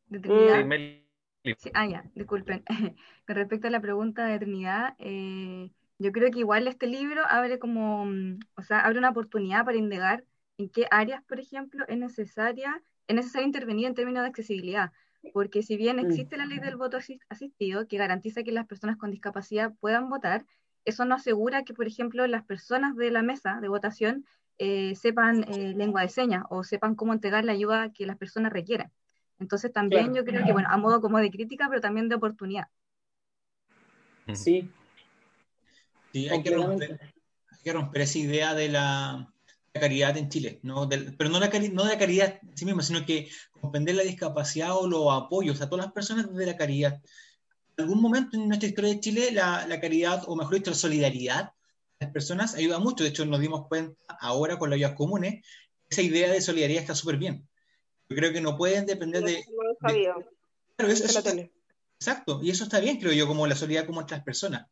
De 0.09 1.02
Trinidad. 1.43 1.73
ah, 1.75 1.87
ya, 1.87 2.05
disculpen. 2.15 2.65
con 3.27 3.37
respecto 3.37 3.67
a 3.67 3.71
la 3.71 3.81
pregunta 3.81 4.27
de 4.27 4.39
Trinidad, 4.39 4.95
eh, 4.99 5.71
yo 5.99 6.13
creo 6.13 6.31
que 6.31 6.41
igual 6.41 6.69
este 6.69 6.87
libro 6.87 7.23
abre 7.29 7.59
como, 7.59 8.07
mm, 8.07 8.39
o 8.57 8.63
sea, 8.63 8.81
abre 8.81 8.99
una 8.99 9.11
oportunidad 9.11 9.65
para 9.65 9.77
indagar 9.77 10.25
en 10.59 10.69
qué 10.69 10.87
áreas, 10.91 11.23
por 11.25 11.41
ejemplo, 11.41 11.85
es 11.89 11.99
necesaria 11.99 12.83
es 13.09 13.17
necesario 13.17 13.47
intervenir 13.47 13.87
en 13.87 13.95
términos 13.95 14.23
de 14.23 14.29
accesibilidad, 14.29 14.93
porque 15.33 15.63
si 15.63 15.77
bien 15.77 15.97
mm. 15.97 16.07
existe 16.07 16.37
la 16.37 16.47
ley 16.47 16.59
del 16.59 16.77
voto 16.77 16.99
asistido 17.29 17.87
que 17.87 17.99
garantiza 17.99 18.43
que 18.43 18.53
las 18.53 18.67
personas 18.67 18.97
con 18.97 19.11
discapacidad 19.11 19.73
puedan 19.81 20.09
votar, 20.09 20.45
eso 20.85 21.05
no 21.05 21.15
asegura 21.15 21.63
que, 21.65 21.75
por 21.75 21.87
ejemplo, 21.87 22.27
las 22.27 22.45
personas 22.45 22.97
de 22.97 23.11
la 23.11 23.23
mesa 23.23 23.59
de 23.61 23.69
votación 23.69 24.25
eh, 24.59 24.95
sepan 24.97 25.45
eh, 25.45 25.75
lengua 25.77 26.03
de 26.03 26.09
señas 26.09 26.45
o 26.51 26.65
sepan 26.65 26.95
cómo 26.95 27.13
entregar 27.13 27.45
la 27.45 27.53
ayuda 27.53 27.93
que 27.93 28.07
las 28.07 28.17
personas 28.17 28.53
requieren. 28.53 28.91
Entonces 29.39 29.73
también 29.73 30.15
yo 30.15 30.25
creo 30.25 30.45
que, 30.45 30.53
bueno, 30.53 30.69
a 30.71 30.77
modo 30.77 31.01
como 31.01 31.19
de 31.19 31.31
crítica, 31.31 31.67
pero 31.69 31.81
también 31.81 32.09
de 32.09 32.15
oportunidad. 32.15 32.69
Sí. 34.35 34.71
Sí, 36.13 36.29
hay 36.29 36.43
que, 36.43 36.55
romper, 36.55 37.01
hay 37.51 37.59
que 37.65 37.73
romper 37.73 38.03
esa 38.03 38.19
idea 38.19 38.55
de 38.55 38.69
la, 38.69 39.29
caridad 39.73 40.17
en 40.19 40.29
Chile, 40.29 40.61
¿no? 40.63 40.87
pero 40.87 41.31
no, 41.31 41.41
la 41.41 41.49
no 41.49 41.85
de 41.85 41.93
la 41.93 41.99
caridad 41.99 42.39
en 42.43 42.57
sí 42.57 42.67
misma, 42.67 42.83
sino 42.83 43.07
que 43.07 43.31
comprender 43.59 43.95
la 43.95 44.03
discapacidad 44.03 44.77
o 44.77 44.87
los 44.87 45.07
apoyos 45.11 45.63
a 45.63 45.71
todas 45.71 45.87
las 45.87 45.95
personas 45.95 46.31
desde 46.31 46.45
la 46.45 46.59
caridad. 46.59 47.01
En 47.79 47.85
algún 47.85 48.03
momento 48.03 48.37
en 48.37 48.49
nuestra 48.49 48.69
historia 48.69 48.93
de 48.93 49.01
Chile, 49.01 49.31
la, 49.33 49.67
la 49.67 49.81
caridad, 49.81 50.25
o 50.27 50.37
mejor 50.37 50.57
dicho, 50.57 50.71
la 50.71 50.77
solidaridad 50.77 51.53
las 52.03 52.11
personas 52.11 52.55
ayuda 52.55 52.79
mucho. 52.81 53.05
De 53.05 53.11
hecho, 53.11 53.25
nos 53.25 53.41
dimos 53.41 53.69
cuenta 53.69 54.17
ahora 54.21 54.59
con 54.59 54.71
las 54.71 54.77
ayudas 54.77 54.95
comunes, 54.95 55.45
esa 55.89 56.03
idea 56.03 56.31
de 56.31 56.41
solidaridad 56.41 56.83
está 56.83 56.95
súper 56.95 57.17
bien. 57.17 57.49
Yo 58.09 58.17
creo 58.17 58.33
que 58.33 58.41
no 58.41 58.57
pueden 58.57 58.87
depender 58.87 59.23
de... 59.23 59.45
exacto, 61.99 62.41
y 62.43 62.51
eso 62.51 62.65
está 62.65 62.81
bien, 62.81 62.99
creo 62.99 63.13
yo, 63.13 63.27
como 63.27 63.47
la 63.47 63.55
solidaridad 63.55 63.87
como 63.87 64.01
otras 64.01 64.23
personas. 64.23 64.67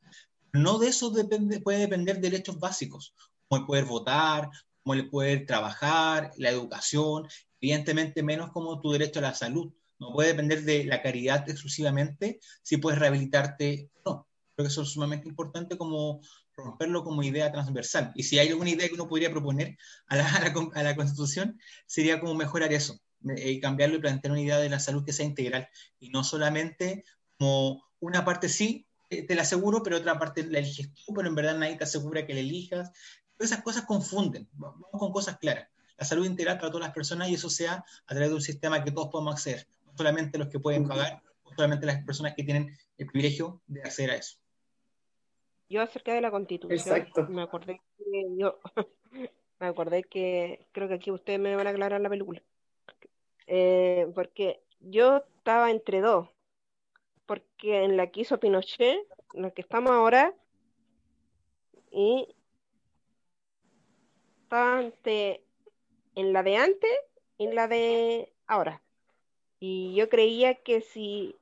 No 0.52 0.78
de 0.78 0.88
eso 0.88 1.10
depende, 1.10 1.60
puede 1.60 1.78
depender 1.78 2.20
derechos 2.20 2.58
básicos, 2.58 3.14
como 3.48 3.60
el 3.60 3.66
poder 3.66 3.84
votar, 3.84 4.50
como 4.82 4.94
el 4.94 5.08
poder 5.08 5.46
trabajar, 5.46 6.32
la 6.36 6.50
educación, 6.50 7.28
evidentemente 7.60 8.22
menos 8.22 8.50
como 8.52 8.80
tu 8.80 8.92
derecho 8.92 9.20
a 9.20 9.22
la 9.22 9.34
salud. 9.34 9.72
No 9.98 10.12
puede 10.12 10.30
depender 10.30 10.62
de 10.64 10.84
la 10.84 11.02
caridad 11.02 11.48
exclusivamente 11.48 12.40
si 12.62 12.78
puedes 12.78 12.98
rehabilitarte 12.98 13.90
o 14.02 14.10
no. 14.10 14.28
Creo 14.54 14.66
que 14.66 14.72
eso 14.72 14.82
es 14.82 14.88
sumamente 14.88 15.28
importante 15.28 15.76
como 15.76 16.20
romperlo 16.56 17.04
como 17.04 17.22
idea 17.22 17.52
transversal. 17.52 18.12
Y 18.14 18.24
si 18.24 18.38
hay 18.38 18.48
alguna 18.48 18.70
idea 18.70 18.88
que 18.88 18.94
uno 18.94 19.08
podría 19.08 19.30
proponer 19.30 19.76
a 20.06 20.16
la, 20.16 20.26
a 20.74 20.82
la, 20.82 20.96
Constitución, 20.96 21.58
sería 21.86 22.20
como 22.20 22.34
mejorar 22.34 22.72
eso, 22.72 22.98
eh, 23.28 23.52
y 23.52 23.60
cambiarlo 23.60 23.96
y 23.96 24.00
plantear 24.00 24.32
una 24.32 24.40
idea 24.40 24.58
de 24.58 24.68
la 24.68 24.80
salud 24.80 25.04
que 25.04 25.12
sea 25.12 25.26
integral, 25.26 25.68
y 25.98 26.10
no 26.10 26.24
solamente 26.24 27.04
como 27.38 27.84
una 28.00 28.24
parte 28.24 28.48
sí, 28.48 28.86
eh, 29.10 29.26
te 29.26 29.34
la 29.34 29.42
aseguro, 29.42 29.82
pero 29.82 29.96
otra 29.96 30.18
parte 30.18 30.44
la 30.44 30.58
eliges 30.58 30.92
tú, 30.94 31.14
pero 31.14 31.28
en 31.28 31.34
verdad 31.34 31.58
nadie 31.58 31.76
te 31.76 31.84
asegura 31.84 32.26
que 32.26 32.34
la 32.34 32.40
elijas. 32.40 32.92
Esas 33.38 33.62
cosas 33.62 33.84
confunden, 33.84 34.48
vamos 34.52 34.86
con 34.90 35.12
cosas 35.12 35.38
claras. 35.38 35.68
La 35.96 36.04
salud 36.04 36.26
integral 36.26 36.58
para 36.58 36.70
todas 36.70 36.86
las 36.86 36.94
personas 36.94 37.28
y 37.28 37.34
eso 37.34 37.50
sea 37.50 37.84
a 38.06 38.14
través 38.14 38.28
de 38.28 38.34
un 38.34 38.42
sistema 38.42 38.84
que 38.84 38.90
todos 38.90 39.08
podemos 39.08 39.34
acceder, 39.34 39.66
no 39.86 39.92
solamente 39.96 40.38
los 40.38 40.48
que 40.48 40.60
pueden 40.60 40.86
pagar, 40.86 41.22
no 41.44 41.50
solamente 41.54 41.86
las 41.86 42.04
personas 42.04 42.34
que 42.34 42.44
tienen 42.44 42.76
el 42.96 43.06
privilegio 43.06 43.62
de 43.66 43.82
acceder 43.82 44.10
a 44.10 44.14
eso 44.16 44.40
yo 45.70 45.80
acerca 45.80 46.12
de 46.12 46.20
la 46.20 46.32
constitución, 46.32 47.06
me 47.28 47.42
acordé 47.42 47.80
que 47.96 48.26
yo, 48.36 48.58
me 49.60 49.66
acordé 49.68 50.02
que 50.02 50.66
creo 50.72 50.88
que 50.88 50.94
aquí 50.94 51.12
ustedes 51.12 51.38
me 51.38 51.54
van 51.54 51.68
a 51.68 51.70
aclarar 51.70 52.00
la 52.00 52.10
película. 52.10 52.42
Eh, 53.46 54.10
porque 54.14 54.62
yo 54.80 55.18
estaba 55.38 55.70
entre 55.70 56.00
dos, 56.00 56.28
porque 57.26 57.84
en 57.84 57.96
la 57.96 58.10
que 58.10 58.20
hizo 58.20 58.40
Pinochet, 58.40 59.06
en 59.34 59.42
la 59.42 59.50
que 59.50 59.62
estamos 59.62 59.90
ahora, 59.92 60.34
y 61.90 62.34
en 66.14 66.32
la 66.32 66.42
de 66.42 66.56
antes 66.56 66.90
y 67.38 67.46
en 67.46 67.54
la 67.54 67.68
de 67.68 68.32
ahora. 68.46 68.82
Y 69.60 69.94
yo 69.94 70.08
creía 70.08 70.54
que 70.54 70.80
si 70.80 71.36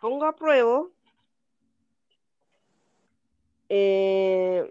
pongo 0.00 0.26
a 0.26 0.36
prueba 0.36 0.84
eh, 3.68 4.70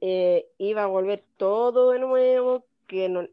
eh, 0.00 0.48
iba 0.58 0.84
a 0.84 0.86
volver 0.86 1.24
todo 1.36 1.90
de 1.90 1.98
nuevo, 1.98 2.64
que, 2.86 3.08
no, 3.08 3.26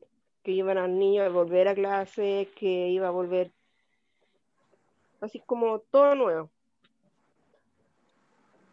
que 0.48 0.54
iban 0.54 0.78
a 0.78 0.88
niños 0.88 1.26
a 1.26 1.30
volver 1.30 1.68
a 1.68 1.76
clase, 1.76 2.48
que 2.56 2.88
iba 2.88 3.10
a 3.10 3.12
volver 3.12 3.52
así 5.20 5.42
como 5.46 5.80
todo 5.80 6.16
nuevo, 6.16 6.50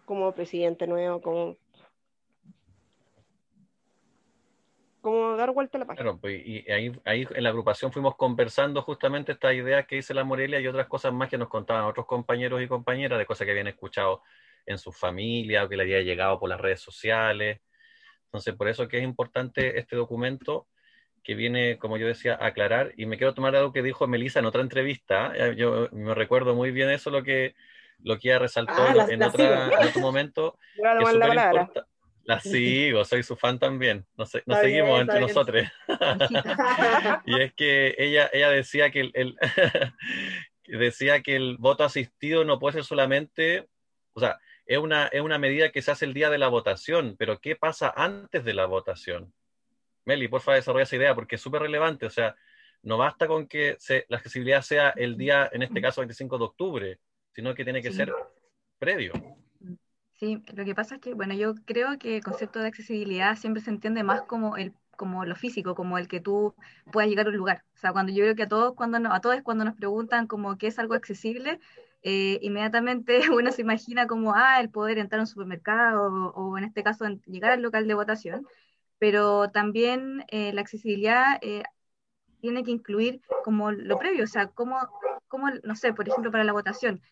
como 0.05 0.31
presidente 0.31 0.87
nuevo, 0.87 1.21
como 5.03 5.37
dar 5.37 5.51
vuelta 5.51 5.77
a 5.77 5.81
la 5.81 5.87
página. 5.87 6.17
pues, 6.17 6.47
y 6.47 6.65
ahí, 6.71 6.93
en 7.05 7.43
la 7.43 7.49
agrupación 7.49 7.91
fuimos 7.91 8.15
conversando 8.15 8.81
justamente 8.83 9.33
esta 9.33 9.53
idea 9.53 9.83
que 9.83 9.97
dice 9.97 10.15
la 10.15 10.23
Morelia 10.23 10.61
y 10.61 10.69
otras 10.69 10.87
cosas 10.87 11.13
más 11.13 11.29
que 11.29 11.39
nos 11.39 11.49
contaban 11.49 11.87
otros 11.87 12.07
compañeros 12.07 12.63
y 12.63 12.69
compañeras 12.69 13.19
de 13.19 13.27
cosas 13.27 13.47
que 13.47 13.51
habían 13.51 13.67
escuchado 13.67 14.23
en 14.65 14.79
su 14.79 14.93
familia 14.93 15.65
o 15.65 15.69
que 15.69 15.77
le 15.77 15.83
había 15.83 16.03
llegado 16.03 16.39
por 16.39 16.49
las 16.51 16.61
redes 16.61 16.81
sociales. 16.81 17.63
Entonces, 18.27 18.55
por 18.55 18.69
eso 18.69 18.87
que 18.87 18.99
es 18.99 19.03
importante 19.03 19.77
este 19.77 19.97
documento 19.97 20.69
que 21.25 21.35
viene, 21.35 21.79
como 21.79 21.97
yo 21.97 22.07
decía, 22.07 22.39
a 22.41 22.47
aclarar. 22.47 22.93
Y 22.97 23.07
me 23.07 23.17
quiero 23.17 23.35
tomar 23.35 23.57
algo 23.57 23.73
que 23.73 23.83
dijo 23.83 24.07
Melissa 24.07 24.39
en 24.39 24.47
otra 24.47 24.61
entrevista. 24.61 25.33
Eh, 25.35 25.57
yo 25.57 25.89
me 25.91 26.15
recuerdo 26.15 26.55
muy 26.55 26.71
bien 26.71 26.91
eso, 26.91 27.11
lo 27.11 27.23
que, 27.23 27.55
lo 28.03 28.19
que 28.19 28.29
ella 28.29 28.39
resaltó 28.39 28.75
ah, 28.77 29.07
en, 29.09 29.23
otro 29.23 30.01
momento. 30.01 30.59
la, 30.77 31.71
la 32.25 32.41
sigo, 32.41 33.05
soy 33.05 33.23
su 33.23 33.37
fan 33.37 33.59
también. 33.59 34.07
Nos, 34.17 34.31
seguimos 34.31 35.01
entre 35.01 35.21
nosotros. 35.21 35.65
y 37.27 37.41
es 37.41 37.53
que 37.55 37.95
ella, 37.99 38.31
ella 38.33 38.51
decía 38.51 38.91
que 38.91 39.11
el, 39.13 39.37
decía 40.67 41.23
que 41.23 41.37
el 41.37 41.57
voto 41.59 41.85
asistido 41.85 42.45
no 42.45 42.59
puede 42.59 42.75
ser 42.75 42.85
solamente, 42.85 43.69
o 44.15 44.21
sea, 44.21 44.39
es 44.67 44.79
una, 44.79 45.07
es 45.09 45.21
una 45.21 45.39
medida 45.39 45.71
que 45.71 45.83
se 45.83 45.91
hace 45.91 46.07
el 46.07 46.15
día 46.15 46.31
de 46.31 46.39
la 46.39 46.49
votación, 46.49 47.17
pero 47.19 47.39
¿qué 47.41 47.57
pasa 47.57 47.93
antes 47.95 48.45
de 48.45 48.55
la 48.55 48.65
votación? 48.65 49.33
Meli, 50.05 50.29
por 50.29 50.41
favor, 50.41 50.57
desarrolla 50.57 50.85
esa 50.85 50.97
idea 50.97 51.15
porque 51.15 51.37
es 51.37 51.41
súper 51.41 51.63
relevante. 51.63 52.07
O 52.07 52.11
sea, 52.11 52.35
no 52.83 52.99
basta 52.99 53.27
con 53.27 53.47
que 53.47 53.77
la 54.09 54.17
accesibilidad 54.17 54.63
sea 54.63 54.91
el 54.91 55.17
día, 55.17 55.49
en 55.53 55.63
este 55.63 55.81
caso, 55.81 56.01
25 56.01 56.39
de 56.39 56.45
octubre, 56.45 57.01
sino 57.33 57.55
que 57.55 57.65
tiene 57.65 57.83
que 57.83 57.93
ser 57.93 58.13
previo. 58.79 59.13
Sí, 60.13 60.43
lo 60.55 60.65
que 60.65 60.75
pasa 60.75 60.97
es 60.97 61.01
que, 61.01 61.15
bueno, 61.15 61.35
yo 61.35 61.55
creo 61.65 61.99
que 61.99 62.17
el 62.17 62.23
concepto 62.23 62.61
de 62.61 62.69
accesibilidad 62.69 63.37
siempre 63.37 63.63
se 63.63 63.71
entiende 63.71 64.03
más 64.05 64.23
como 64.23 64.57
el 64.57 64.73
como 64.97 65.25
lo 65.25 65.35
físico, 65.35 65.75
como 65.75 65.99
el 65.99 66.09
que 66.09 66.21
tú 66.21 66.55
puedas 66.93 67.09
llegar 67.11 67.27
a 67.27 67.31
un 67.31 67.37
lugar. 67.37 67.65
O 67.75 67.79
sea, 67.79 67.93
cuando 67.93 68.13
yo 68.13 68.23
creo 68.23 68.35
que 68.35 68.45
a 68.45 68.49
todos 68.49 68.75
cuando 68.75 69.13
a 69.13 69.21
todos 69.21 69.43
cuando 69.43 69.65
nos 69.65 69.75
preguntan 69.75 70.27
como 70.27 70.57
qué 70.57 70.69
es 70.69 70.79
algo 70.79 70.95
accesible, 70.95 71.61
eh, 72.03 72.39
inmediatamente 72.43 73.19
uno 73.31 73.51
se 73.51 73.63
imagina 73.63 74.07
como, 74.07 74.35
ah, 74.35 74.61
el 74.61 74.71
poder 74.71 74.99
entrar 74.99 75.21
a 75.21 75.23
un 75.23 75.27
supermercado 75.27 76.33
o, 76.35 76.59
en 76.59 76.65
este 76.65 76.83
caso 76.83 77.07
llegar 77.27 77.53
al 77.53 77.63
local 77.63 77.87
de 77.87 77.95
votación, 77.95 78.47
pero 78.99 79.51
también 79.51 80.25
eh, 80.29 80.53
la 80.53 80.61
accesibilidad 80.61 81.39
eh, 81.43 81.63
tiene 82.41 82.63
que 82.63 82.71
incluir 82.71 83.21
como 83.45 83.73
lo 83.73 83.99
previo, 83.99 84.25
o 84.25 84.29
sea, 84.29 84.49
como, 84.49 84.79
como, 85.29 85.51
no 85.63 85.77
sé, 85.77 85.93
por 85.93 86.09
ejemplo, 86.09 86.31
para 86.31 86.45
la 86.45 86.53
votación, 86.53 87.03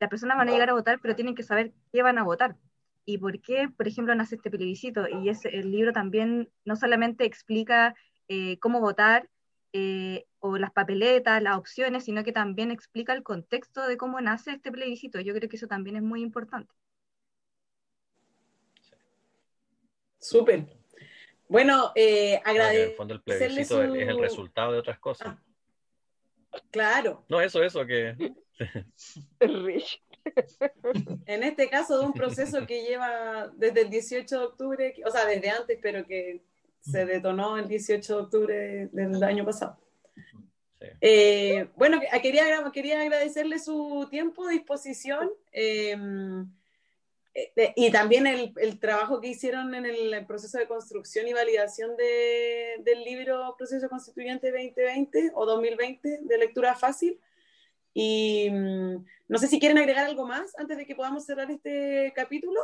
las 0.00 0.10
personas 0.10 0.36
van 0.36 0.48
a 0.48 0.52
llegar 0.52 0.70
a 0.70 0.74
votar, 0.74 1.00
pero 1.00 1.16
tienen 1.16 1.34
que 1.34 1.42
saber 1.42 1.72
qué 1.92 2.02
van 2.02 2.18
a 2.18 2.24
votar 2.24 2.56
y 3.04 3.18
por 3.18 3.40
qué, 3.40 3.68
por 3.68 3.88
ejemplo, 3.88 4.14
nace 4.14 4.34
este 4.34 4.50
plebiscito. 4.50 5.06
Y 5.08 5.28
ese, 5.28 5.48
el 5.50 5.70
libro 5.70 5.92
también 5.92 6.50
no 6.64 6.74
solamente 6.76 7.24
explica 7.24 7.94
cómo 8.60 8.80
votar, 8.80 9.28
eh, 9.78 10.26
o 10.38 10.56
las 10.56 10.72
papeletas, 10.72 11.42
las 11.42 11.58
opciones, 11.58 12.04
sino 12.04 12.24
que 12.24 12.32
también 12.32 12.70
explica 12.70 13.12
el 13.12 13.22
contexto 13.22 13.86
de 13.86 13.98
cómo 13.98 14.18
nace 14.22 14.52
este 14.52 14.72
plebiscito. 14.72 15.20
Yo 15.20 15.34
creo 15.34 15.50
que 15.50 15.56
eso 15.56 15.66
también 15.66 15.96
es 15.96 16.02
muy 16.02 16.22
importante. 16.22 16.72
Súper. 20.18 20.66
Bueno, 21.48 21.92
eh, 21.94 22.40
agradecerle. 22.44 22.84
En 22.84 22.90
el 22.90 22.96
fondo, 22.96 23.14
el 23.14 23.22
plebiscito 23.22 23.82
es 23.82 24.08
el 24.08 24.18
resultado 24.18 24.72
de 24.72 24.78
otras 24.78 24.98
cosas. 24.98 25.28
Ah, 25.28 25.38
claro. 26.70 27.24
No, 27.28 27.40
eso, 27.40 27.62
eso, 27.62 27.86
que. 27.86 28.16
en 31.26 31.42
este 31.42 31.68
caso, 31.68 31.98
de 31.98 32.06
un 32.06 32.12
proceso 32.12 32.66
que 32.66 32.82
lleva 32.82 33.50
desde 33.56 33.82
el 33.82 33.90
18 33.90 34.38
de 34.38 34.44
octubre, 34.44 34.94
o 35.04 35.10
sea, 35.10 35.24
desde 35.26 35.50
antes, 35.50 35.78
pero 35.80 36.06
que 36.06 36.42
se 36.80 37.04
detonó 37.04 37.58
el 37.58 37.68
18 37.68 38.14
de 38.14 38.22
octubre 38.22 38.88
del 38.92 39.22
año 39.22 39.44
pasado. 39.44 39.78
Eh, 41.00 41.68
bueno, 41.76 42.00
quería, 42.22 42.44
quería 42.72 43.00
agradecerle 43.00 43.58
su 43.58 44.06
tiempo, 44.10 44.48
disposición 44.48 45.30
em, 45.52 46.42
eh, 46.42 46.46
y 47.76 47.90
también 47.90 48.26
el, 48.26 48.52
el, 48.56 48.78
trabajo 48.78 49.20
que 49.20 49.28
hicieron 49.28 49.74
en 49.74 49.84
el, 49.84 50.26
proceso 50.26 50.58
de 50.58 50.66
construcción 50.66 51.28
y 51.28 51.34
validación 51.34 51.94
de, 51.96 52.76
del 52.80 53.04
libro 53.04 53.54
Proceso 53.58 53.88
Constituyente 53.90 54.50
2020 54.50 55.32
o 55.34 55.44
2020 55.44 56.20
de 56.22 56.38
lectura 56.38 56.74
fácil. 56.74 57.20
Y 57.92 58.48
mm, 58.50 59.04
no 59.28 59.38
sé 59.38 59.48
si 59.48 59.60
quieren 59.60 59.76
agregar 59.76 60.06
algo 60.06 60.26
más 60.26 60.58
antes 60.58 60.78
de 60.78 60.86
que 60.86 60.94
podamos 60.94 61.26
cerrar 61.26 61.50
este 61.50 62.12
capítulo. 62.14 62.60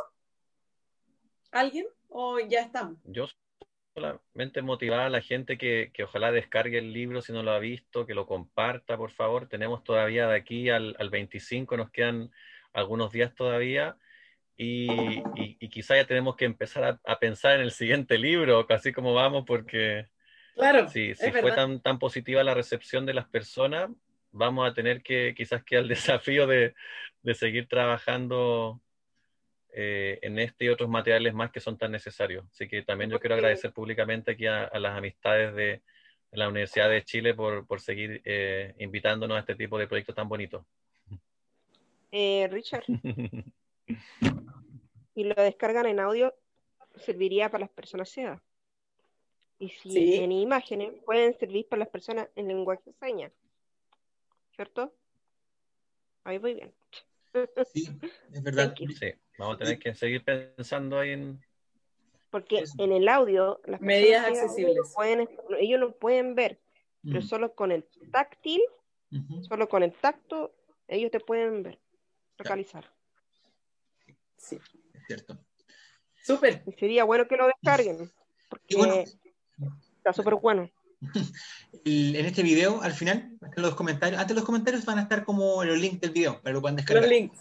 ¿Alguien? 1.51 1.85
¿O 2.09 2.39
ya 2.39 2.61
estamos? 2.61 2.97
Yo 3.03 3.27
solamente 3.93 4.63
motivar 4.63 5.01
a 5.01 5.09
la 5.09 5.21
gente 5.21 5.55
que, 5.55 5.91
que, 5.93 6.05
ojalá 6.05 6.31
descargue 6.31 6.79
el 6.79 6.93
libro 6.93 7.21
si 7.21 7.31
no 7.31 7.43
lo 7.43 7.51
ha 7.51 7.59
visto, 7.59 8.07
que 8.07 8.15
lo 8.15 8.25
comparta, 8.25 8.97
por 8.97 9.11
favor. 9.11 9.47
Tenemos 9.47 9.83
todavía 9.83 10.27
de 10.27 10.35
aquí 10.35 10.71
al, 10.71 10.95
al 10.97 11.11
25, 11.11 11.77
nos 11.77 11.91
quedan 11.91 12.31
algunos 12.73 13.11
días 13.11 13.35
todavía. 13.35 13.97
Y, 14.63 15.57
y, 15.59 15.69
quizá 15.69 15.95
ya 15.95 16.05
tenemos 16.05 16.35
que 16.35 16.45
empezar 16.45 16.99
a, 17.03 17.19
pensar 17.19 17.55
en 17.55 17.61
el 17.61 17.71
siguiente 17.71 18.17
libro, 18.17 18.65
así 18.69 18.93
como 18.93 19.13
vamos, 19.13 19.43
porque 19.45 20.07
claro, 20.55 20.87
si, 20.89 21.15
si 21.15 21.31
fue 21.31 21.51
tan, 21.51 21.81
tan 21.81 21.99
positiva 21.99 22.43
la 22.43 22.53
recepción 22.53 23.05
de 23.05 23.13
las 23.13 23.27
personas, 23.27 23.89
vamos 24.31 24.69
a 24.69 24.73
tener 24.73 25.01
que 25.01 25.33
quizás 25.35 25.63
que 25.63 25.77
el 25.77 25.87
desafío 26.27 26.47
de, 26.47 26.73
de 27.21 27.33
seguir 27.33 27.67
trabajando 27.67 28.81
eh, 29.75 30.19
en 30.21 30.37
este 30.37 30.65
y 30.65 30.69
otros 30.69 30.89
materiales 30.89 31.33
más 31.33 31.51
que 31.51 31.59
son 31.59 31.77
tan 31.77 31.91
necesarios. 31.91 32.45
Así 32.51 32.67
que 32.67 32.83
también 32.83 33.09
yo 33.09 33.19
quiero 33.19 33.35
agradecer 33.35 33.73
públicamente 33.73 34.31
aquí 34.31 34.45
a, 34.45 34.69
las 34.79 34.97
amistades 34.97 35.55
de, 35.55 35.81
la 36.31 36.47
Universidad 36.47 36.89
de 36.89 37.03
Chile 37.03 37.33
por, 37.33 37.67
por 37.67 37.79
seguir 37.79 38.21
eh, 38.25 38.73
invitándonos 38.79 39.37
a 39.37 39.39
este 39.41 39.55
tipo 39.55 39.77
de 39.77 39.87
proyectos 39.87 40.15
tan 40.15 40.27
bonitos. 40.27 40.65
Eh, 42.11 42.47
Richard. 42.51 42.83
y 45.15 45.23
lo 45.23 45.35
descargan 45.35 45.85
en 45.85 45.99
audio, 45.99 46.33
serviría 46.95 47.49
para 47.49 47.61
las 47.61 47.69
personas 47.69 48.09
ciegas. 48.09 48.41
Y 49.59 49.69
si 49.69 50.15
en 50.15 50.31
imágenes, 50.31 50.93
pueden 51.05 51.37
servir 51.37 51.67
para 51.67 51.81
las 51.81 51.89
personas 51.89 52.27
en 52.35 52.47
lenguaje 52.47 52.81
de 52.85 52.93
señas. 52.93 53.31
¿Cierto? 54.55 54.93
Ahí 56.23 56.37
voy 56.37 56.55
bien. 56.55 56.73
Sí, 57.73 57.89
es 58.31 58.43
verdad. 58.43 58.75
Sí, 58.77 59.13
vamos 59.37 59.55
a 59.55 59.59
tener 59.59 59.79
que 59.79 59.95
seguir 59.95 60.23
pensando 60.23 60.99
ahí 60.99 61.11
en. 61.11 61.43
Porque 62.29 62.63
en 62.77 62.91
el 62.91 63.07
audio, 63.07 63.59
las 63.65 63.81
medidas 63.81 64.27
accesibles. 64.27 64.91
Pueden, 64.95 65.29
ellos 65.59 65.79
lo 65.79 65.95
pueden 65.95 66.35
ver, 66.35 66.59
pero 67.03 67.19
mm. 67.19 67.23
solo 67.23 67.55
con 67.55 67.71
el 67.71 67.85
táctil, 68.11 68.61
solo 69.47 69.69
con 69.69 69.83
el 69.83 69.93
tacto, 69.93 70.53
ellos 70.87 71.11
te 71.11 71.19
pueden 71.19 71.63
ver, 71.63 71.79
localizar. 72.37 72.92
Sí. 74.43 74.59
Es 74.93 75.01
cierto. 75.07 75.39
Súper. 76.23 76.63
Sería 76.79 77.03
bueno 77.03 77.27
que 77.27 77.37
lo 77.37 77.47
descarguen, 77.47 78.11
porque 78.49 79.05
está 79.97 80.13
súper 80.13 80.35
bueno. 80.35 80.69
en 81.85 82.25
este 82.25 82.43
video, 82.43 82.81
al 82.81 82.93
final, 82.93 83.37
los 83.55 83.75
comentarios, 83.75 84.21
antes 84.21 84.35
los 84.35 84.45
comentarios 84.45 84.85
van 84.85 84.99
a 84.99 85.03
estar 85.03 85.25
como 85.25 85.63
los 85.63 85.77
links 85.77 86.01
del 86.01 86.11
video, 86.11 86.41
para 86.41 86.51
que 86.51 86.53
lo 86.53 86.61
puedan 86.61 86.75
descargar. 86.77 87.03
Los 87.03 87.11
links. 87.11 87.39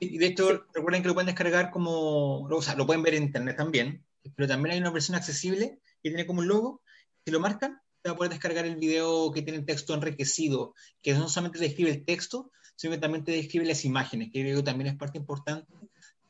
Y 0.00 0.18
de 0.18 0.26
hecho, 0.26 0.66
recuerden 0.74 1.02
que 1.02 1.08
lo 1.08 1.14
pueden 1.14 1.26
descargar 1.26 1.70
como, 1.70 2.42
o 2.42 2.62
sea, 2.62 2.74
lo 2.74 2.86
pueden 2.86 3.02
ver 3.02 3.14
en 3.14 3.24
internet 3.24 3.56
también, 3.56 4.04
pero 4.34 4.48
también 4.48 4.74
hay 4.74 4.80
una 4.80 4.90
versión 4.90 5.16
accesible 5.16 5.80
que 6.02 6.10
tiene 6.10 6.26
como 6.26 6.40
un 6.40 6.48
logo. 6.48 6.82
Si 7.24 7.30
lo 7.30 7.40
marcan, 7.40 7.80
se 8.02 8.08
va 8.08 8.14
a 8.14 8.16
poder 8.16 8.32
descargar 8.32 8.64
el 8.66 8.76
video 8.76 9.30
que 9.32 9.42
tiene 9.42 9.62
texto 9.62 9.94
enriquecido, 9.94 10.74
que 11.02 11.14
no 11.14 11.28
solamente 11.28 11.60
describe 11.60 11.90
el 11.90 12.04
texto, 12.04 12.50
sino 12.74 12.94
que 12.94 13.00
también 13.00 13.24
te 13.24 13.32
describe 13.32 13.64
las 13.64 13.84
imágenes, 13.84 14.30
que 14.32 14.40
creo 14.40 14.56
que 14.56 14.64
también 14.64 14.88
es 14.88 14.96
parte 14.96 15.18
importante 15.18 15.72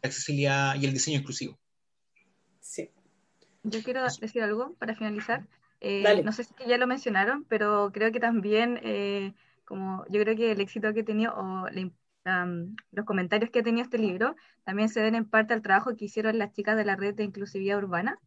la 0.05 0.09
accesibilidad 0.09 0.75
y 0.77 0.85
el 0.85 0.93
diseño 0.93 1.19
exclusivo. 1.19 1.59
Sí. 2.61 2.91
Yo 3.63 3.83
quiero 3.83 4.03
decir 4.03 4.43
algo 4.43 4.75
para 4.75 4.95
finalizar. 4.95 5.47
Eh, 5.81 6.23
no 6.23 6.33
sé 6.33 6.45
si 6.45 6.53
ya 6.67 6.79
lo 6.79 6.87
mencionaron, 6.87 7.45
pero 7.45 7.91
creo 7.93 8.13
que 8.13 8.21
también, 8.21 8.81
eh, 8.83 9.35
como 9.65 10.05
yo 10.11 10.21
creo 10.21 10.37
que 10.37 10.53
el 10.53 10.61
éxito 10.61 10.93
que 10.93 11.01
he 11.01 11.05
tenido 11.05 11.35
o 11.35 11.67
los 12.93 13.05
comentarios 13.05 13.51
que 13.51 13.59
ha 13.59 13.63
tenido 13.63 13.85
este 13.85 13.99
libro 13.99 14.35
también 14.65 14.89
se 14.89 15.01
deben 15.01 15.15
en 15.15 15.29
parte 15.29 15.53
al 15.53 15.61
trabajo 15.63 15.95
que 15.97 16.07
hicieron 16.07 16.39
las 16.39 16.53
chicas 16.53 16.77
de 16.77 16.85
la 16.85 16.97
red 16.97 17.15
de 17.15 17.25
inclusividad 17.25 17.79
urbana 17.79 18.19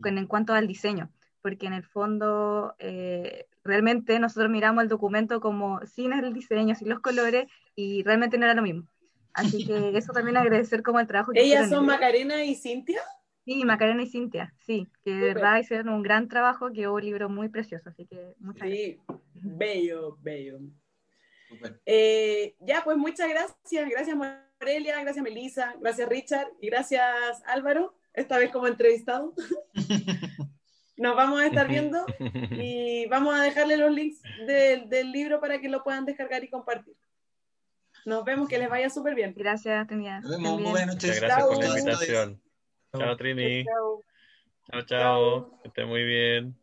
con, 0.00 0.18
en 0.18 0.26
cuanto 0.26 0.52
al 0.52 0.66
diseño, 0.66 1.10
porque 1.42 1.66
en 1.66 1.72
el 1.72 1.84
fondo 1.84 2.74
eh, 2.78 3.46
realmente 3.62 4.18
nosotros 4.18 4.50
miramos 4.50 4.82
el 4.82 4.88
documento 4.88 5.40
como 5.40 5.80
sin 5.86 6.12
el 6.12 6.32
diseño, 6.32 6.74
sin 6.74 6.88
los 6.88 7.00
colores 7.00 7.46
y 7.76 8.02
realmente 8.02 8.36
no 8.36 8.46
era 8.46 8.54
lo 8.54 8.62
mismo. 8.62 8.88
Así 9.36 9.66
que 9.66 9.72
eso 9.96 10.12
también 10.12 10.36
agradecer 10.36 10.82
como 10.82 10.98
el 10.98 11.06
trabajo 11.06 11.32
que 11.32 11.42
¿Ellas 11.42 11.68
son 11.68 11.86
Macarena 11.86 12.42
y 12.44 12.54
Cintia? 12.54 13.00
Sí, 13.44 13.64
Macarena 13.64 14.02
y 14.02 14.08
Cintia, 14.08 14.52
sí, 14.58 14.88
que 15.04 15.12
de 15.12 15.34
verdad 15.34 15.58
hicieron 15.58 15.90
un 15.90 16.02
gran 16.02 16.26
trabajo, 16.26 16.72
que 16.72 16.88
hubo 16.88 16.96
un 16.96 17.04
libro 17.04 17.28
muy 17.28 17.48
precioso, 17.48 17.90
así 17.90 18.04
que 18.06 18.34
muchas 18.40 18.68
sí, 18.68 18.98
bello, 19.34 20.18
bello. 20.20 20.58
Eh, 21.84 22.56
ya, 22.58 22.82
pues 22.82 22.96
muchas 22.96 23.28
gracias, 23.28 23.88
gracias 23.88 24.16
Morelia, 24.16 25.00
gracias 25.00 25.22
Melissa, 25.22 25.76
gracias 25.80 26.08
Richard 26.08 26.48
y 26.60 26.66
gracias 26.66 27.40
Álvaro, 27.46 27.94
esta 28.14 28.36
vez 28.38 28.50
como 28.50 28.66
entrevistado. 28.66 29.32
Nos 30.96 31.14
vamos 31.14 31.40
a 31.40 31.46
estar 31.46 31.68
viendo 31.68 32.04
y 32.50 33.06
vamos 33.06 33.38
a 33.38 33.42
dejarle 33.42 33.76
los 33.76 33.92
links 33.92 34.22
del 34.46 35.12
libro 35.12 35.40
para 35.40 35.60
que 35.60 35.68
lo 35.68 35.84
puedan 35.84 36.04
descargar 36.04 36.42
y 36.42 36.48
compartir. 36.48 36.96
Nos 38.06 38.24
vemos, 38.24 38.48
que 38.48 38.56
les 38.56 38.70
vaya 38.70 38.88
súper 38.88 39.16
bien. 39.16 39.34
Gracias, 39.36 39.84
Tenía. 39.88 40.20
Nos 40.20 40.30
vemos, 40.30 40.62
buenas 40.62 40.94
noches. 40.94 41.20
Gracias 41.20 41.44
por 41.44 41.58
la 41.58 41.66
invitación. 41.66 42.40
Chao, 42.96 43.16
Trini. 43.16 43.64
Chao, 44.70 44.82
chao. 44.86 45.60
Que 45.60 45.68
esté 45.68 45.84
muy 45.84 46.04
bien. 46.04 46.54